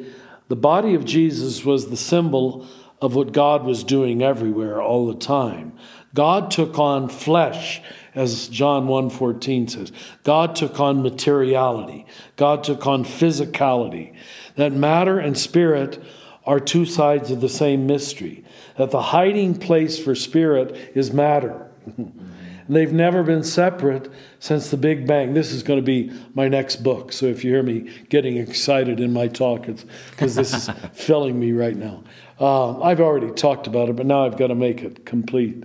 the 0.48 0.56
body 0.56 0.94
of 0.94 1.04
Jesus 1.04 1.66
was 1.66 1.90
the 1.90 1.98
symbol 1.98 2.68
of 3.02 3.16
what 3.16 3.32
God 3.32 3.64
was 3.64 3.84
doing 3.84 4.22
everywhere 4.22 4.80
all 4.80 5.08
the 5.08 5.16
time. 5.16 5.74
God 6.14 6.52
took 6.52 6.78
on 6.78 7.08
flesh 7.08 7.82
as 8.14 8.48
John 8.48 8.88
1:14 8.88 9.68
says. 9.68 9.92
God 10.24 10.56
took 10.56 10.80
on 10.80 11.02
materiality. 11.02 12.06
God 12.36 12.64
took 12.64 12.86
on 12.86 13.06
physicality. 13.06 14.14
That 14.56 14.74
matter 14.74 15.20
and 15.20 15.38
spirit 15.38 16.02
are 16.46 16.60
two 16.60 16.86
sides 16.86 17.32
of 17.32 17.42
the 17.42 17.50
same 17.50 17.86
mystery. 17.86 18.44
That 18.78 18.92
the 18.92 19.02
hiding 19.02 19.56
place 19.56 20.00
for 20.00 20.16
spirit 20.16 20.76
is 20.96 21.14
matter. 21.14 21.68
they've 22.70 22.92
never 22.92 23.24
been 23.24 23.44
separate 23.44 24.10
since 24.40 24.70
the 24.70 24.78
Big 24.78 25.06
Bang. 25.06 25.34
This 25.34 25.52
is 25.52 25.64
going 25.64 25.80
to 25.80 25.86
be 25.86 26.12
my 26.34 26.48
next 26.48 26.78
book. 26.78 27.12
So 27.12 27.28
if 27.28 27.44
you 27.44 27.52
hear 27.52 27.64
me 27.64 27.92
getting 28.10 28.38
excited 28.38 29.00
in 29.00 29.14
my 29.14 29.28
talk, 29.28 29.68
it's 29.68 29.86
because 30.12 30.36
this 30.36 30.54
is 30.54 30.70
filling 30.94 31.40
me 31.40 31.52
right 31.52 31.76
now. 31.76 32.04
Uh, 32.40 32.82
I've 32.82 33.00
already 33.00 33.32
talked 33.32 33.68
about 33.68 33.90
it, 33.90 33.96
but 33.96 34.06
now 34.06 34.26
I've 34.26 34.38
got 34.38 34.48
to 34.48 34.56
make 34.56 34.82
it 34.82 35.06
complete. 35.06 35.64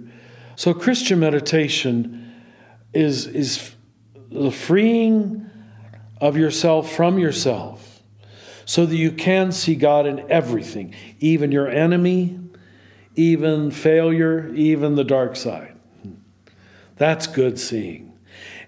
So 0.56 0.72
Christian 0.72 1.20
meditation 1.20 2.34
is, 2.94 3.26
is 3.26 3.74
the 4.30 4.50
freeing 4.50 5.48
of 6.18 6.36
yourself 6.36 6.90
from 6.90 7.18
yourself 7.18 8.02
so 8.64 8.86
that 8.86 8.96
you 8.96 9.12
can 9.12 9.52
see 9.52 9.74
God 9.74 10.06
in 10.06 10.30
everything, 10.30 10.94
even 11.20 11.52
your 11.52 11.68
enemy, 11.68 12.40
even 13.14 13.70
failure, 13.70 14.52
even 14.54 14.94
the 14.94 15.04
dark 15.04 15.36
side. 15.36 15.76
That's 16.96 17.26
good 17.26 17.58
seeing. 17.58 18.18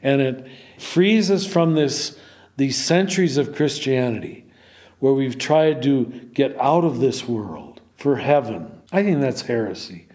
And 0.02 0.20
it 0.20 0.46
frees 0.78 1.30
us 1.30 1.46
from 1.46 1.74
this, 1.74 2.18
these 2.56 2.76
centuries 2.76 3.38
of 3.38 3.56
Christianity 3.56 4.44
where 4.98 5.14
we've 5.14 5.38
tried 5.38 5.82
to 5.82 6.04
get 6.34 6.58
out 6.60 6.84
of 6.84 7.00
this 7.00 7.26
world 7.26 7.80
for 7.96 8.16
heaven. 8.16 8.82
I 8.92 9.02
think 9.02 9.20
that's 9.20 9.42
heresy. 9.42 10.07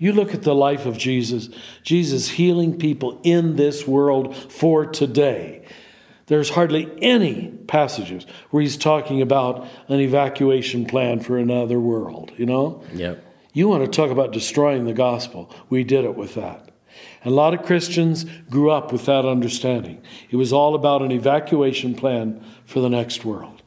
You 0.00 0.14
look 0.14 0.32
at 0.32 0.44
the 0.44 0.54
life 0.54 0.86
of 0.86 0.96
Jesus, 0.96 1.50
Jesus 1.82 2.30
healing 2.30 2.78
people 2.78 3.20
in 3.22 3.56
this 3.56 3.86
world 3.86 4.34
for 4.34 4.86
today. 4.86 5.62
There's 6.24 6.48
hardly 6.48 6.90
any 7.02 7.48
passages 7.66 8.24
where 8.48 8.62
he's 8.62 8.78
talking 8.78 9.20
about 9.20 9.68
an 9.88 10.00
evacuation 10.00 10.86
plan 10.86 11.20
for 11.20 11.36
another 11.36 11.78
world, 11.78 12.32
you 12.38 12.46
know? 12.46 12.82
Yep. 12.94 13.22
You 13.52 13.68
want 13.68 13.84
to 13.84 13.90
talk 13.90 14.10
about 14.10 14.32
destroying 14.32 14.86
the 14.86 14.94
gospel. 14.94 15.54
We 15.68 15.84
did 15.84 16.06
it 16.06 16.16
with 16.16 16.34
that. 16.34 16.70
And 17.22 17.32
a 17.32 17.36
lot 17.36 17.52
of 17.52 17.66
Christians 17.66 18.24
grew 18.48 18.70
up 18.70 18.92
with 18.92 19.04
that 19.04 19.26
understanding. 19.26 20.00
It 20.30 20.36
was 20.36 20.50
all 20.50 20.74
about 20.74 21.02
an 21.02 21.12
evacuation 21.12 21.94
plan 21.94 22.42
for 22.64 22.80
the 22.80 22.88
next 22.88 23.26
world. 23.26 23.60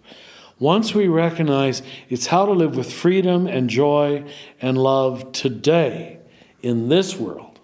Once 0.57 0.95
we 0.95 1.07
recognize 1.07 1.83
it's 2.09 2.27
how 2.27 2.47
to 2.47 2.53
live 2.53 2.75
with 2.75 2.91
freedom 2.91 3.45
and 3.45 3.69
joy 3.69 4.25
and 4.59 4.79
love 4.79 5.31
today 5.31 6.21
in 6.63 6.89
this 6.89 7.15
world, 7.15 7.59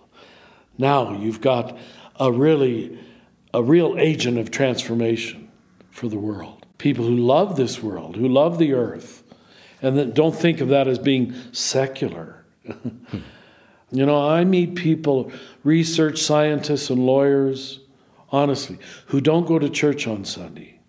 now 0.78 1.14
you've 1.14 1.42
got 1.42 1.76
a 2.20 2.32
really 2.32 3.00
a 3.52 3.64
real 3.64 3.96
agent 3.98 4.38
of 4.38 4.52
transformation 4.52 5.50
for 5.90 6.08
the 6.08 6.20
world. 6.20 6.68
People 6.78 7.06
who 7.06 7.18
love 7.18 7.56
this 7.56 7.82
world, 7.82 8.16
who 8.16 8.28
love 8.28 8.60
the 8.60 8.74
earth, 8.74 9.24
and 9.82 9.98
that 9.98 10.14
don't 10.14 10.36
think 10.36 10.62
of 10.62 10.68
that 10.68 10.88
as 10.88 11.00
being 11.00 11.34
secular. 11.52 12.46
You 13.92 14.06
know, 14.06 14.28
I 14.28 14.44
meet 14.44 14.76
people, 14.76 15.32
research 15.64 16.22
scientists 16.22 16.90
and 16.90 17.06
lawyers, 17.06 17.80
honestly, 18.30 18.78
who 19.08 19.20
don't 19.20 19.48
go 19.48 19.58
to 19.58 19.70
church 19.70 20.06
on 20.06 20.26
Sunday 20.26 20.80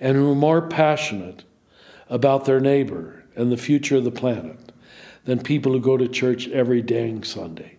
and 0.00 0.16
who 0.16 0.32
are 0.32 0.36
more 0.36 0.62
passionate 0.62 1.44
about 2.10 2.44
their 2.44 2.60
neighbor 2.60 3.24
and 3.36 3.52
the 3.52 3.56
future 3.56 3.96
of 3.96 4.04
the 4.04 4.10
planet 4.10 4.67
than 5.28 5.38
people 5.38 5.72
who 5.72 5.78
go 5.78 5.98
to 5.98 6.08
church 6.08 6.48
every 6.48 6.80
dang 6.80 7.22
Sunday 7.22 7.76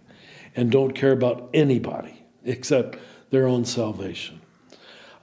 and 0.55 0.71
don't 0.71 0.93
care 0.93 1.11
about 1.11 1.49
anybody 1.51 2.23
except 2.45 2.99
their 3.31 3.47
own 3.47 3.65
salvation. 3.65 4.39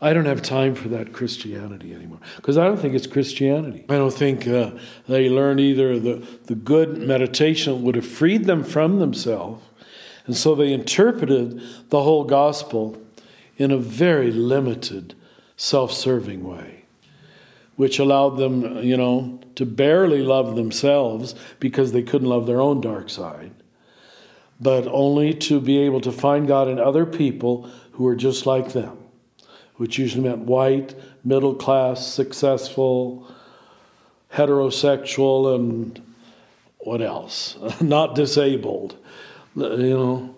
I 0.01 0.13
don't 0.13 0.25
have 0.25 0.43
time 0.43 0.75
for 0.75 0.89
that 0.89 1.13
Christianity 1.13 1.95
anymore 1.95 2.19
because 2.35 2.59
I 2.59 2.65
don't 2.65 2.79
think 2.79 2.97
it's 2.97 3.07
Christianity. 3.07 3.85
I 3.89 3.95
don't 3.95 4.13
think 4.13 4.49
uh, 4.49 4.73
they 5.07 5.31
learned 5.31 5.61
either 5.61 6.01
the, 6.01 6.27
the 6.47 6.57
good 6.57 6.99
meditation 6.99 7.85
would 7.85 7.95
have 7.95 8.05
freed 8.05 8.47
them 8.47 8.65
from 8.65 8.99
themselves, 8.99 9.63
and 10.27 10.37
so 10.37 10.57
they 10.57 10.73
interpreted 10.73 11.63
the 11.91 12.03
whole 12.03 12.25
gospel 12.25 13.01
in 13.57 13.71
a 13.71 13.79
very 13.79 14.33
limited, 14.33 15.15
self 15.57 15.93
serving 15.93 16.43
way, 16.43 16.76
which 17.77 17.99
allowed 17.99 18.37
them, 18.37 18.83
you 18.83 18.97
know, 18.97 19.39
to 19.55 19.65
barely 19.65 20.23
love 20.23 20.57
themselves 20.57 21.35
because 21.61 21.93
they 21.93 22.03
couldn't 22.03 22.29
love 22.29 22.47
their 22.47 22.61
own 22.61 22.81
dark 22.81 23.09
side, 23.09 23.53
but 24.61 24.87
only 24.89 25.33
to 25.33 25.61
be 25.61 25.79
able 25.79 26.01
to 26.01 26.13
find 26.13 26.49
God 26.49 26.69
in 26.69 26.79
other 26.79 27.07
people 27.07 27.71
who 27.93 28.07
are 28.07 28.17
just 28.17 28.47
like 28.47 28.73
them 28.73 28.99
which 29.77 29.99
usually 29.99 30.23
meant 30.23 30.41
white, 30.41 30.95
middle 31.25 31.55
class, 31.55 32.07
successful, 32.07 33.31
heterosexual, 34.33 35.55
and 35.55 36.03
what 36.79 37.03
else? 37.03 37.57
Not 37.81 38.15
disabled. 38.15 38.97
You 39.55 39.99
know, 39.99 40.37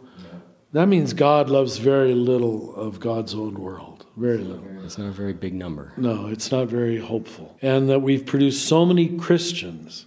that 0.73 0.87
means 0.87 1.13
God 1.13 1.49
loves 1.49 1.79
very 1.79 2.15
little 2.15 2.75
of 2.75 3.01
God's 3.01 3.35
own 3.35 3.55
world. 3.55 4.07
Very 4.17 4.39
little. 4.39 4.65
It's 4.89 4.97
not 4.97 5.09
a 5.09 5.13
very 5.13 5.35
big 5.35 5.53
number. 5.53 5.93
No, 5.99 6.29
it's 6.29 6.51
not 6.51 6.69
very 6.69 6.97
hopeful. 6.97 7.59
And 7.61 7.91
that 7.91 8.01
we've 8.01 8.25
produced 8.25 8.67
so 8.67 8.87
many 8.87 9.19
Christians 9.19 10.07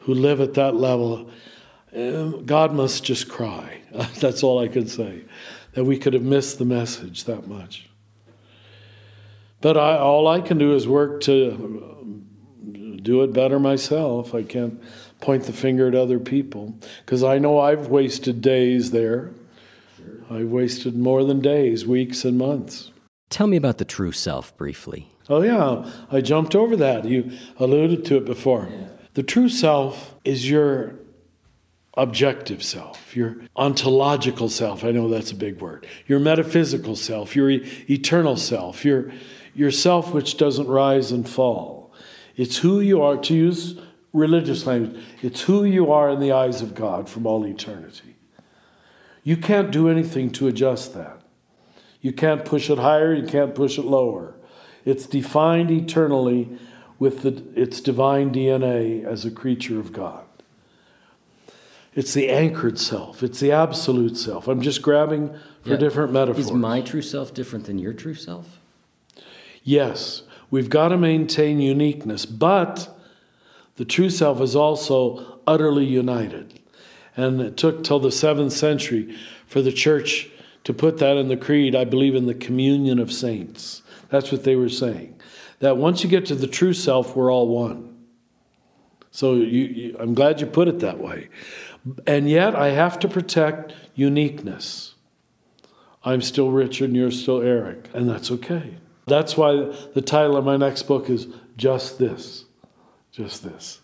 who 0.00 0.12
live 0.12 0.42
at 0.42 0.52
that 0.54 0.74
level. 0.74 1.30
Um, 1.96 2.44
God 2.44 2.74
must 2.74 3.02
just 3.02 3.30
cry. 3.30 3.80
That's 4.20 4.42
all 4.42 4.58
I 4.58 4.68
can 4.68 4.88
say. 4.88 5.24
That 5.72 5.84
we 5.84 5.96
could 5.96 6.12
have 6.12 6.22
missed 6.22 6.58
the 6.58 6.66
message 6.66 7.24
that 7.24 7.48
much. 7.48 7.88
But 9.62 9.78
I, 9.78 9.96
all 9.96 10.28
I 10.28 10.42
can 10.42 10.58
do 10.58 10.74
is 10.74 10.86
work 10.86 11.22
to 11.22 12.22
do 13.00 13.22
it 13.22 13.32
better 13.32 13.58
myself. 13.58 14.34
I 14.34 14.42
can't 14.42 14.82
point 15.22 15.44
the 15.44 15.54
finger 15.54 15.88
at 15.88 15.94
other 15.94 16.18
people 16.18 16.74
because 17.06 17.22
I 17.24 17.38
know 17.38 17.58
I've 17.58 17.88
wasted 17.88 18.42
days 18.42 18.90
there. 18.90 19.30
I've 20.30 20.50
wasted 20.50 20.94
more 20.94 21.24
than 21.24 21.40
days, 21.40 21.86
weeks, 21.86 22.26
and 22.26 22.36
months. 22.36 22.90
Tell 23.30 23.46
me 23.46 23.56
about 23.56 23.78
the 23.78 23.84
true 23.84 24.12
self 24.12 24.56
briefly. 24.56 25.10
Oh, 25.28 25.42
yeah, 25.42 25.90
I 26.10 26.20
jumped 26.20 26.54
over 26.54 26.76
that. 26.76 27.04
You 27.04 27.32
alluded 27.58 28.04
to 28.06 28.16
it 28.16 28.24
before. 28.24 28.68
The 29.14 29.22
true 29.22 29.48
self 29.48 30.14
is 30.24 30.48
your 30.48 30.94
objective 31.94 32.62
self, 32.62 33.14
your 33.16 33.36
ontological 33.56 34.48
self. 34.48 34.84
I 34.84 34.92
know 34.92 35.08
that's 35.08 35.32
a 35.32 35.36
big 35.36 35.60
word. 35.60 35.86
Your 36.06 36.20
metaphysical 36.20 36.96
self, 36.96 37.34
your 37.34 37.50
e- 37.50 37.84
eternal 37.90 38.36
self, 38.36 38.84
your 38.84 39.12
yourself 39.54 40.14
which 40.14 40.36
doesn't 40.36 40.68
rise 40.68 41.10
and 41.10 41.28
fall. 41.28 41.92
It's 42.36 42.58
who 42.58 42.80
you 42.80 43.02
are, 43.02 43.16
to 43.16 43.34
use 43.34 43.78
religious 44.12 44.64
language, 44.64 45.02
it's 45.20 45.42
who 45.42 45.64
you 45.64 45.90
are 45.90 46.08
in 46.10 46.20
the 46.20 46.32
eyes 46.32 46.62
of 46.62 46.74
God 46.74 47.08
from 47.08 47.26
all 47.26 47.44
eternity. 47.44 48.16
You 49.24 49.36
can't 49.36 49.70
do 49.70 49.88
anything 49.88 50.30
to 50.30 50.46
adjust 50.46 50.94
that. 50.94 51.17
You 52.00 52.12
can't 52.12 52.44
push 52.44 52.70
it 52.70 52.78
higher, 52.78 53.12
you 53.12 53.26
can't 53.26 53.54
push 53.54 53.78
it 53.78 53.84
lower. 53.84 54.34
It's 54.84 55.06
defined 55.06 55.70
eternally 55.70 56.48
with 56.98 57.22
the, 57.22 57.42
its 57.60 57.80
divine 57.80 58.32
DNA 58.32 59.04
as 59.04 59.24
a 59.24 59.30
creature 59.30 59.78
of 59.78 59.92
God. 59.92 60.24
It's 61.94 62.14
the 62.14 62.28
anchored 62.28 62.78
self, 62.78 63.22
it's 63.22 63.40
the 63.40 63.50
absolute 63.52 64.16
self. 64.16 64.46
I'm 64.46 64.60
just 64.60 64.82
grabbing 64.82 65.30
for 65.62 65.70
Yeah. 65.70 65.76
different 65.76 66.12
metaphors. 66.12 66.46
Is 66.46 66.52
my 66.52 66.80
true 66.80 67.02
self 67.02 67.34
different 67.34 67.66
than 67.66 67.78
your 67.78 67.92
true 67.92 68.14
self? 68.14 68.60
Yes, 69.64 70.22
we've 70.50 70.70
got 70.70 70.88
to 70.88 70.96
maintain 70.96 71.60
uniqueness, 71.60 72.24
but 72.24 72.96
the 73.76 73.84
true 73.84 74.10
self 74.10 74.40
is 74.40 74.54
also 74.54 75.40
utterly 75.46 75.84
united. 75.84 76.60
And 77.16 77.40
it 77.40 77.56
took 77.56 77.82
till 77.82 77.98
the 77.98 78.12
seventh 78.12 78.52
century 78.52 79.16
for 79.46 79.60
the 79.60 79.72
church 79.72 80.28
to 80.68 80.74
put 80.74 80.98
that 80.98 81.16
in 81.16 81.28
the 81.28 81.36
creed, 81.38 81.74
I 81.74 81.86
believe 81.86 82.14
in 82.14 82.26
the 82.26 82.34
communion 82.34 82.98
of 82.98 83.10
saints. 83.10 83.80
That's 84.10 84.30
what 84.30 84.44
they 84.44 84.54
were 84.54 84.68
saying. 84.68 85.18
That 85.60 85.78
once 85.78 86.04
you 86.04 86.10
get 86.10 86.26
to 86.26 86.34
the 86.34 86.46
true 86.46 86.74
self, 86.74 87.16
we're 87.16 87.32
all 87.32 87.48
one. 87.48 87.96
So 89.10 89.36
you, 89.36 89.64
you, 89.64 89.96
I'm 89.98 90.12
glad 90.12 90.42
you 90.42 90.46
put 90.46 90.68
it 90.68 90.80
that 90.80 90.98
way. 90.98 91.30
And 92.06 92.28
yet 92.28 92.54
I 92.54 92.72
have 92.72 92.98
to 92.98 93.08
protect 93.08 93.72
uniqueness. 93.94 94.94
I'm 96.04 96.20
still 96.20 96.50
Richard 96.50 96.90
and 96.90 96.96
you're 96.96 97.12
still 97.12 97.40
Eric, 97.40 97.88
and 97.94 98.06
that's 98.06 98.30
okay. 98.30 98.76
That's 99.06 99.38
why 99.38 99.74
the 99.94 100.02
title 100.02 100.36
of 100.36 100.44
my 100.44 100.58
next 100.58 100.82
book 100.82 101.08
is 101.08 101.28
Just 101.56 101.98
This. 101.98 102.44
Just 103.10 103.42
This. 103.42 103.80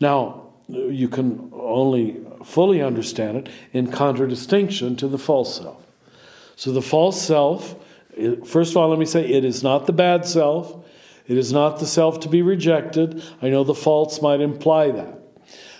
Now, 0.00 0.48
you 0.66 1.06
can 1.08 1.52
only 1.52 2.20
fully 2.42 2.82
understand 2.82 3.36
it 3.36 3.48
in 3.72 3.92
contradistinction 3.92 4.96
to 4.96 5.06
the 5.06 5.18
false 5.18 5.58
self. 5.58 5.83
So, 6.56 6.72
the 6.72 6.82
false 6.82 7.20
self, 7.20 7.74
first 8.46 8.70
of 8.70 8.76
all, 8.76 8.88
let 8.88 8.98
me 8.98 9.06
say 9.06 9.26
it 9.26 9.44
is 9.44 9.62
not 9.62 9.86
the 9.86 9.92
bad 9.92 10.24
self, 10.24 10.84
it 11.26 11.38
is 11.38 11.52
not 11.52 11.80
the 11.80 11.86
self 11.86 12.20
to 12.20 12.28
be 12.28 12.42
rejected. 12.42 13.22
I 13.40 13.48
know 13.48 13.64
the 13.64 13.74
false 13.74 14.20
might 14.20 14.40
imply 14.40 14.90
that. 14.90 15.18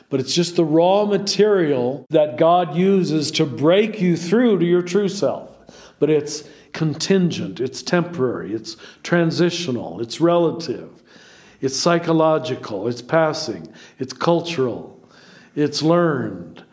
But 0.08 0.20
it's 0.20 0.34
just 0.34 0.56
the 0.56 0.64
raw 0.64 1.04
material 1.04 2.06
that 2.10 2.36
God 2.36 2.76
uses 2.76 3.30
to 3.32 3.44
break 3.44 4.00
you 4.00 4.16
through 4.16 4.58
to 4.60 4.64
your 4.64 4.82
true 4.82 5.08
self. 5.08 5.50
But 5.98 6.10
it's 6.10 6.44
contingent, 6.72 7.60
it's 7.60 7.82
temporary, 7.82 8.52
it's 8.52 8.76
transitional, 9.02 10.00
it's 10.00 10.20
relative, 10.20 11.02
it's 11.60 11.76
psychological, 11.76 12.88
it's 12.88 13.00
passing, 13.00 13.72
it's 13.98 14.12
cultural, 14.12 15.00
it's 15.54 15.82
learned. 15.82 16.64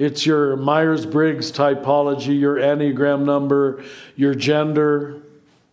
It's 0.00 0.24
your 0.24 0.56
Myers 0.56 1.04
Briggs 1.04 1.52
typology, 1.52 2.40
your 2.40 2.56
Enneagram 2.56 3.26
number, 3.26 3.84
your 4.16 4.34
gender, 4.34 5.20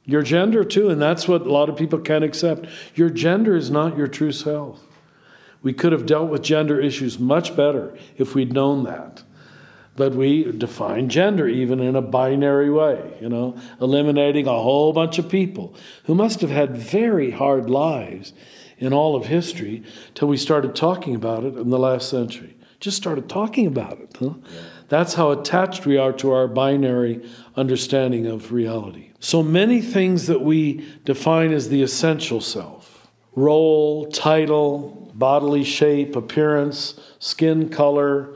your 0.04 0.22
gender 0.22 0.66
too, 0.66 0.90
and 0.90 1.02
that's 1.02 1.30
what 1.30 1.44
a 1.44 1.50
lot 1.50 1.70
of 1.70 1.78
people 1.78 2.00
can't 2.00 2.26
accept. 2.26 2.68
Your 2.94 3.10
gender 3.10 3.56
is 3.56 3.72
not 3.72 3.96
your 3.96 4.08
true 4.08 4.34
self. 4.34 4.84
We 5.62 5.72
could 5.72 5.94
have 5.94 6.06
dealt 6.06 6.30
with 6.30 6.42
gender 6.42 6.78
issues 6.78 7.18
much 7.18 7.56
better 7.56 7.98
if 8.18 8.36
we'd 8.36 8.52
known 8.52 8.84
that. 8.84 9.24
But 9.96 10.14
we 10.14 10.52
define 10.52 11.08
gender 11.08 11.48
even 11.48 11.80
in 11.80 11.96
a 11.96 12.02
binary 12.02 12.70
way, 12.70 13.18
you 13.22 13.30
know, 13.30 13.58
eliminating 13.80 14.46
a 14.46 14.52
whole 14.52 14.92
bunch 14.92 15.18
of 15.20 15.30
people 15.30 15.74
who 16.04 16.14
must 16.14 16.42
have 16.42 16.50
had 16.50 16.76
very 16.76 17.32
hard 17.32 17.70
lives 17.70 18.34
in 18.78 18.92
all 18.92 19.16
of 19.16 19.28
history 19.28 19.84
till 20.16 20.28
we 20.28 20.36
started 20.36 20.76
talking 20.76 21.16
about 21.16 21.46
it 21.46 21.56
in 21.56 21.70
the 21.70 21.80
last 21.80 22.10
century. 22.10 22.57
Just 22.80 22.98
started 22.98 23.28
talking 23.28 23.68
about 23.68 24.00
it. 24.00 24.16
Huh? 24.20 24.34
That's 24.90 25.16
how 25.16 25.32
attached 25.32 25.86
we 25.86 25.98
are 25.98 26.14
to 26.14 26.32
our 26.32 26.48
binary 26.48 27.28
understanding 27.56 28.26
of 28.26 28.52
reality. 28.52 29.12
So 29.20 29.44
many 29.44 29.82
things 29.82 30.28
that 30.28 30.42
we 30.42 30.88
define 31.04 31.52
as 31.52 31.70
the 31.70 31.82
essential 31.82 32.42
self 32.42 33.08
role, 33.36 34.06
title, 34.08 35.12
bodily 35.14 35.64
shape, 35.64 36.16
appearance, 36.16 37.00
skin 37.20 37.70
color 37.70 38.36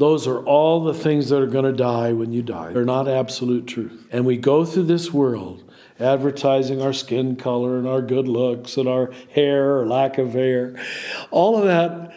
those 0.00 0.26
are 0.26 0.42
all 0.44 0.82
the 0.82 0.94
things 0.94 1.28
that 1.28 1.42
are 1.42 1.46
going 1.46 1.66
to 1.66 1.74
die 1.74 2.14
when 2.14 2.32
you 2.32 2.40
die. 2.40 2.72
They're 2.72 2.86
not 2.86 3.06
absolute 3.06 3.66
truth. 3.66 4.06
And 4.10 4.24
we 4.24 4.38
go 4.38 4.64
through 4.64 4.84
this 4.84 5.12
world 5.12 5.62
advertising 5.98 6.80
our 6.80 6.94
skin 6.94 7.36
color 7.36 7.76
and 7.76 7.86
our 7.86 8.00
good 8.00 8.26
looks 8.26 8.78
and 8.78 8.88
our 8.88 9.10
hair 9.34 9.78
or 9.78 9.86
lack 9.86 10.16
of 10.16 10.32
hair. 10.32 10.82
All 11.30 11.58
of 11.58 11.64
that 11.64 12.14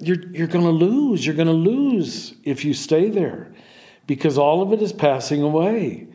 you're, 0.00 0.26
you're 0.32 0.46
going 0.46 0.64
to 0.64 0.70
lose. 0.70 1.24
You're 1.24 1.36
going 1.36 1.48
to 1.48 1.52
lose 1.52 2.34
if 2.44 2.64
you 2.64 2.74
stay 2.74 3.10
there 3.10 3.52
because 4.06 4.38
all 4.38 4.62
of 4.62 4.72
it 4.72 4.82
is 4.82 4.92
passing 4.92 5.42
away. 5.42 6.08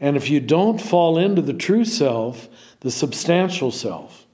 And 0.00 0.16
if 0.16 0.28
you 0.28 0.40
don't 0.40 0.80
fall 0.80 1.16
into 1.16 1.40
the 1.40 1.54
true 1.54 1.84
self, 1.84 2.48
the 2.80 2.90
substantial 2.90 3.70
self, 3.70 4.26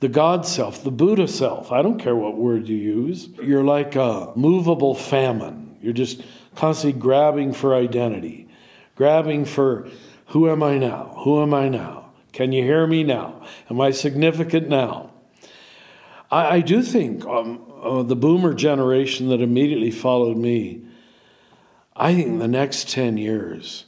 the 0.00 0.08
God 0.08 0.44
self, 0.46 0.84
the 0.84 0.90
Buddha 0.90 1.26
self, 1.26 1.72
I 1.72 1.82
don't 1.82 1.98
care 1.98 2.14
what 2.14 2.36
word 2.36 2.68
you 2.68 2.76
use, 2.76 3.28
you're 3.42 3.64
like 3.64 3.96
a 3.96 4.32
movable 4.36 4.94
famine. 4.94 5.76
You're 5.80 5.92
just 5.92 6.22
constantly 6.54 7.00
grabbing 7.00 7.52
for 7.52 7.74
identity, 7.74 8.48
grabbing 8.96 9.44
for 9.44 9.88
who 10.26 10.50
am 10.50 10.62
I 10.62 10.76
now? 10.76 11.14
Who 11.20 11.40
am 11.40 11.54
I 11.54 11.68
now? 11.68 12.10
Can 12.32 12.52
you 12.52 12.62
hear 12.62 12.86
me 12.86 13.02
now? 13.02 13.42
Am 13.70 13.80
I 13.80 13.90
significant 13.90 14.68
now? 14.68 15.10
I, 16.30 16.56
I 16.56 16.60
do 16.60 16.82
think 16.82 17.24
um, 17.24 17.67
uh, 17.82 18.02
the 18.02 18.16
boomer 18.16 18.54
generation 18.54 19.28
that 19.28 19.40
immediately 19.40 19.90
followed 19.90 20.36
me, 20.36 20.82
I 21.96 22.14
think 22.14 22.38
the 22.38 22.48
next 22.48 22.88
10 22.90 23.16
years, 23.16 23.84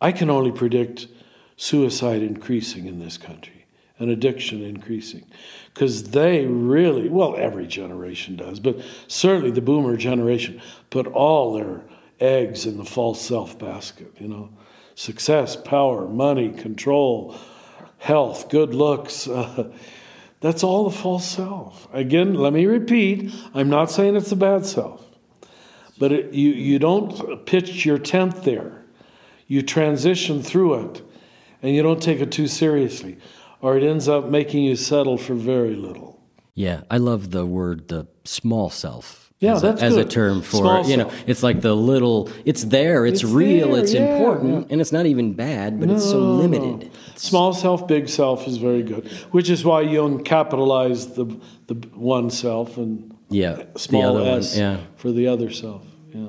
I 0.00 0.12
can 0.12 0.30
only 0.30 0.52
predict 0.52 1.08
suicide 1.56 2.22
increasing 2.22 2.86
in 2.86 2.98
this 2.98 3.18
country 3.18 3.66
and 3.98 4.10
addiction 4.10 4.62
increasing. 4.62 5.24
Because 5.72 6.10
they 6.10 6.46
really, 6.46 7.08
well, 7.08 7.36
every 7.36 7.66
generation 7.66 8.36
does, 8.36 8.60
but 8.60 8.80
certainly 9.06 9.50
the 9.50 9.60
boomer 9.60 9.96
generation 9.96 10.60
put 10.90 11.06
all 11.06 11.52
their 11.52 11.82
eggs 12.20 12.66
in 12.66 12.76
the 12.76 12.84
false 12.84 13.20
self 13.20 13.58
basket, 13.58 14.12
you 14.18 14.28
know. 14.28 14.50
Success, 14.96 15.56
power, 15.56 16.06
money, 16.06 16.50
control, 16.50 17.36
health, 17.98 18.48
good 18.48 18.74
looks. 18.74 19.26
Uh, 19.26 19.72
that's 20.44 20.62
all 20.62 20.84
the 20.84 20.94
false 20.94 21.26
self. 21.26 21.88
Again, 21.94 22.34
let 22.34 22.52
me 22.52 22.66
repeat 22.66 23.32
I'm 23.54 23.70
not 23.70 23.90
saying 23.90 24.14
it's 24.14 24.30
a 24.30 24.36
bad 24.36 24.66
self, 24.66 25.02
but 25.98 26.12
it, 26.12 26.34
you, 26.34 26.50
you 26.50 26.78
don't 26.78 27.46
pitch 27.46 27.86
your 27.86 27.96
tent 27.96 28.42
there. 28.42 28.84
You 29.46 29.62
transition 29.62 30.42
through 30.42 30.74
it, 30.84 31.02
and 31.62 31.74
you 31.74 31.82
don't 31.82 32.02
take 32.02 32.20
it 32.20 32.30
too 32.30 32.46
seriously, 32.46 33.16
or 33.62 33.78
it 33.78 33.82
ends 33.82 34.06
up 34.06 34.26
making 34.26 34.64
you 34.64 34.76
settle 34.76 35.16
for 35.16 35.32
very 35.32 35.76
little. 35.76 36.20
Yeah, 36.52 36.82
I 36.90 36.98
love 36.98 37.30
the 37.30 37.46
word 37.46 37.88
the 37.88 38.06
small 38.24 38.68
self. 38.68 39.23
Yeah, 39.44 39.54
as 39.54 39.62
that's 39.62 39.82
a, 39.82 39.84
as 39.84 39.96
a 39.96 40.02
good. 40.02 40.10
term 40.10 40.42
for 40.42 40.56
Small 40.58 40.86
you 40.88 40.96
know, 40.96 41.08
self. 41.08 41.24
it's 41.28 41.42
like 41.42 41.60
the 41.60 41.74
little. 41.74 42.30
It's 42.44 42.64
there. 42.64 43.06
It's, 43.06 43.22
It's 43.22 43.30
real. 43.32 43.72
there, 43.72 43.82
it's 43.82 43.92
yeah, 43.94 44.16
important, 44.16 44.70
and 44.70 44.80
it's 44.80 44.92
not 44.92 45.06
even 45.06 45.34
bad, 45.34 45.78
but 45.80 45.90
it's 45.90 46.04
so 46.04 46.18
limited. 46.18 46.84
no. 46.84 46.90
Small 47.16 47.52
self, 47.52 47.86
big 47.86 48.08
self 48.08 48.46
is 48.48 48.56
very 48.58 48.82
good, 48.82 49.06
which 49.30 49.48
is 49.50 49.64
why 49.64 49.80
you 49.82 49.96
don't 49.96 50.24
capitalize 50.24 51.14
the 51.14 51.26
the 51.66 51.74
one 51.94 52.30
self 52.30 52.76
and 52.78 53.14
Yeah, 53.30 53.62
small 53.76 54.14
the 54.14 54.20
other 54.22 54.30
s 54.38 54.52
one. 54.52 54.60
Yeah. 54.62 54.76
for 54.96 55.10
the 55.12 55.26
other 55.28 55.50
self. 55.50 55.82
Yeah. 56.14 56.26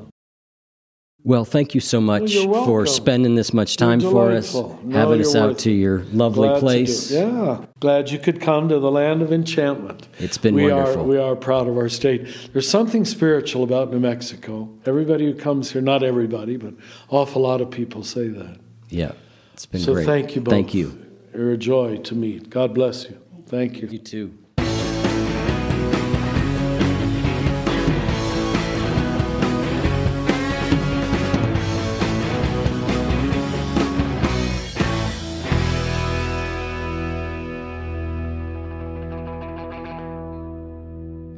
Well, 1.25 1.43
thank 1.43 1.73
you 1.73 1.81
so 1.81 1.99
much 1.99 2.33
you're 2.33 2.53
for 2.65 2.85
spending 2.85 3.33
this 3.33 3.51
much 3.51 3.77
time 3.77 3.99
for 3.99 4.29
us. 4.29 4.53
No, 4.53 4.79
having 4.91 5.21
us 5.21 5.35
out 5.35 5.57
to 5.59 5.71
your 5.71 6.03
lovely 6.13 6.47
Glad 6.49 6.59
place. 6.59 7.09
Yeah, 7.09 7.65
glad 7.79 8.11
you 8.11 8.19
could 8.19 8.39
come 8.39 8.69
to 8.69 8.77
the 8.77 8.91
land 8.91 9.23
of 9.23 9.33
enchantment. 9.33 10.07
It's 10.19 10.37
been 10.37 10.53
we 10.53 10.71
wonderful. 10.71 11.01
Are, 11.01 11.05
we 11.05 11.17
are 11.17 11.35
proud 11.35 11.67
of 11.67 11.77
our 11.77 11.89
state. 11.89 12.27
There's 12.53 12.69
something 12.69 13.05
spiritual 13.05 13.63
about 13.63 13.91
New 13.91 13.99
Mexico. 13.99 14.69
Everybody 14.85 15.25
who 15.25 15.33
comes 15.33 15.71
here, 15.71 15.81
not 15.81 16.03
everybody, 16.03 16.57
but 16.57 16.75
awful 17.09 17.41
lot 17.41 17.59
of 17.59 17.71
people 17.71 18.03
say 18.03 18.27
that. 18.27 18.59
Yeah, 18.89 19.13
it's 19.53 19.65
been 19.65 19.81
so 19.81 19.93
great. 19.93 20.05
thank 20.05 20.35
you 20.35 20.41
both. 20.41 20.51
Thank 20.51 20.75
you. 20.75 21.07
You're 21.33 21.53
a 21.53 21.57
joy 21.57 21.97
to 21.97 22.13
meet. 22.13 22.51
God 22.51 22.75
bless 22.75 23.05
you. 23.05 23.19
Thank 23.47 23.81
you. 23.81 23.87
You 23.87 23.97
too. 23.97 24.37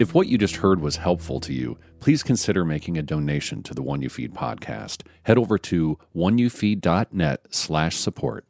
If 0.08 0.14
what 0.14 0.30
you 0.30 0.38
just 0.38 0.56
heard 0.56 0.80
was 0.80 0.96
helpful 0.96 1.42
to 1.42 1.52
you, 1.52 1.78
please 2.00 2.24
consider 2.24 2.64
making 2.64 2.98
a 2.98 3.02
donation 3.02 3.62
to 3.64 3.74
the 3.74 3.82
One 3.82 4.02
You 4.02 4.08
Feed 4.08 4.34
podcast. 4.34 5.06
Head 5.24 5.38
over 5.38 5.58
to 5.58 6.00
oneyoufeed.net 6.16 7.42
slash 7.50 7.98
support. 7.98 8.47